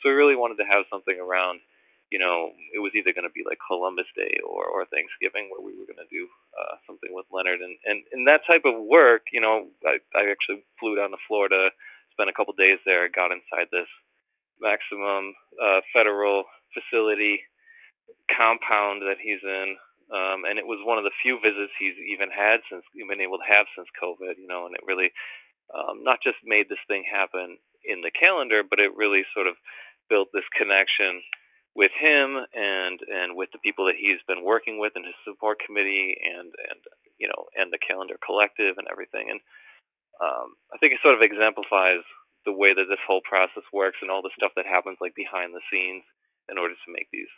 So 0.00 0.14
we 0.14 0.14
really 0.14 0.38
wanted 0.38 0.62
to 0.62 0.70
have 0.70 0.86
something 0.86 1.18
around. 1.18 1.58
You 2.10 2.22
know, 2.22 2.54
it 2.70 2.78
was 2.78 2.94
either 2.94 3.10
going 3.10 3.26
to 3.26 3.34
be 3.34 3.42
like 3.42 3.58
Columbus 3.66 4.06
Day 4.14 4.38
or 4.46 4.66
or 4.66 4.86
Thanksgiving, 4.86 5.50
where 5.50 5.64
we 5.64 5.74
were 5.74 5.90
going 5.90 6.02
to 6.02 6.12
do 6.12 6.30
uh, 6.54 6.78
something 6.86 7.10
with 7.10 7.26
Leonard, 7.34 7.60
and 7.60 7.74
and 7.84 8.06
in 8.14 8.24
that 8.30 8.46
type 8.46 8.62
of 8.62 8.78
work, 8.78 9.26
you 9.34 9.42
know, 9.42 9.66
I 9.82 9.98
I 10.14 10.30
actually 10.30 10.62
flew 10.78 10.94
down 10.94 11.10
to 11.10 11.20
Florida 11.26 11.74
spent 12.16 12.30
a 12.30 12.36
couple 12.36 12.54
days 12.56 12.80
there. 12.88 13.10
Got 13.12 13.34
inside 13.34 13.68
this 13.68 13.90
maximum 14.62 15.36
uh, 15.60 15.84
federal 15.92 16.48
facility 16.72 17.44
compound 18.32 19.02
that 19.02 19.20
he's 19.20 19.42
in, 19.44 19.76
um, 20.14 20.48
and 20.48 20.56
it 20.58 20.66
was 20.66 20.80
one 20.86 20.96
of 20.96 21.04
the 21.04 21.14
few 21.20 21.42
visits 21.42 21.74
he's 21.76 21.98
even 22.08 22.30
had 22.30 22.62
since 22.70 22.86
been 22.94 23.20
able 23.20 23.38
to 23.42 23.50
have 23.50 23.66
since 23.74 23.90
COVID. 23.98 24.38
You 24.38 24.48
know, 24.48 24.64
and 24.64 24.74
it 24.78 24.86
really 24.86 25.10
um, 25.74 26.06
not 26.06 26.22
just 26.22 26.38
made 26.46 26.70
this 26.70 26.82
thing 26.88 27.04
happen 27.04 27.58
in 27.84 28.00
the 28.00 28.14
calendar, 28.14 28.62
but 28.62 28.80
it 28.80 28.94
really 28.96 29.22
sort 29.34 29.46
of 29.46 29.58
built 30.08 30.28
this 30.32 30.46
connection 30.54 31.22
with 31.76 31.92
him 31.92 32.40
and 32.56 32.98
and 33.04 33.36
with 33.36 33.52
the 33.52 33.60
people 33.60 33.84
that 33.84 34.00
he's 34.00 34.24
been 34.24 34.40
working 34.40 34.80
with 34.80 34.96
in 34.96 35.04
his 35.04 35.14
support 35.28 35.60
committee 35.60 36.16
and 36.16 36.48
and 36.72 36.80
you 37.20 37.28
know 37.28 37.44
and 37.52 37.68
the 37.68 37.84
calendar 37.84 38.16
collective 38.24 38.80
and 38.80 38.88
everything 38.88 39.28
and 39.28 39.44
um, 40.16 40.56
I 40.72 40.80
think 40.80 40.96
it 40.96 41.04
sort 41.04 41.12
of 41.12 41.20
exemplifies 41.20 42.00
the 42.48 42.56
way 42.56 42.72
that 42.72 42.88
this 42.88 43.02
whole 43.04 43.20
process 43.20 43.68
works 43.76 44.00
and 44.00 44.08
all 44.08 44.24
the 44.24 44.32
stuff 44.32 44.56
that 44.56 44.64
happens 44.64 44.96
like 45.04 45.12
behind 45.12 45.52
the 45.52 45.60
scenes 45.68 46.00
in 46.48 46.56
order 46.56 46.72
to 46.72 46.88
make 46.96 47.12
these 47.12 47.30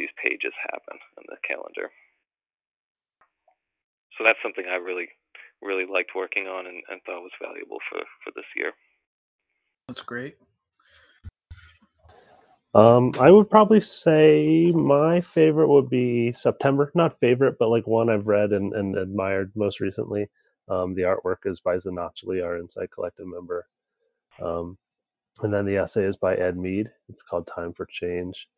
these 0.00 0.08
pages 0.16 0.54
happen 0.64 0.96
in 1.20 1.26
the 1.28 1.36
calendar. 1.44 1.92
So 4.16 4.24
that's 4.24 4.40
something 4.40 4.64
I 4.64 4.80
really 4.80 5.12
really 5.60 5.84
liked 5.84 6.16
working 6.16 6.48
on 6.48 6.64
and, 6.64 6.80
and 6.88 7.04
thought 7.04 7.20
was 7.20 7.36
valuable 7.36 7.84
for 7.92 8.00
for 8.24 8.32
this 8.32 8.48
year. 8.56 8.72
That's 9.92 10.00
great. 10.00 10.40
Um, 12.74 13.12
I 13.18 13.30
would 13.30 13.48
probably 13.48 13.80
say 13.80 14.70
my 14.72 15.20
favorite 15.20 15.68
would 15.68 15.88
be 15.88 16.32
September. 16.32 16.90
Not 16.94 17.18
favorite, 17.18 17.56
but 17.58 17.68
like 17.68 17.86
one 17.86 18.10
I've 18.10 18.26
read 18.26 18.52
and, 18.52 18.72
and 18.74 18.96
admired 18.96 19.52
most 19.56 19.80
recently. 19.80 20.28
Um, 20.68 20.94
the 20.94 21.02
artwork 21.02 21.46
is 21.46 21.60
by 21.60 21.76
Xinachtli, 21.76 22.44
our 22.44 22.58
Insight 22.58 22.90
Collective 22.90 23.26
member. 23.26 23.66
Um, 24.42 24.76
and 25.42 25.52
then 25.52 25.64
the 25.64 25.76
essay 25.76 26.04
is 26.04 26.16
by 26.16 26.34
Ed 26.34 26.56
Mead. 26.56 26.90
It's 27.08 27.22
called 27.22 27.46
Time 27.46 27.72
for 27.72 27.86
Change. 27.86 28.48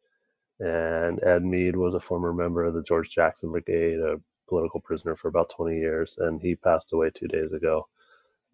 And 0.58 1.22
Ed 1.22 1.44
Mead 1.44 1.76
was 1.76 1.94
a 1.94 2.00
former 2.00 2.32
member 2.32 2.64
of 2.64 2.74
the 2.74 2.82
George 2.82 3.10
Jackson 3.10 3.50
Brigade, 3.50 4.00
a 4.00 4.20
political 4.48 4.80
prisoner 4.80 5.14
for 5.14 5.28
about 5.28 5.50
20 5.50 5.76
years. 5.78 6.16
And 6.18 6.40
he 6.40 6.56
passed 6.56 6.92
away 6.92 7.10
two 7.10 7.28
days 7.28 7.52
ago 7.52 7.86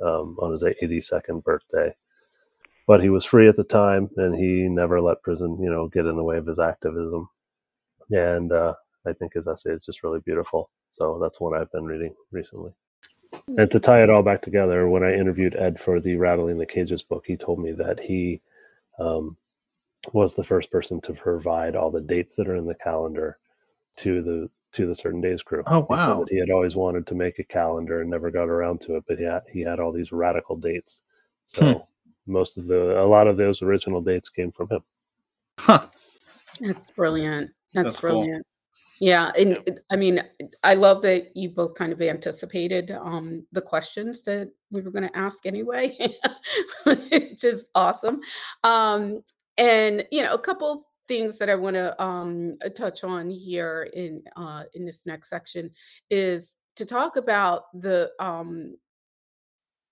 um, 0.00 0.36
on 0.40 0.52
his 0.52 0.62
82nd 0.62 1.42
birthday. 1.42 1.94
But 2.86 3.02
he 3.02 3.08
was 3.08 3.24
free 3.24 3.48
at 3.48 3.56
the 3.56 3.64
time 3.64 4.08
and 4.16 4.34
he 4.34 4.68
never 4.68 5.00
let 5.00 5.22
prison, 5.22 5.58
you 5.60 5.70
know, 5.70 5.88
get 5.88 6.06
in 6.06 6.16
the 6.16 6.22
way 6.22 6.38
of 6.38 6.46
his 6.46 6.58
activism. 6.58 7.28
And 8.10 8.52
uh, 8.52 8.74
I 9.06 9.12
think 9.12 9.34
his 9.34 9.48
essay 9.48 9.70
is 9.70 9.84
just 9.84 10.02
really 10.02 10.20
beautiful. 10.20 10.70
So 10.90 11.18
that's 11.20 11.40
one 11.40 11.54
I've 11.54 11.72
been 11.72 11.84
reading 11.84 12.14
recently. 12.30 12.72
And 13.58 13.70
to 13.70 13.80
tie 13.80 14.02
it 14.02 14.10
all 14.10 14.22
back 14.22 14.42
together, 14.42 14.88
when 14.88 15.02
I 15.02 15.14
interviewed 15.14 15.56
Ed 15.56 15.80
for 15.80 16.00
the 16.00 16.16
Rattling 16.16 16.58
the 16.58 16.66
Cages 16.66 17.02
book, 17.02 17.24
he 17.26 17.36
told 17.36 17.58
me 17.58 17.72
that 17.72 17.98
he 18.00 18.40
um, 18.98 19.36
was 20.12 20.34
the 20.34 20.44
first 20.44 20.70
person 20.70 21.00
to 21.02 21.12
provide 21.12 21.76
all 21.76 21.90
the 21.90 22.00
dates 22.00 22.36
that 22.36 22.48
are 22.48 22.56
in 22.56 22.66
the 22.66 22.74
calendar 22.74 23.38
to 23.98 24.22
the 24.22 24.50
to 24.72 24.86
the 24.86 24.94
certain 24.94 25.20
days 25.20 25.42
crew. 25.42 25.62
Oh 25.66 25.86
wow! 25.88 26.24
He, 26.28 26.34
he 26.34 26.40
had 26.40 26.50
always 26.50 26.76
wanted 26.76 27.06
to 27.06 27.14
make 27.14 27.38
a 27.38 27.44
calendar 27.44 28.00
and 28.00 28.10
never 28.10 28.30
got 28.30 28.48
around 28.48 28.80
to 28.82 28.96
it, 28.96 29.04
but 29.08 29.18
he 29.18 29.24
had, 29.24 29.42
he 29.50 29.60
had 29.60 29.80
all 29.80 29.92
these 29.92 30.12
radical 30.12 30.56
dates. 30.56 31.00
So 31.46 31.72
hmm. 31.72 31.78
Most 32.26 32.56
of 32.56 32.66
the 32.66 33.00
a 33.00 33.04
lot 33.04 33.26
of 33.26 33.36
those 33.36 33.62
original 33.62 34.00
dates 34.00 34.28
came 34.28 34.52
from 34.52 34.68
him. 34.68 34.82
Huh. 35.58 35.86
That's 36.60 36.90
brilliant. 36.90 37.50
That's, 37.74 37.86
That's 37.86 38.00
brilliant. 38.00 38.44
Cool. 38.44 38.52
Yeah, 38.98 39.30
and 39.38 39.80
I 39.90 39.96
mean, 39.96 40.22
I 40.64 40.74
love 40.74 41.02
that 41.02 41.36
you 41.36 41.50
both 41.50 41.74
kind 41.74 41.92
of 41.92 42.00
anticipated 42.00 42.90
um, 42.92 43.46
the 43.52 43.60
questions 43.60 44.22
that 44.22 44.50
we 44.70 44.80
were 44.80 44.90
going 44.90 45.06
to 45.06 45.16
ask 45.16 45.44
anyway, 45.44 45.96
which 46.84 47.44
is 47.44 47.66
awesome. 47.74 48.20
Um, 48.64 49.22
and 49.58 50.04
you 50.10 50.22
know, 50.22 50.32
a 50.32 50.38
couple 50.38 50.86
things 51.08 51.38
that 51.38 51.50
I 51.50 51.54
want 51.54 51.74
to 51.74 52.02
um, 52.02 52.56
touch 52.74 53.04
on 53.04 53.28
here 53.28 53.90
in 53.92 54.22
uh, 54.36 54.64
in 54.74 54.86
this 54.86 55.06
next 55.06 55.28
section 55.28 55.70
is 56.10 56.56
to 56.76 56.86
talk 56.86 57.16
about 57.16 57.64
the 57.74 58.10
um, 58.18 58.76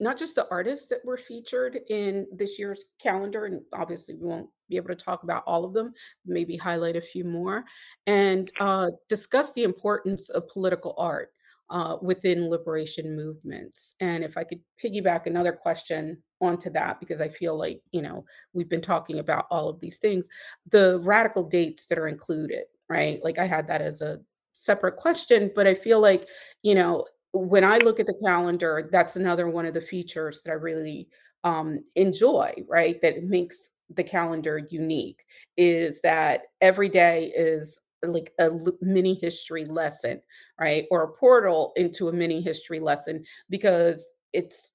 not 0.01 0.18
just 0.18 0.34
the 0.34 0.49
artists 0.51 0.88
that 0.88 1.05
were 1.05 1.16
featured 1.16 1.80
in 1.88 2.26
this 2.32 2.59
year's 2.59 2.86
calendar, 3.01 3.45
and 3.47 3.61
obviously 3.72 4.14
we 4.14 4.26
won't 4.26 4.49
be 4.68 4.76
able 4.76 4.88
to 4.88 4.95
talk 4.95 5.22
about 5.22 5.45
all 5.47 5.64
of 5.64 5.72
them, 5.72 5.92
maybe 6.26 6.57
highlight 6.57 6.97
a 6.97 7.01
few 7.01 7.24
more, 7.24 7.64
and 8.07 8.51
uh, 8.61 8.90
discuss 9.09 9.53
the 9.53 9.62
importance 9.62 10.30
of 10.30 10.49
political 10.49 10.95
art 10.99 11.30
uh, 11.70 11.97
within 12.03 12.51
liberation 12.51 13.16
movements. 13.16 13.95
And 14.01 14.24
if 14.24 14.36
I 14.36 14.45
could 14.45 14.61
piggyback 14.82 15.26
another 15.26 15.53
question 15.53 16.22
onto 16.40 16.70
that, 16.70 17.01
because 17.01 17.20
I 17.20 17.28
feel 17.28 17.57
like, 17.57 17.80
you 17.92 18.03
know, 18.03 18.24
we've 18.53 18.68
been 18.68 18.80
talking 18.80 19.18
about 19.18 19.47
all 19.51 19.68
of 19.68 19.80
these 19.80 19.99
things, 19.99 20.28
the 20.70 21.01
radical 21.01 21.42
dates 21.42 21.86
that 21.86 21.99
are 21.99 22.09
included, 22.09 22.64
right? 22.88 23.22
Like 23.22 23.38
I 23.38 23.47
had 23.47 23.66
that 23.68 23.80
as 23.80 24.03
a 24.03 24.20
separate 24.53 24.97
question, 24.97 25.51
but 25.55 25.66
I 25.66 25.74
feel 25.74 26.01
like, 26.01 26.28
you 26.62 26.74
know, 26.74 27.07
when 27.35 27.64
I 27.64 27.78
look 27.78 27.99
at 27.99 28.07
the 28.07 28.18
calendar, 28.24 28.89
that's 28.93 29.16
another 29.16 29.49
one 29.49 29.66
of 29.66 29.74
the 29.74 29.80
features 29.80 30.41
that 30.43 30.53
I 30.53 30.55
really 30.55 31.09
um, 31.43 31.85
enjoy, 31.97 32.55
right? 32.68 33.01
That 33.03 33.24
makes 33.24 33.72
the 33.91 34.05
calendar 34.05 34.62
unique 34.70 35.24
is 35.57 36.01
that 36.03 36.43
every 36.61 36.89
day 36.89 37.32
is 37.37 37.80
like 38.03 38.32
a 38.39 38.51
mini 38.80 39.14
history 39.14 39.64
lesson, 39.64 40.20
right? 40.61 40.87
Or 40.91 41.03
a 41.03 41.12
portal 41.12 41.72
into 41.76 42.09
a 42.09 42.12
mini 42.12 42.41
history 42.41 42.78
lesson 42.80 43.24
because 43.51 44.07
it's 44.32 44.72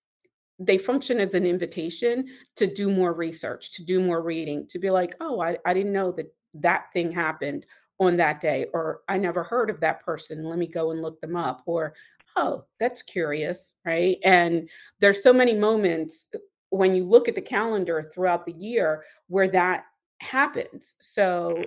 they 0.59 0.77
function 0.77 1.21
as 1.21 1.35
an 1.35 1.45
invitation 1.45 2.27
to 2.57 2.67
do 2.67 2.91
more 2.91 3.13
research, 3.13 3.73
to 3.77 3.85
do 3.85 4.01
more 4.01 4.21
reading, 4.21 4.67
to 4.67 4.79
be 4.79 4.89
like, 4.89 5.15
oh, 5.21 5.39
I, 5.39 5.57
I 5.65 5.73
didn't 5.73 5.93
know 5.93 6.11
that 6.11 6.33
that 6.55 6.91
thing 6.91 7.11
happened 7.11 7.65
on 7.99 8.17
that 8.17 8.41
day, 8.41 8.65
or 8.73 9.01
I 9.07 9.17
never 9.17 9.43
heard 9.43 9.69
of 9.69 9.79
that 9.79 10.03
person. 10.03 10.43
Let 10.43 10.59
me 10.59 10.67
go 10.67 10.91
and 10.91 11.01
look 11.01 11.21
them 11.21 11.37
up. 11.37 11.63
Or, 11.65 11.93
oh, 12.35 12.65
that's 12.79 13.01
curious, 13.01 13.73
right? 13.85 14.17
And 14.23 14.69
there's 14.99 15.23
so 15.23 15.33
many 15.33 15.53
moments 15.53 16.27
when 16.69 16.93
you 16.93 17.03
look 17.03 17.27
at 17.27 17.35
the 17.35 17.41
calendar 17.41 18.03
throughout 18.13 18.45
the 18.45 18.53
year 18.53 19.03
where 19.27 19.47
that 19.49 19.85
happens. 20.21 20.95
So 21.01 21.63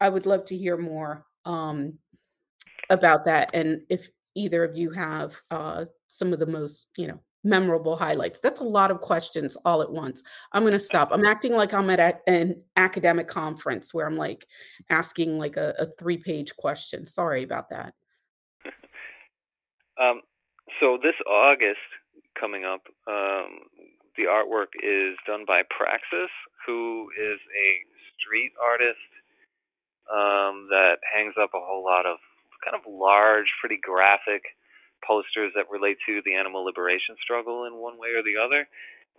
I 0.00 0.08
would 0.08 0.26
love 0.26 0.44
to 0.46 0.56
hear 0.56 0.76
more 0.76 1.24
um, 1.44 1.94
about 2.90 3.24
that, 3.24 3.50
and 3.54 3.80
if 3.88 4.08
either 4.34 4.62
of 4.64 4.76
you 4.76 4.90
have 4.90 5.34
uh, 5.50 5.86
some 6.06 6.32
of 6.32 6.38
the 6.38 6.46
most, 6.46 6.88
you 6.96 7.08
know, 7.08 7.18
memorable 7.46 7.96
highlights. 7.96 8.40
That's 8.40 8.60
a 8.60 8.64
lot 8.64 8.90
of 8.90 9.00
questions 9.00 9.56
all 9.64 9.80
at 9.80 9.90
once. 9.90 10.22
I'm 10.52 10.62
going 10.62 10.72
to 10.72 10.78
stop. 10.78 11.10
I'm 11.12 11.24
acting 11.24 11.52
like 11.52 11.72
I'm 11.72 11.88
at 11.90 12.00
a, 12.00 12.18
an 12.28 12.60
academic 12.76 13.28
conference 13.28 13.94
where 13.94 14.06
I'm 14.06 14.16
like 14.16 14.46
asking 14.90 15.38
like 15.38 15.56
a, 15.56 15.74
a 15.78 15.86
three 15.98 16.18
page 16.18 16.54
question. 16.56 17.06
Sorry 17.06 17.44
about 17.44 17.70
that. 17.70 17.94
Um, 20.00 20.20
so 20.80 20.98
this 21.02 21.16
August 21.26 21.84
coming 22.38 22.64
up, 22.64 22.82
um, 23.06 23.68
the 24.16 24.28
artwork 24.28 24.72
is 24.80 25.16
done 25.26 25.44
by 25.46 25.62
Praxis, 25.68 26.32
who 26.66 27.08
is 27.16 27.38
a 27.52 27.68
street 28.16 28.52
artist 28.60 29.08
um, 30.10 30.68
that 30.70 30.98
hangs 31.04 31.34
up 31.40 31.50
a 31.54 31.60
whole 31.60 31.84
lot 31.84 32.06
of 32.06 32.18
kind 32.64 32.74
of 32.74 32.82
large, 32.88 33.46
pretty 33.60 33.78
graphic 33.78 34.42
posters 35.04 35.52
that 35.54 35.70
relate 35.70 35.98
to 36.08 36.20
the 36.24 36.34
animal 36.34 36.64
liberation 36.64 37.14
struggle 37.22 37.64
in 37.64 37.76
one 37.76 37.98
way 37.98 38.16
or 38.16 38.24
the 38.24 38.40
other, 38.40 38.66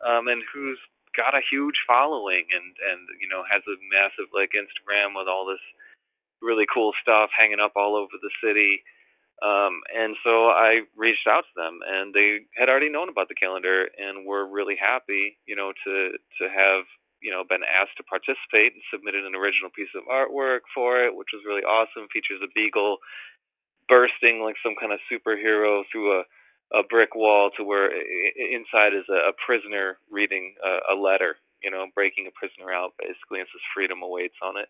um, 0.03 0.27
and 0.27 0.41
who's 0.51 0.79
got 1.15 1.33
a 1.33 1.41
huge 1.49 1.77
following 1.87 2.45
and 2.53 2.69
and 2.77 3.01
you 3.17 3.29
know 3.29 3.41
has 3.47 3.63
a 3.65 3.75
massive 3.89 4.29
like 4.33 4.53
Instagram 4.53 5.17
with 5.17 5.25
all 5.25 5.45
this 5.49 5.61
really 6.41 6.65
cool 6.69 6.93
stuff 7.01 7.33
hanging 7.33 7.61
up 7.61 7.73
all 7.75 7.95
over 7.95 8.13
the 8.21 8.33
city. 8.43 8.83
Um, 9.43 9.85
and 9.93 10.15
so 10.23 10.49
I 10.49 10.81
reached 10.97 11.27
out 11.29 11.45
to 11.45 11.55
them, 11.55 11.79
and 11.85 12.13
they 12.13 12.49
had 12.57 12.69
already 12.69 12.89
known 12.89 13.09
about 13.09 13.29
the 13.29 13.37
calendar 13.37 13.85
and 13.97 14.25
were 14.25 14.47
really 14.49 14.75
happy, 14.79 15.37
you 15.45 15.55
know, 15.55 15.73
to 15.85 15.93
to 16.41 16.43
have 16.49 16.85
you 17.21 17.29
know 17.29 17.43
been 17.47 17.61
asked 17.65 17.97
to 17.97 18.03
participate 18.03 18.73
and 18.73 18.81
submitted 18.89 19.25
an 19.25 19.35
original 19.37 19.69
piece 19.69 19.93
of 19.93 20.09
artwork 20.09 20.65
for 20.73 21.05
it, 21.05 21.13
which 21.15 21.29
was 21.33 21.45
really 21.45 21.61
awesome. 21.61 22.09
Features 22.09 22.41
a 22.41 22.49
beagle 22.55 22.97
bursting 23.87 24.41
like 24.43 24.55
some 24.63 24.75
kind 24.79 24.91
of 24.91 24.99
superhero 25.11 25.83
through 25.91 26.19
a 26.19 26.23
a 26.73 26.83
brick 26.83 27.15
wall 27.15 27.49
to 27.55 27.63
where 27.63 27.89
inside 28.35 28.93
is 28.93 29.05
a, 29.09 29.31
a 29.31 29.33
prisoner 29.45 29.97
reading 30.11 30.53
a, 30.63 30.93
a 30.93 30.95
letter, 30.99 31.37
you 31.63 31.71
know, 31.71 31.85
breaking 31.95 32.27
a 32.27 32.35
prisoner 32.35 32.73
out 32.73 32.91
basically, 32.99 33.39
and 33.39 33.47
says 33.53 33.61
freedom 33.73 34.01
awaits 34.03 34.35
on 34.43 34.57
it, 34.57 34.67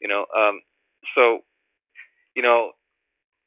you 0.00 0.08
know. 0.08 0.24
Um, 0.34 0.62
so, 1.14 1.40
you 2.34 2.42
know, 2.42 2.72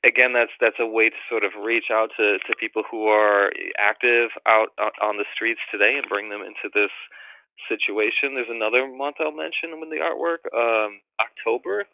again, 0.07 0.31
that's 0.33 0.55
that's 0.59 0.79
a 0.79 0.87
way 0.87 1.09
to 1.09 1.19
sort 1.29 1.43
of 1.43 1.51
reach 1.59 1.91
out 1.91 2.09
to 2.17 2.39
to 2.39 2.55
people 2.59 2.83
who 2.89 3.07
are 3.07 3.51
active 3.77 4.31
out 4.47 4.71
on 5.01 5.17
the 5.17 5.27
streets 5.35 5.61
today 5.71 5.99
and 5.99 6.07
bring 6.09 6.29
them 6.29 6.41
into 6.41 6.71
this 6.73 6.93
situation. 7.67 8.33
There's 8.33 8.49
another 8.49 8.87
month 8.87 9.17
I'll 9.19 9.35
mention 9.35 9.79
with 9.79 9.89
the 9.91 9.99
artwork. 9.99 10.47
Um, 10.55 11.01
October 11.19 11.85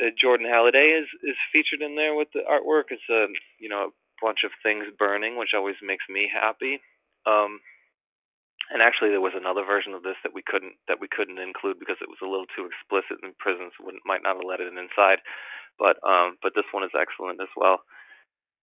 uh, 0.00 0.10
Jordan 0.16 0.48
Halliday 0.48 0.96
is 0.96 1.08
is 1.22 1.36
featured 1.52 1.82
in 1.84 1.96
there 1.96 2.14
with 2.16 2.28
the 2.32 2.46
artwork. 2.48 2.88
It's 2.90 3.08
a 3.10 3.28
you 3.58 3.68
know 3.68 3.92
a 3.92 3.94
bunch 4.22 4.40
of 4.44 4.52
things 4.62 4.88
burning, 4.98 5.36
which 5.36 5.52
always 5.54 5.76
makes 5.82 6.04
me 6.08 6.30
happy. 6.30 6.80
Um, 7.26 7.60
and 8.70 8.80
actually, 8.80 9.10
there 9.10 9.24
was 9.24 9.34
another 9.34 9.66
version 9.66 9.92
of 9.94 10.02
this 10.06 10.16
that 10.22 10.34
we 10.34 10.42
couldn't 10.46 10.78
that 10.88 11.00
we 11.00 11.08
couldn't 11.10 11.42
include 11.42 11.78
because 11.78 11.98
it 12.00 12.08
was 12.08 12.22
a 12.22 12.30
little 12.30 12.48
too 12.54 12.64
explicit, 12.70 13.20
and 13.22 13.36
prisons 13.36 13.74
would, 13.80 13.96
might 14.06 14.22
not 14.22 14.40
have 14.40 14.46
let 14.46 14.62
it 14.62 14.72
inside. 14.72 15.20
But 15.80 15.96
um, 16.04 16.36
but 16.44 16.52
this 16.54 16.68
one 16.76 16.84
is 16.84 16.92
excellent 16.92 17.40
as 17.40 17.48
well. 17.56 17.80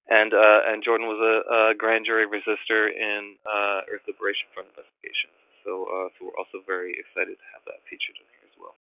And 0.07 0.34
uh, 0.34 0.61
and 0.70 0.86
Jordan 0.86 1.07
was 1.09 1.18
a, 1.18 1.74
a 1.74 1.76
grand 1.76 2.05
jury 2.05 2.30
resistor 2.30 2.93
in 2.93 3.36
uh, 3.43 3.82
Earth 3.91 4.05
Liberation 4.07 4.47
Front 4.53 4.70
investigations. 4.70 5.34
So 5.65 5.84
uh, 5.89 6.07
so 6.15 6.30
we're 6.30 6.38
also 6.38 6.63
very 6.65 6.93
excited 6.93 7.36
to 7.36 7.47
have 7.57 7.65
that 7.65 7.82
featured 7.89 8.15
in 8.22 8.28
here. 8.30 8.45
As 8.45 8.55
well. 8.61 8.78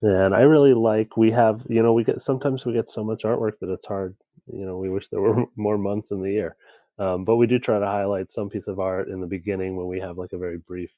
And 0.00 0.34
I 0.34 0.42
really 0.42 0.72
like 0.72 1.16
we 1.16 1.30
have 1.32 1.66
you 1.68 1.82
know 1.82 1.92
we 1.92 2.04
get 2.04 2.22
sometimes 2.22 2.64
we 2.64 2.72
get 2.72 2.88
so 2.88 3.02
much 3.02 3.24
artwork 3.24 3.58
that 3.60 3.70
it's 3.70 3.86
hard 3.86 4.14
you 4.46 4.64
know 4.64 4.78
we 4.78 4.88
wish 4.88 5.08
there 5.08 5.20
were 5.20 5.44
more 5.56 5.76
months 5.76 6.12
in 6.12 6.22
the 6.22 6.30
year, 6.30 6.56
um, 6.98 7.24
but 7.24 7.36
we 7.36 7.46
do 7.46 7.58
try 7.58 7.78
to 7.78 7.86
highlight 7.86 8.32
some 8.32 8.48
piece 8.48 8.68
of 8.68 8.78
art 8.78 9.08
in 9.08 9.20
the 9.20 9.26
beginning 9.26 9.76
when 9.76 9.88
we 9.88 9.98
have 9.98 10.16
like 10.16 10.32
a 10.32 10.38
very 10.38 10.58
brief 10.58 10.90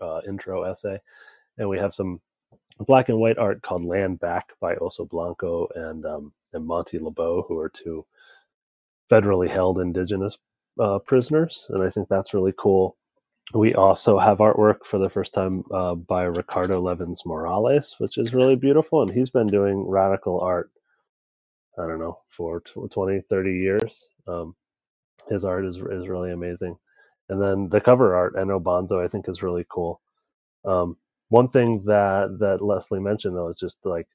uh, 0.00 0.22
intro 0.26 0.64
essay, 0.64 0.98
and 1.58 1.68
we 1.68 1.78
have 1.78 1.94
some 1.94 2.20
black 2.80 3.08
and 3.08 3.18
white 3.18 3.38
art 3.38 3.62
called 3.62 3.84
Land 3.84 4.20
Back 4.20 4.52
by 4.60 4.74
Oso 4.76 5.08
Blanco 5.08 5.68
and 5.74 6.04
um, 6.06 6.32
and 6.52 6.66
Monty 6.66 6.98
LeBeau, 6.98 7.44
who 7.48 7.58
are 7.58 7.68
two 7.70 8.04
federally 9.10 9.48
held 9.48 9.80
indigenous 9.80 10.38
uh, 10.80 10.98
prisoners, 11.00 11.66
and 11.70 11.82
I 11.82 11.90
think 11.90 12.08
that's 12.08 12.34
really 12.34 12.54
cool 12.58 12.96
we 13.54 13.74
also 13.74 14.18
have 14.18 14.38
artwork 14.38 14.84
for 14.84 14.98
the 14.98 15.08
first 15.08 15.32
time 15.32 15.64
uh, 15.72 15.94
by 15.94 16.24
Ricardo 16.24 16.80
Levins 16.80 17.22
Morales, 17.24 17.94
which 17.98 18.18
is 18.18 18.34
really 18.34 18.56
beautiful. 18.56 19.02
And 19.02 19.10
he's 19.10 19.30
been 19.30 19.46
doing 19.46 19.86
radical 19.88 20.40
art, 20.40 20.70
I 21.78 21.86
don't 21.86 22.00
know, 22.00 22.18
for 22.28 22.60
20, 22.60 23.20
30 23.30 23.52
years. 23.52 24.08
Um, 24.26 24.56
his 25.28 25.44
art 25.44 25.64
is, 25.64 25.76
is 25.76 26.08
really 26.08 26.32
amazing. 26.32 26.76
And 27.28 27.40
then 27.40 27.68
the 27.68 27.80
cover 27.80 28.14
art, 28.16 28.34
Eno 28.38 28.58
Bonzo, 28.58 29.04
I 29.04 29.08
think 29.08 29.28
is 29.28 29.42
really 29.42 29.64
cool. 29.68 30.00
Um, 30.64 30.96
one 31.28 31.48
thing 31.48 31.82
that, 31.86 32.36
that 32.40 32.62
Leslie 32.62 33.00
mentioned, 33.00 33.36
though, 33.36 33.48
is 33.48 33.58
just 33.58 33.78
like 33.84 34.06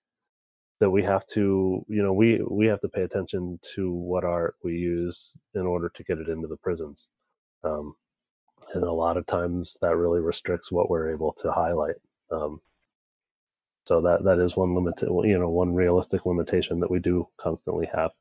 that 0.80 0.90
we 0.90 1.04
have 1.04 1.26
to, 1.28 1.86
you 1.88 2.02
know, 2.02 2.14
we, 2.14 2.42
we 2.50 2.66
have 2.66 2.82
to 2.82 2.90
pay 2.90 3.04
attention 3.04 3.60
to 3.76 3.92
what 3.92 4.24
art 4.24 4.56
we 4.64 4.74
use 4.74 5.36
in 5.54 5.62
order 5.62 5.90
to 5.90 6.04
get 6.04 6.18
it 6.18 6.30
into 6.30 6.48
the 6.48 6.58
prisons. 6.58 7.10
Um, 7.64 7.96
and 8.74 8.84
a 8.84 8.92
lot 8.92 9.18
of 9.18 9.26
times 9.26 9.78
that 9.82 9.96
really 9.96 10.22
restricts 10.22 10.72
what 10.72 10.90
we're 10.90 11.12
able 11.12 11.34
to 11.34 11.52
highlight. 11.52 11.96
Um, 12.32 12.62
so 13.86 14.00
that 14.02 14.24
that 14.24 14.40
is 14.40 14.56
one 14.56 14.76
limit, 14.76 15.02
you 15.02 15.38
know, 15.38 15.50
one 15.50 15.74
realistic 15.74 16.26
limitation 16.26 16.80
that 16.80 16.92
we 16.92 17.00
do 17.00 17.28
constantly 17.38 17.90
have. 17.94 18.12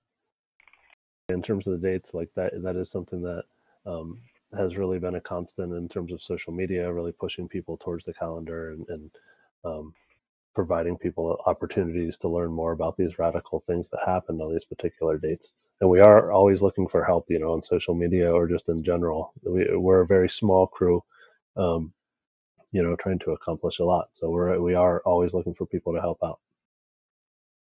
In 1.28 1.42
terms 1.42 1.66
of 1.66 1.80
the 1.80 1.88
dates, 1.88 2.12
like 2.12 2.30
that, 2.34 2.52
that 2.62 2.76
is 2.76 2.90
something 2.90 3.22
that 3.22 3.44
um, 3.86 4.18
has 4.56 4.76
really 4.76 4.98
been 4.98 5.14
a 5.14 5.20
constant 5.20 5.72
in 5.72 5.88
terms 5.88 6.12
of 6.12 6.22
social 6.22 6.52
media, 6.52 6.92
really 6.92 7.12
pushing 7.12 7.48
people 7.48 7.76
towards 7.76 8.04
the 8.04 8.12
calendar 8.12 8.72
and, 8.72 8.86
and 8.88 9.10
um, 9.64 9.94
providing 10.54 10.96
people 10.96 11.40
opportunities 11.46 12.18
to 12.18 12.28
learn 12.28 12.50
more 12.50 12.72
about 12.72 12.96
these 12.96 13.18
radical 13.18 13.62
things 13.66 13.88
that 13.90 14.00
happened 14.04 14.40
on 14.42 14.52
these 14.52 14.64
particular 14.64 15.16
dates. 15.18 15.52
And 15.80 15.88
we 15.88 16.00
are 16.00 16.32
always 16.32 16.62
looking 16.62 16.88
for 16.88 17.04
help, 17.04 17.26
you 17.28 17.38
know, 17.38 17.52
on 17.52 17.62
social 17.62 17.94
media 17.94 18.30
or 18.30 18.48
just 18.48 18.68
in 18.68 18.82
general. 18.82 19.32
We, 19.44 19.66
are 19.68 20.00
a 20.00 20.06
very 20.06 20.28
small 20.28 20.66
crew, 20.66 21.02
um, 21.56 21.92
you 22.72 22.82
know, 22.82 22.96
trying 22.96 23.20
to 23.20 23.32
accomplish 23.32 23.78
a 23.78 23.84
lot. 23.84 24.08
So 24.12 24.30
we're 24.30 24.60
we 24.60 24.74
are 24.74 25.00
always 25.06 25.32
looking 25.32 25.54
for 25.54 25.66
people 25.66 25.94
to 25.94 26.00
help 26.00 26.18
out. 26.24 26.40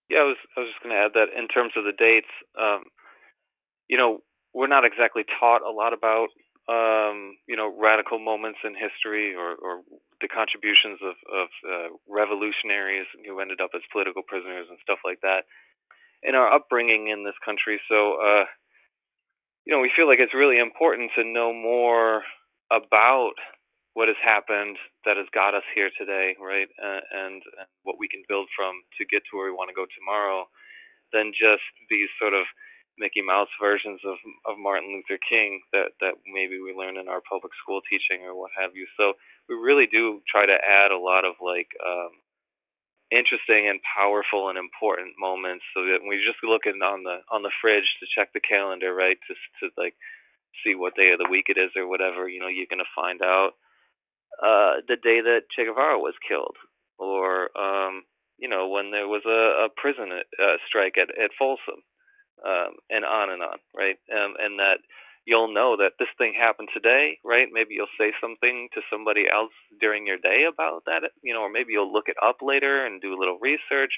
Yeah, 0.09 0.19
I 0.19 0.23
was 0.23 0.37
I 0.57 0.61
was 0.61 0.69
just 0.69 0.83
going 0.83 0.95
to 0.95 1.01
add 1.01 1.11
that 1.13 1.37
in 1.37 1.47
terms 1.47 1.73
of 1.77 1.83
the 1.83 1.93
dates, 1.97 2.27
um, 2.59 2.83
you 3.87 3.97
know, 3.97 4.21
we're 4.53 4.67
not 4.67 4.85
exactly 4.85 5.23
taught 5.39 5.61
a 5.61 5.71
lot 5.71 5.93
about 5.93 6.29
um, 6.69 7.41
you 7.49 7.57
know, 7.57 7.73
radical 7.73 8.19
moments 8.21 8.59
in 8.63 8.77
history 8.77 9.33
or, 9.33 9.57
or 9.57 9.81
the 10.21 10.29
contributions 10.29 11.01
of, 11.01 11.17
of 11.33 11.49
uh, 11.65 11.89
revolutionaries 12.05 13.09
who 13.25 13.41
ended 13.41 13.57
up 13.59 13.73
as 13.73 13.81
political 13.91 14.21
prisoners 14.21 14.67
and 14.69 14.77
stuff 14.85 15.01
like 15.01 15.19
that 15.25 15.49
in 16.21 16.35
our 16.35 16.51
upbringing 16.53 17.09
in 17.09 17.25
this 17.25 17.39
country. 17.43 17.81
So, 17.89 18.21
uh, 18.21 18.45
you 19.65 19.73
know, 19.73 19.81
we 19.81 19.91
feel 19.95 20.05
like 20.05 20.21
it's 20.21 20.37
really 20.37 20.59
important 20.59 21.09
to 21.17 21.23
know 21.25 21.49
more 21.53 22.21
about 22.69 23.33
what 23.97 24.07
has 24.07 24.21
happened 24.21 24.77
that 25.05 25.17
has 25.17 25.25
got 25.33 25.57
us 25.57 25.65
here 25.73 25.89
today, 25.97 26.37
right? 26.37 26.69
Uh, 26.77 27.01
and, 27.09 27.41
and 27.57 27.67
what 27.81 27.97
we 27.97 28.07
can 28.07 28.21
build 28.29 28.47
from 28.53 28.77
to 28.99 29.09
get 29.09 29.25
to 29.25 29.37
where 29.37 29.49
we 29.49 29.57
want 29.57 29.73
to 29.73 29.75
go 29.75 29.89
tomorrow, 29.89 30.45
than 31.11 31.33
just 31.33 31.65
these 31.89 32.09
sort 32.21 32.37
of 32.37 32.45
Mickey 32.99 33.21
Mouse 33.21 33.49
versions 33.61 34.01
of 34.05 34.17
of 34.45 34.59
Martin 34.59 34.91
Luther 34.93 35.19
King 35.23 35.61
that 35.73 35.95
that 36.01 36.15
maybe 36.27 36.59
we 36.59 36.75
learn 36.75 36.97
in 36.97 37.07
our 37.07 37.21
public 37.23 37.53
school 37.61 37.81
teaching 37.89 38.25
or 38.25 38.35
what 38.35 38.51
have 38.59 38.75
you. 38.75 38.85
So 38.97 39.13
we 39.47 39.55
really 39.55 39.87
do 39.87 40.21
try 40.29 40.45
to 40.45 40.59
add 40.59 40.91
a 40.91 40.99
lot 40.99 41.25
of 41.25 41.35
like 41.41 41.71
um, 41.79 42.13
interesting 43.11 43.67
and 43.69 43.79
powerful 43.81 44.49
and 44.49 44.57
important 44.57 45.15
moments, 45.17 45.65
so 45.73 45.85
that 45.87 46.03
we 46.07 46.21
just 46.21 46.43
look 46.43 46.67
in 46.67 46.81
on 46.83 47.03
the 47.03 47.23
on 47.31 47.41
the 47.41 47.55
fridge 47.61 47.87
to 47.99 48.11
check 48.13 48.33
the 48.33 48.43
calendar, 48.43 48.93
right, 48.93 49.17
to 49.27 49.33
to 49.63 49.73
like 49.77 49.95
see 50.63 50.75
what 50.75 50.95
day 50.95 51.11
of 51.11 51.19
the 51.19 51.29
week 51.29 51.45
it 51.47 51.57
is 51.57 51.71
or 51.75 51.87
whatever, 51.87 52.27
you 52.27 52.39
know, 52.39 52.47
you're 52.47 52.69
gonna 52.69 52.83
find 52.95 53.21
out 53.21 53.53
uh, 54.41 54.81
the 54.87 54.95
day 54.95 55.21
that 55.21 55.49
Che 55.55 55.65
Guevara 55.65 55.99
was 55.99 56.15
killed, 56.27 56.55
or 56.97 57.49
um, 57.57 58.03
you 58.37 58.47
know 58.47 58.67
when 58.69 58.91
there 58.91 59.07
was 59.07 59.23
a, 59.25 59.65
a 59.65 59.69
prison 59.75 60.11
uh, 60.11 60.57
strike 60.67 60.97
at 60.97 61.09
at 61.17 61.31
Folsom, 61.37 61.83
um, 62.45 62.75
and 62.89 63.05
on 63.05 63.29
and 63.29 63.41
on, 63.41 63.57
right? 63.75 63.97
Um, 64.11 64.35
and 64.39 64.59
that 64.59 64.79
you'll 65.25 65.53
know 65.53 65.77
that 65.77 65.93
this 65.99 66.09
thing 66.17 66.33
happened 66.33 66.69
today, 66.73 67.19
right? 67.23 67.47
Maybe 67.51 67.75
you'll 67.75 67.93
say 67.99 68.11
something 68.21 68.69
to 68.73 68.81
somebody 68.89 69.25
else 69.31 69.53
during 69.79 70.07
your 70.07 70.17
day 70.17 70.45
about 70.51 70.85
that, 70.85 71.11
you 71.21 71.33
know, 71.33 71.41
or 71.41 71.51
maybe 71.51 71.73
you'll 71.73 71.91
look 71.91 72.07
it 72.07 72.17
up 72.23 72.37
later 72.41 72.85
and 72.85 73.01
do 73.01 73.13
a 73.13 73.19
little 73.19 73.37
research, 73.39 73.93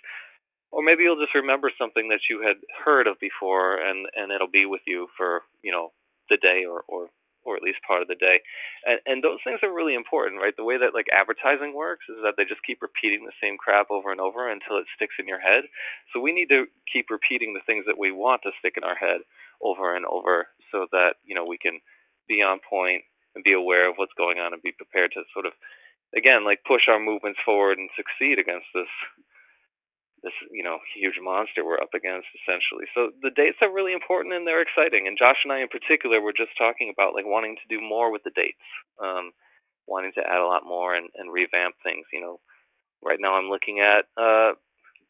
or 0.72 0.84
maybe 0.84 1.04
you'll 1.04 1.20
just 1.20 1.36
remember 1.36 1.72
something 1.78 2.10
that 2.10 2.28
you 2.30 2.42
had 2.42 2.58
heard 2.84 3.08
of 3.08 3.20
before, 3.20 3.78
and 3.78 4.08
and 4.16 4.32
it'll 4.32 4.52
be 4.52 4.66
with 4.66 4.82
you 4.86 5.08
for 5.18 5.42
you 5.64 5.72
know 5.72 5.92
the 6.30 6.38
day 6.38 6.66
or 6.68 6.84
or 6.88 7.08
or 7.44 7.56
at 7.56 7.64
least 7.64 7.82
part 7.86 8.02
of 8.02 8.08
the 8.08 8.20
day. 8.20 8.40
And, 8.86 9.00
and 9.06 9.18
those 9.24 9.40
things 9.44 9.60
are 9.64 9.74
really 9.74 9.96
important, 9.96 10.42
right? 10.42 10.56
The 10.56 10.68
way 10.68 10.78
that 10.78 10.94
like 10.94 11.08
advertising 11.10 11.74
works 11.74 12.06
is 12.10 12.22
that 12.24 12.36
they 12.38 12.46
just 12.46 12.64
keep 12.64 12.82
repeating 12.82 13.26
the 13.26 13.38
same 13.42 13.58
crap 13.58 13.90
over 13.90 14.12
and 14.12 14.22
over 14.22 14.50
until 14.50 14.78
it 14.78 14.90
sticks 14.96 15.16
in 15.18 15.28
your 15.28 15.42
head. 15.42 15.66
So 16.14 16.20
we 16.20 16.34
need 16.34 16.50
to 16.54 16.66
keep 16.92 17.10
repeating 17.10 17.54
the 17.54 17.66
things 17.66 17.86
that 17.88 17.98
we 17.98 18.12
want 18.12 18.42
to 18.44 18.56
stick 18.60 18.76
in 18.78 18.84
our 18.84 18.98
head 18.98 19.22
over 19.62 19.96
and 19.96 20.06
over 20.06 20.48
so 20.72 20.88
that, 20.92 21.22
you 21.26 21.36
know, 21.36 21.46
we 21.46 21.58
can 21.58 21.80
be 22.28 22.42
on 22.42 22.60
point 22.62 23.04
and 23.36 23.44
be 23.44 23.54
aware 23.54 23.90
of 23.90 23.96
what's 23.98 24.16
going 24.18 24.40
on 24.40 24.54
and 24.54 24.62
be 24.62 24.72
prepared 24.72 25.12
to 25.14 25.24
sort 25.34 25.46
of 25.46 25.54
again 26.16 26.44
like 26.44 26.60
push 26.68 26.88
our 26.88 27.00
movements 27.00 27.40
forward 27.44 27.78
and 27.78 27.90
succeed 27.96 28.40
against 28.40 28.68
this 28.76 28.92
this 30.24 30.34
you 30.52 30.64
know 30.64 30.78
huge 30.94 31.18
monster 31.22 31.66
we're 31.66 31.82
up 31.82 31.94
against 31.94 32.30
essentially. 32.38 32.86
So 32.94 33.10
the 33.22 33.34
dates 33.34 33.58
are 33.62 33.74
really 33.74 33.94
important 33.94 34.34
and 34.34 34.46
they're 34.46 34.62
exciting. 34.62 35.08
And 35.08 35.18
Josh 35.18 35.42
and 35.44 35.54
I 35.54 35.62
in 35.62 35.70
particular 35.70 36.22
were 36.22 36.36
just 36.36 36.54
talking 36.58 36.94
about 36.94 37.14
like 37.14 37.26
wanting 37.26 37.58
to 37.58 37.68
do 37.70 37.82
more 37.82 38.12
with 38.12 38.24
the 38.24 38.34
dates, 38.36 38.62
um, 39.02 39.34
wanting 39.88 40.14
to 40.16 40.26
add 40.26 40.42
a 40.42 40.48
lot 40.50 40.66
more 40.66 40.96
and, 40.96 41.10
and 41.16 41.34
revamp 41.34 41.76
things. 41.84 42.06
You 42.14 42.22
know, 42.22 42.36
right 43.04 43.20
now 43.20 43.36
I'm 43.36 43.50
looking 43.50 43.82
at 43.82 44.06
uh, 44.18 44.54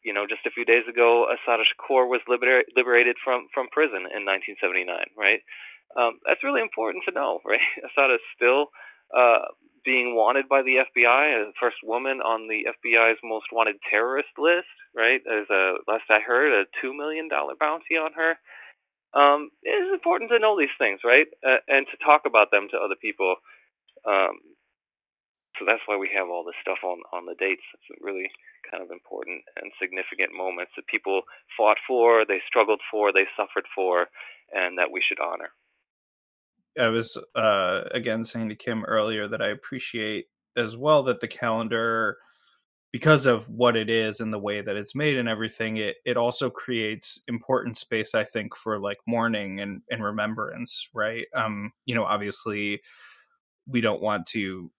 you 0.04 0.12
know 0.12 0.24
just 0.26 0.48
a 0.48 0.54
few 0.54 0.64
days 0.64 0.84
ago 0.88 1.28
Assata 1.28 1.64
Shakur 1.68 2.08
was 2.08 2.20
liber- 2.28 2.68
liberated 2.76 3.16
from 3.22 3.48
from 3.52 3.68
prison 3.68 4.08
in 4.08 4.24
1979. 4.24 4.88
Right, 5.16 5.44
um, 5.96 6.18
that's 6.24 6.44
really 6.44 6.62
important 6.64 7.04
to 7.08 7.14
know. 7.14 7.40
Right, 7.48 7.64
Assata 7.84 8.16
is 8.16 8.26
still 8.36 8.72
uh, 9.12 9.52
being 9.84 10.14
wanted 10.14 10.48
by 10.48 10.62
the 10.62 10.82
FBI, 10.86 11.46
the 11.46 11.58
first 11.60 11.76
woman 11.82 12.20
on 12.20 12.48
the 12.48 12.66
FBI's 12.70 13.18
most 13.24 13.46
wanted 13.52 13.76
terrorist 13.90 14.30
list, 14.38 14.70
right? 14.94 15.20
There's 15.24 15.50
a 15.50 15.78
last 15.88 16.04
I 16.10 16.20
heard 16.20 16.52
a 16.52 16.64
two 16.80 16.94
million 16.94 17.28
dollar 17.28 17.54
bounty 17.58 17.96
on 17.98 18.12
her. 18.14 18.38
Um, 19.12 19.50
it 19.62 19.76
is 19.76 19.92
important 19.92 20.30
to 20.30 20.38
know 20.38 20.56
these 20.58 20.72
things, 20.78 21.00
right, 21.04 21.26
uh, 21.44 21.60
and 21.68 21.86
to 21.90 22.04
talk 22.04 22.22
about 22.26 22.50
them 22.50 22.68
to 22.72 22.78
other 22.80 22.96
people. 23.00 23.36
Um, 24.08 24.40
so 25.58 25.66
that's 25.68 25.84
why 25.84 25.98
we 25.98 26.08
have 26.16 26.28
all 26.28 26.44
this 26.44 26.58
stuff 26.62 26.80
on 26.82 27.02
on 27.12 27.26
the 27.26 27.36
dates. 27.38 27.66
It's 27.74 28.00
really 28.00 28.30
kind 28.70 28.82
of 28.82 28.90
important 28.90 29.42
and 29.60 29.72
significant 29.80 30.32
moments 30.32 30.72
that 30.76 30.86
people 30.86 31.22
fought 31.56 31.78
for, 31.86 32.24
they 32.24 32.40
struggled 32.46 32.80
for, 32.90 33.12
they 33.12 33.26
suffered 33.36 33.66
for, 33.74 34.06
and 34.52 34.78
that 34.78 34.90
we 34.90 35.02
should 35.04 35.20
honor. 35.20 35.50
I 36.78 36.88
was 36.88 37.18
uh, 37.34 37.82
again 37.92 38.24
saying 38.24 38.48
to 38.48 38.54
Kim 38.54 38.84
earlier 38.84 39.28
that 39.28 39.42
I 39.42 39.48
appreciate 39.48 40.26
as 40.56 40.76
well 40.76 41.02
that 41.04 41.20
the 41.20 41.28
calendar, 41.28 42.18
because 42.92 43.26
of 43.26 43.48
what 43.48 43.76
it 43.76 43.88
is 43.88 44.20
and 44.20 44.32
the 44.32 44.38
way 44.38 44.60
that 44.60 44.76
it's 44.76 44.94
made 44.94 45.16
and 45.16 45.28
everything, 45.28 45.78
it 45.78 45.96
it 46.04 46.16
also 46.16 46.50
creates 46.50 47.22
important 47.28 47.76
space, 47.78 48.14
I 48.14 48.24
think, 48.24 48.54
for 48.56 48.78
like 48.78 48.98
mourning 49.06 49.60
and 49.60 49.82
and 49.90 50.02
remembrance, 50.02 50.88
right? 50.94 51.26
Um, 51.34 51.72
you 51.86 51.94
know, 51.94 52.04
obviously, 52.04 52.80
we 53.66 53.80
don't 53.80 54.02
want 54.02 54.26
to 54.28 54.70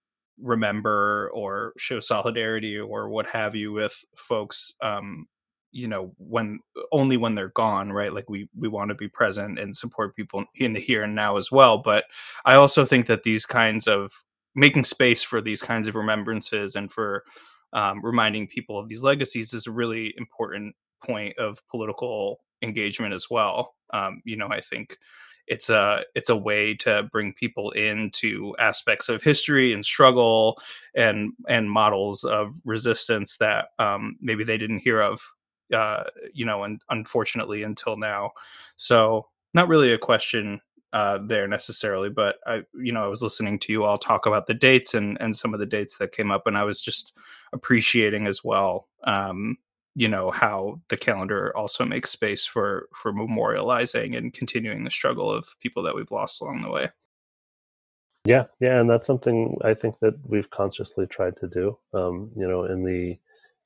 remember 0.41 1.29
or 1.33 1.73
show 1.77 1.99
solidarity 1.99 2.77
or 2.77 3.09
what 3.09 3.27
have 3.27 3.55
you 3.55 3.71
with 3.71 4.03
folks 4.15 4.73
um, 4.81 5.27
you 5.73 5.87
know 5.87 6.13
when 6.17 6.59
only 6.91 7.17
when 7.17 7.35
they're 7.35 7.49
gone 7.49 7.91
right? 7.91 8.13
Like 8.13 8.29
we 8.29 8.47
we 8.57 8.67
want 8.67 8.89
to 8.89 8.95
be 8.95 9.07
present 9.07 9.59
and 9.59 9.75
support 9.75 10.15
people 10.15 10.45
in 10.55 10.73
the 10.73 10.79
here 10.79 11.03
and 11.03 11.15
now 11.15 11.37
as 11.37 11.51
well 11.51 11.77
but 11.77 12.05
i 12.45 12.53
also 12.55 12.85
think 12.85 13.07
that 13.07 13.23
these 13.23 13.45
kinds 13.45 13.87
of 13.87 14.11
making 14.55 14.83
space 14.83 15.23
for 15.23 15.41
these 15.41 15.61
kinds 15.61 15.87
of 15.87 15.95
remembrances 15.95 16.75
and 16.75 16.91
for 16.91 17.23
um, 17.73 18.01
reminding 18.05 18.47
people 18.47 18.77
of 18.79 18.87
these 18.87 19.03
legacies 19.03 19.53
is 19.53 19.65
a 19.67 19.71
really 19.71 20.13
important 20.17 20.75
point 21.03 21.37
of 21.39 21.59
political 21.69 22.39
engagement 22.61 23.13
as 23.13 23.27
well. 23.29 23.75
Um, 23.93 24.21
you 24.25 24.37
know 24.37 24.47
i 24.49 24.59
think 24.59 24.97
it's 25.47 25.69
a 25.69 26.03
it's 26.15 26.29
a 26.29 26.35
way 26.35 26.73
to 26.73 27.03
bring 27.11 27.33
people 27.33 27.71
into 27.71 28.55
aspects 28.59 29.09
of 29.09 29.21
history 29.21 29.73
and 29.73 29.85
struggle 29.85 30.59
and 30.95 31.33
and 31.47 31.69
models 31.69 32.23
of 32.23 32.53
resistance 32.65 33.37
that 33.37 33.69
um, 33.79 34.15
maybe 34.21 34.43
they 34.43 34.57
didn't 34.57 34.79
hear 34.79 35.01
of 35.01 35.21
uh, 35.73 36.03
you 36.33 36.45
know, 36.45 36.63
and 36.63 36.81
unfortunately 36.89 37.63
until 37.63 37.95
now. 37.95 38.31
So 38.75 39.27
not 39.53 39.67
really 39.67 39.93
a 39.93 39.97
question 39.97 40.61
uh, 40.93 41.19
there 41.25 41.47
necessarily, 41.47 42.09
but 42.09 42.35
I, 42.45 42.63
you 42.75 42.91
know, 42.91 43.01
I 43.01 43.07
was 43.07 43.23
listening 43.23 43.57
to 43.59 43.71
you 43.71 43.83
all 43.83 43.97
talk 43.97 44.25
about 44.25 44.45
the 44.45 44.53
dates 44.53 44.93
and 44.93 45.17
and 45.19 45.35
some 45.35 45.53
of 45.53 45.59
the 45.59 45.65
dates 45.65 45.97
that 45.97 46.11
came 46.11 46.31
up, 46.31 46.45
and 46.45 46.57
I 46.57 46.63
was 46.63 46.81
just 46.81 47.17
appreciating 47.51 48.27
as 48.27 48.43
well, 48.43 48.87
um, 49.03 49.57
you 49.95 50.07
know, 50.07 50.29
how 50.29 50.79
the 50.89 50.97
calendar 50.97 51.55
also 51.57 51.83
makes 51.83 52.11
space 52.11 52.45
for 52.45 52.89
for 52.95 53.11
memorializing 53.11 54.15
and 54.15 54.33
continuing 54.33 54.83
the 54.83 54.91
struggle 54.91 55.31
of 55.31 55.55
people 55.59 55.81
that 55.83 55.95
we've 55.95 56.11
lost 56.11 56.41
along 56.41 56.61
the 56.61 56.69
way. 56.69 56.89
Yeah, 58.25 58.45
yeah, 58.61 58.79
and 58.79 58.89
that's 58.89 59.07
something 59.07 59.57
I 59.63 59.73
think 59.73 59.99
that 59.99 60.13
we've 60.25 60.49
consciously 60.49 61.07
tried 61.07 61.35
to 61.37 61.47
do. 61.47 61.77
Um, 61.93 62.31
you 62.37 62.47
know, 62.47 62.65
in 62.65 62.83
the 62.83 63.17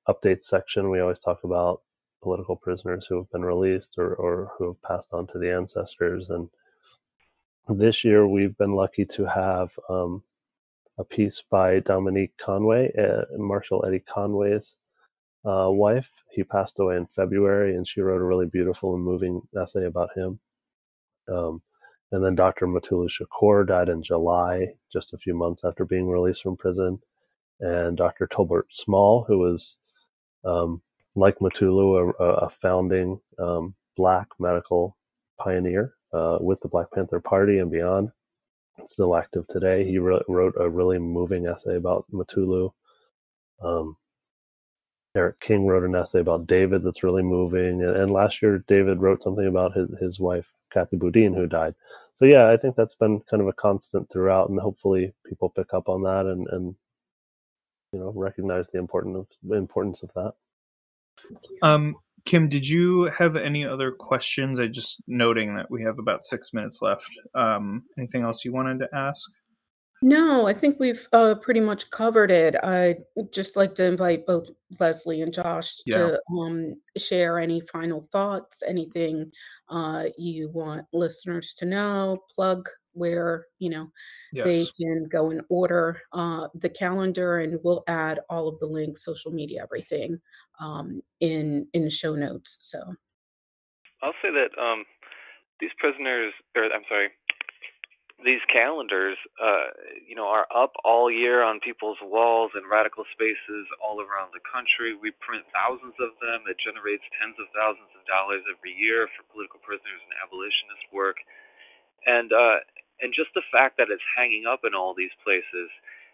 update 0.10 0.44
section, 0.44 0.90
we 0.90 1.00
always 1.00 1.20
talk 1.20 1.44
about 1.44 1.82
political 2.22 2.56
prisoners 2.56 3.06
who 3.08 3.18
have 3.18 3.32
been 3.32 3.44
released 3.46 3.96
or, 3.98 4.16
or 4.16 4.52
who 4.58 4.68
have 4.68 4.82
passed 4.82 5.08
on 5.12 5.28
to 5.28 5.40
the 5.40 5.52
ancestors. 5.52 6.30
And 6.30 6.50
this 7.68 8.04
year 8.04 8.28
we've 8.28 8.58
been 8.58 8.74
lucky 8.74 9.06
to 9.06 9.26
have 9.26 9.70
um, 9.90 10.24
a 10.98 11.04
piece 11.04 11.44
by 11.50 11.80
Dominique 11.80 12.36
Conway, 12.38 12.92
uh, 12.98 13.24
Marshall 13.38 13.86
Eddie 13.86 14.04
Conway's 14.08 14.78
uh, 15.46 15.70
wife. 15.70 16.10
He 16.32 16.44
passed 16.44 16.80
away 16.80 16.98
in 16.98 17.08
February, 17.16 17.76
and 17.76 17.88
she 17.88 18.02
wrote 18.02 18.22
a 18.22 18.26
really 18.26 18.48
beautiful 18.48 18.96
and 18.96 19.04
moving 19.04 19.42
essay 19.60 19.86
about 19.86 20.10
him. 20.16 20.40
Um, 21.32 21.62
and 22.12 22.24
then 22.24 22.36
Dr. 22.36 22.68
Mutulu 22.68 23.10
Shakur 23.10 23.68
died 23.68 23.90
in 23.90 24.02
July, 24.02 24.68
just 24.92 25.14
a 25.14 25.18
few 25.18 25.36
months 25.36 25.64
after 25.66 25.86
being 25.86 26.08
released 26.08 26.44
from 26.44 26.56
prison. 26.56 27.00
And 27.60 27.98
Dr. 27.98 28.28
Tolbert 28.28 28.64
Small, 28.72 29.26
who 29.28 29.40
was 29.40 29.78
um, 30.46 30.82
like 31.18 31.40
Mutulu, 31.40 32.14
a, 32.20 32.24
a 32.24 32.50
founding 32.50 33.20
um, 33.40 33.74
black 33.96 34.28
medical 34.40 34.96
pioneer 35.40 35.96
uh, 36.14 36.38
with 36.40 36.60
the 36.62 36.68
Black 36.68 36.88
Panther 36.94 37.20
Party 37.20 37.58
and 37.60 37.72
beyond. 37.72 38.10
Still 38.88 39.16
active 39.16 39.48
today. 39.48 39.84
He 39.84 39.98
re- 39.98 40.22
wrote 40.28 40.54
a 40.60 40.70
really 40.70 41.00
moving 41.00 41.48
essay 41.48 41.76
about 41.76 42.06
Mutulu. 42.14 42.72
Um, 43.62 43.98
Eric 45.16 45.40
King 45.40 45.66
wrote 45.66 45.84
an 45.84 45.96
essay 45.96 46.20
about 46.20 46.46
David 46.46 46.84
that's 46.84 47.04
really 47.04 47.24
moving. 47.24 47.82
And, 47.82 47.98
and, 47.98 48.12
last 48.12 48.42
year, 48.44 48.64
David 48.68 49.02
wrote 49.02 49.24
something 49.24 49.48
about 49.48 49.76
his, 49.76 49.90
his 50.00 50.20
wife, 50.20 50.46
Kathy 50.72 50.98
Boudin, 50.98 51.34
who 51.34 51.48
died. 51.48 51.74
So, 52.18 52.26
yeah, 52.26 52.52
I 52.52 52.58
think 52.58 52.76
that's 52.76 52.96
been 52.96 53.22
kind 53.30 53.42
of 53.42 53.48
a 53.48 53.54
constant 53.54 54.12
throughout. 54.12 54.50
And 54.50 54.60
hopefully 54.60 55.16
people 55.26 55.50
pick 55.50 55.74
up 55.74 55.90
on 55.90 56.04
that 56.04 56.28
and, 56.28 56.48
and 56.52 56.76
you 57.92 58.00
know, 58.00 58.14
recognize 58.16 58.68
the 58.72 58.78
importance 58.78 59.28
of, 59.44 59.52
importance 59.52 60.04
of 60.04 60.12
that. 60.14 60.34
Um, 61.62 61.96
Kim, 62.26 62.50
did 62.50 62.68
you 62.68 63.06
have 63.06 63.36
any 63.36 63.66
other 63.66 63.92
questions? 63.92 64.60
I 64.60 64.68
just 64.68 65.02
noting 65.08 65.56
that 65.56 65.72
we 65.72 65.82
have 65.84 65.98
about 65.98 66.26
six 66.26 66.54
minutes 66.54 66.82
left. 66.82 67.10
Um, 67.34 67.84
anything 67.98 68.24
else 68.24 68.44
you 68.44 68.52
wanted 68.52 68.80
to 68.80 68.90
ask? 68.94 69.32
No, 70.02 70.46
I 70.46 70.54
think 70.54 70.80
we've 70.80 71.08
uh, 71.12 71.36
pretty 71.36 71.60
much 71.60 71.90
covered 71.90 72.30
it. 72.30 72.56
I'd 72.64 73.04
just 73.32 73.56
like 73.56 73.74
to 73.76 73.86
invite 73.86 74.28
both 74.28 74.50
Leslie 74.80 75.22
and 75.22 75.34
Josh 75.34 75.78
Yeah. 75.86 75.98
to 75.98 76.22
um, 76.38 76.74
share 76.98 77.40
any 77.40 77.62
final 77.62 78.08
thoughts, 78.12 78.62
anything 78.68 79.32
uh, 79.70 80.06
you 80.18 80.50
want 80.50 80.86
listeners 80.94 81.54
to 81.56 81.66
know, 81.66 82.20
plug 82.30 82.68
where 82.98 83.46
you 83.60 83.70
know 83.70 83.90
they 84.34 84.66
can 84.80 85.08
go 85.12 85.30
and 85.32 85.42
order 85.50 86.02
uh, 86.14 86.48
the 86.56 86.70
calendar, 86.70 87.40
and 87.40 87.60
we'll 87.64 87.84
add 87.88 88.20
all 88.30 88.48
of 88.48 88.60
the 88.60 88.66
links, 88.66 89.04
social 89.06 89.32
media, 89.32 89.62
everything 89.64 90.20
um, 90.60 91.02
in 91.20 91.68
in 91.74 91.84
the 91.84 91.90
show 91.90 92.16
notes. 92.16 92.58
So 92.62 92.80
I'll 94.02 94.18
say 94.22 94.30
that 94.32 94.50
um, 94.62 94.86
these 95.60 95.72
prisoners, 95.80 96.34
or 96.56 96.64
I'm 96.66 96.86
sorry, 96.88 97.10
these 98.26 98.42
calendars, 98.50 99.18
uh, 99.38 99.70
you 100.02 100.18
know, 100.18 100.26
are 100.26 100.50
up 100.50 100.74
all 100.82 101.10
year 101.10 101.46
on 101.46 101.62
people's 101.62 102.02
walls 102.02 102.50
in 102.58 102.66
radical 102.66 103.06
spaces 103.14 103.70
all 103.78 104.02
around 104.02 104.34
the 104.34 104.42
country. 104.42 104.98
We 104.98 105.14
print 105.22 105.46
thousands 105.54 105.94
of 106.02 106.18
them. 106.18 106.50
It 106.50 106.58
generates 106.58 107.06
tens 107.22 107.38
of 107.38 107.46
thousands 107.54 107.94
of 107.94 108.02
dollars 108.10 108.42
every 108.50 108.74
year 108.74 109.06
for 109.14 109.22
political 109.30 109.62
prisoners 109.62 110.02
and 110.02 110.18
abolitionist 110.18 110.86
work. 110.90 111.22
And 112.10 112.34
uh, 112.34 112.66
and 113.02 113.14
just 113.14 113.30
the 113.36 113.46
fact 113.52 113.78
that 113.78 113.90
it's 113.90 114.04
hanging 114.16 114.46
up 114.46 114.62
in 114.66 114.74
all 114.74 114.94
these 114.94 115.14
places, 115.24 115.70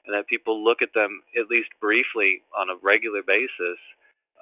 and 0.05 0.11
that 0.13 0.27
people 0.27 0.63
look 0.63 0.81
at 0.81 0.93
them 0.93 1.23
at 1.39 1.49
least 1.49 1.69
briefly 1.79 2.43
on 2.57 2.69
a 2.69 2.79
regular 2.83 3.23
basis, 3.23 3.79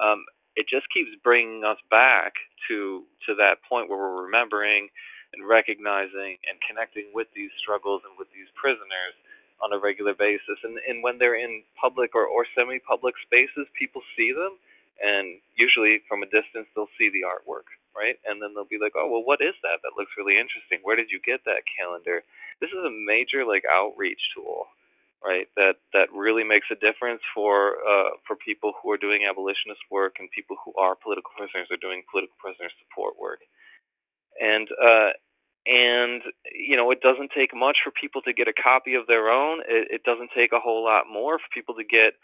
um, 0.01 0.25
it 0.55 0.65
just 0.67 0.89
keeps 0.89 1.11
bringing 1.23 1.63
us 1.63 1.77
back 1.89 2.33
to 2.67 3.03
to 3.27 3.35
that 3.35 3.61
point 3.67 3.89
where 3.89 3.99
we're 3.99 4.25
remembering 4.25 4.89
and 5.33 5.47
recognizing 5.47 6.35
and 6.49 6.59
connecting 6.67 7.07
with 7.13 7.27
these 7.35 7.51
struggles 7.61 8.01
and 8.03 8.17
with 8.19 8.27
these 8.35 8.51
prisoners 8.59 9.15
on 9.63 9.71
a 9.71 9.79
regular 9.79 10.13
basis. 10.17 10.59
And 10.63 10.77
and 10.89 11.03
when 11.03 11.17
they're 11.17 11.39
in 11.39 11.63
public 11.79 12.15
or, 12.15 12.25
or 12.25 12.45
semi 12.57 12.79
public 12.83 13.15
spaces, 13.25 13.69
people 13.77 14.01
see 14.17 14.33
them 14.33 14.57
and 15.01 15.41
usually 15.57 15.99
from 16.05 16.21
a 16.21 16.29
distance 16.29 16.69
they'll 16.77 16.91
see 16.95 17.09
the 17.09 17.25
artwork, 17.25 17.65
right? 17.95 18.17
And 18.25 18.41
then 18.41 18.53
they'll 18.53 18.69
be 18.69 18.81
like, 18.81 18.93
Oh 18.97 19.09
well 19.09 19.25
what 19.25 19.41
is 19.41 19.55
that? 19.63 19.81
That 19.83 19.97
looks 19.97 20.17
really 20.17 20.37
interesting. 20.39 20.79
Where 20.83 20.97
did 20.97 21.11
you 21.11 21.19
get 21.23 21.43
that 21.45 21.67
calendar? 21.77 22.23
This 22.61 22.71
is 22.71 22.83
a 22.83 22.93
major 22.93 23.45
like 23.45 23.63
outreach 23.69 24.21
tool. 24.35 24.67
Right, 25.23 25.47
that 25.55 25.77
that 25.93 26.09
really 26.13 26.43
makes 26.43 26.67
a 26.71 26.81
difference 26.81 27.21
for 27.35 27.77
uh, 27.85 28.17
for 28.27 28.35
people 28.37 28.73
who 28.81 28.89
are 28.91 28.97
doing 28.97 29.21
abolitionist 29.29 29.81
work 29.91 30.17
and 30.19 30.29
people 30.33 30.57
who 30.65 30.73
are 30.81 30.95
political 30.97 31.29
prisoners 31.37 31.69
or 31.69 31.77
doing 31.77 32.01
political 32.11 32.37
prisoner 32.41 32.69
support 32.81 33.19
work 33.19 33.39
and 34.39 34.67
uh, 34.81 35.11
and 35.67 36.21
you 36.55 36.77
know 36.77 36.91
it 36.91 37.01
doesn't 37.01 37.31
take 37.35 37.55
much 37.55 37.77
for 37.83 37.91
people 37.91 38.21
to 38.23 38.33
get 38.33 38.47
a 38.47 38.53
copy 38.53 38.95
of 38.95 39.07
their 39.07 39.29
own. 39.29 39.61
It, 39.67 40.01
it 40.01 40.03
doesn't 40.03 40.31
take 40.35 40.53
a 40.53 40.59
whole 40.59 40.83
lot 40.83 41.05
more 41.11 41.39
for 41.39 41.49
people 41.53 41.75
to 41.75 41.83
get 41.83 42.15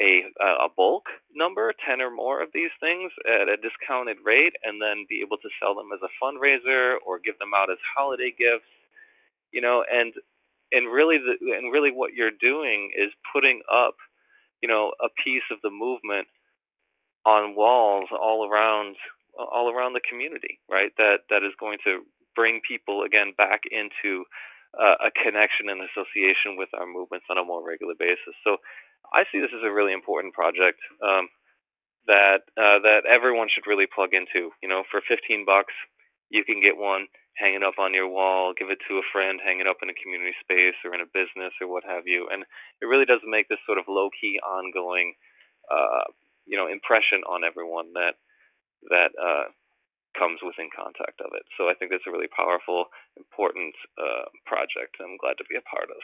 a 0.00 0.22
a 0.40 0.68
bulk 0.76 1.06
number, 1.34 1.72
ten 1.86 2.00
or 2.00 2.10
more 2.10 2.42
of 2.42 2.50
these 2.54 2.70
things 2.80 3.12
at 3.26 3.48
a 3.48 3.56
discounted 3.56 4.18
rate, 4.24 4.54
and 4.64 4.80
then 4.80 5.06
be 5.08 5.20
able 5.24 5.38
to 5.38 5.50
sell 5.60 5.74
them 5.74 5.90
as 5.92 6.00
a 6.02 6.12
fundraiser 6.22 6.96
or 7.06 7.18
give 7.18 7.38
them 7.38 7.52
out 7.56 7.70
as 7.70 7.78
holiday 7.96 8.30
gifts. 8.36 8.70
You 9.52 9.60
know, 9.60 9.84
and 9.90 10.14
and 10.72 10.92
really 10.92 11.18
the 11.18 11.34
and 11.56 11.72
really 11.72 11.90
what 11.90 12.14
you're 12.14 12.30
doing 12.30 12.92
is 12.96 13.10
putting 13.32 13.62
up, 13.72 13.96
you 14.62 14.68
know, 14.68 14.92
a 15.02 15.08
piece 15.24 15.46
of 15.50 15.58
the 15.62 15.70
movement 15.70 16.28
on 17.24 17.54
walls 17.54 18.08
all 18.12 18.48
around 18.48 18.96
all 19.38 19.72
around 19.72 19.92
the 19.94 20.04
community, 20.08 20.58
right? 20.70 20.92
That 20.98 21.28
that 21.30 21.42
is 21.42 21.52
going 21.58 21.78
to 21.84 22.02
bring 22.36 22.60
people 22.66 23.02
again 23.02 23.32
back 23.36 23.62
into 23.70 24.24
uh, 24.78 25.08
a 25.08 25.10
connection 25.10 25.68
and 25.68 25.80
association 25.82 26.56
with 26.56 26.68
our 26.74 26.86
movements 26.86 27.26
on 27.30 27.38
a 27.38 27.44
more 27.44 27.66
regular 27.66 27.94
basis. 27.98 28.36
So 28.44 28.58
I 29.12 29.24
see 29.30 29.40
this 29.40 29.54
as 29.54 29.64
a 29.64 29.72
really 29.72 29.92
important 29.92 30.34
project 30.34 30.78
um, 31.02 31.28
that 32.06 32.48
uh, 32.56 32.80
that 32.82 33.08
everyone 33.08 33.48
should 33.52 33.68
really 33.68 33.86
plug 33.86 34.12
into. 34.12 34.50
You 34.62 34.68
know, 34.68 34.82
for 34.90 35.00
15 35.04 35.44
bucks, 35.44 35.74
you 36.30 36.44
can 36.44 36.60
get 36.60 36.76
one, 36.76 37.06
hang 37.36 37.54
it 37.54 37.62
up 37.62 37.78
on 37.78 37.94
your 37.94 38.08
wall, 38.08 38.52
give 38.56 38.70
it 38.70 38.80
to 38.88 38.98
a 39.00 39.10
friend, 39.12 39.40
hang 39.40 39.60
it 39.60 39.68
up 39.68 39.80
in 39.82 39.90
a 39.90 40.00
community 40.00 40.34
space 40.40 40.76
or 40.84 40.92
in 40.94 41.04
a 41.04 41.14
business 41.14 41.52
or 41.60 41.68
what 41.68 41.84
have 41.84 42.04
you, 42.06 42.28
and 42.32 42.44
it 42.80 42.86
really 42.86 43.06
does 43.06 43.20
make 43.24 43.48
this 43.48 43.62
sort 43.64 43.78
of 43.78 43.88
low 43.88 44.08
key, 44.20 44.40
ongoing, 44.40 45.14
uh, 45.70 46.08
you 46.44 46.56
know, 46.56 46.66
impression 46.66 47.22
on 47.28 47.44
everyone 47.44 47.92
that 47.94 48.16
that 48.90 49.12
uh, 49.18 49.50
comes 50.18 50.40
within 50.42 50.68
contact 50.74 51.20
of 51.20 51.30
it. 51.34 51.44
So 51.56 51.68
I 51.68 51.74
think 51.74 51.90
that's 51.90 52.06
a 52.06 52.14
really 52.14 52.30
powerful, 52.30 52.86
important 53.16 53.74
uh, 53.98 54.26
project. 54.46 54.96
I'm 55.00 55.18
glad 55.18 55.36
to 55.38 55.46
be 55.48 55.56
a 55.56 55.68
part 55.68 55.90
of. 55.90 56.02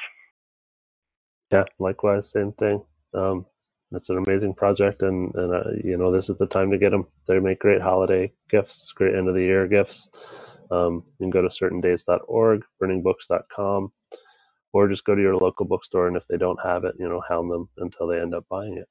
Yeah, 1.52 1.64
likewise, 1.78 2.30
same 2.30 2.52
thing. 2.52 2.82
Um, 3.14 3.46
it's 3.92 4.10
an 4.10 4.18
amazing 4.18 4.54
project, 4.54 5.02
and 5.02 5.34
and 5.34 5.54
uh, 5.54 5.70
you 5.82 5.96
know 5.96 6.10
this 6.10 6.28
is 6.28 6.38
the 6.38 6.46
time 6.46 6.70
to 6.70 6.78
get 6.78 6.90
them. 6.90 7.06
They 7.26 7.38
make 7.38 7.60
great 7.60 7.80
holiday 7.80 8.32
gifts, 8.50 8.92
great 8.92 9.14
end 9.14 9.28
of 9.28 9.34
the 9.34 9.42
year 9.42 9.66
gifts. 9.68 10.10
Um, 10.70 11.04
you 11.18 11.24
can 11.24 11.30
go 11.30 11.42
to 11.42 11.48
certaindays.org, 11.48 12.62
burningbooks.com, 12.82 13.92
or 14.72 14.88
just 14.88 15.04
go 15.04 15.14
to 15.14 15.22
your 15.22 15.36
local 15.36 15.66
bookstore, 15.66 16.08
and 16.08 16.16
if 16.16 16.26
they 16.28 16.36
don't 16.36 16.58
have 16.62 16.84
it, 16.84 16.94
you 16.98 17.08
know, 17.08 17.22
hound 17.28 17.50
them 17.50 17.68
until 17.78 18.06
they 18.06 18.20
end 18.20 18.34
up 18.34 18.46
buying 18.48 18.78
it. 18.78 18.88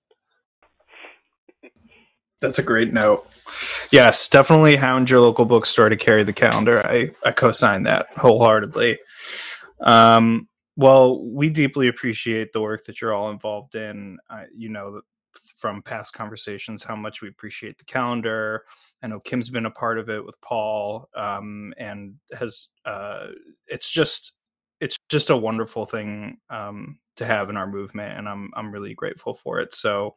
That's 2.40 2.60
a 2.60 2.64
great 2.64 2.92
note. 2.92 3.26
Yes, 3.92 4.28
definitely 4.28 4.76
hound 4.76 5.10
your 5.10 5.22
local 5.22 5.46
bookstore 5.46 5.90
to 5.90 5.96
carry 5.96 6.24
the 6.24 6.34
calendar. 6.34 6.86
I, 6.86 7.12
I 7.24 7.32
co-sign 7.32 7.84
that 7.84 8.08
wholeheartedly. 8.18 9.00
Um, 9.82 10.48
well, 10.76 11.24
we 11.24 11.50
deeply 11.50 11.88
appreciate 11.88 12.52
the 12.54 12.62
work 12.62 12.86
that 12.86 13.02
you're 13.02 13.14
all 13.14 13.30
involved 13.32 13.76
in. 13.76 14.18
Uh, 14.30 14.44
you 14.56 14.70
know, 14.70 15.02
from 15.56 15.82
past 15.82 16.14
conversations, 16.14 16.84
how 16.84 16.96
much 16.96 17.22
we 17.22 17.28
appreciate 17.28 17.78
the 17.78 17.86
calendar. 17.86 18.66
I 19.02 19.08
know 19.08 19.20
Kim's 19.20 19.50
been 19.50 19.66
a 19.66 19.72
part 19.72 20.00
of 20.00 20.10
it 20.10 20.26
with 20.26 20.40
Paul, 20.42 21.10
um, 21.16 21.74
and 21.78 22.16
has. 22.38 22.70
Uh, 22.86 23.28
it's 23.68 23.92
just, 23.92 24.34
it's 24.80 24.98
just 25.10 25.30
a 25.30 25.38
wonderful 25.38 25.86
thing 25.86 26.38
um, 26.50 27.00
to 27.18 27.26
have 27.26 27.50
in 27.50 27.58
our 27.58 27.68
movement, 27.68 28.18
and 28.18 28.28
I'm 28.28 28.52
I'm 28.56 28.72
really 28.72 28.94
grateful 28.94 29.34
for 29.34 29.60
it. 29.60 29.74
So, 29.74 30.16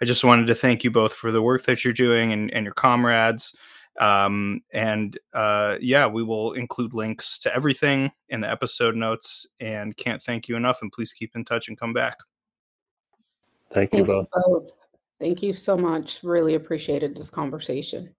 I 0.00 0.04
just 0.04 0.24
wanted 0.24 0.48
to 0.48 0.54
thank 0.54 0.82
you 0.82 0.90
both 0.90 1.12
for 1.12 1.30
the 1.30 1.42
work 1.42 1.62
that 1.64 1.84
you're 1.84 1.92
doing 1.92 2.32
and, 2.32 2.52
and 2.52 2.64
your 2.64 2.74
comrades. 2.74 3.54
Um, 4.00 4.62
and 4.72 5.18
uh, 5.34 5.76
yeah, 5.80 6.06
we 6.06 6.22
will 6.22 6.52
include 6.52 6.94
links 6.94 7.38
to 7.40 7.54
everything 7.54 8.10
in 8.28 8.40
the 8.40 8.50
episode 8.50 8.96
notes. 8.96 9.46
And 9.60 9.96
can't 9.96 10.22
thank 10.22 10.48
you 10.48 10.56
enough. 10.56 10.82
And 10.82 10.90
please 10.90 11.12
keep 11.12 11.36
in 11.36 11.44
touch 11.44 11.68
and 11.68 11.78
come 11.78 11.92
back. 11.92 12.16
Thank 13.72 13.92
you 13.92 13.98
thank 13.98 14.06
both. 14.08 14.28
you 14.34 14.42
both. 14.46 14.78
Thank 15.20 15.42
you 15.42 15.52
so 15.52 15.76
much. 15.76 16.22
Really 16.24 16.54
appreciated 16.54 17.16
this 17.16 17.30
conversation. 17.30 18.14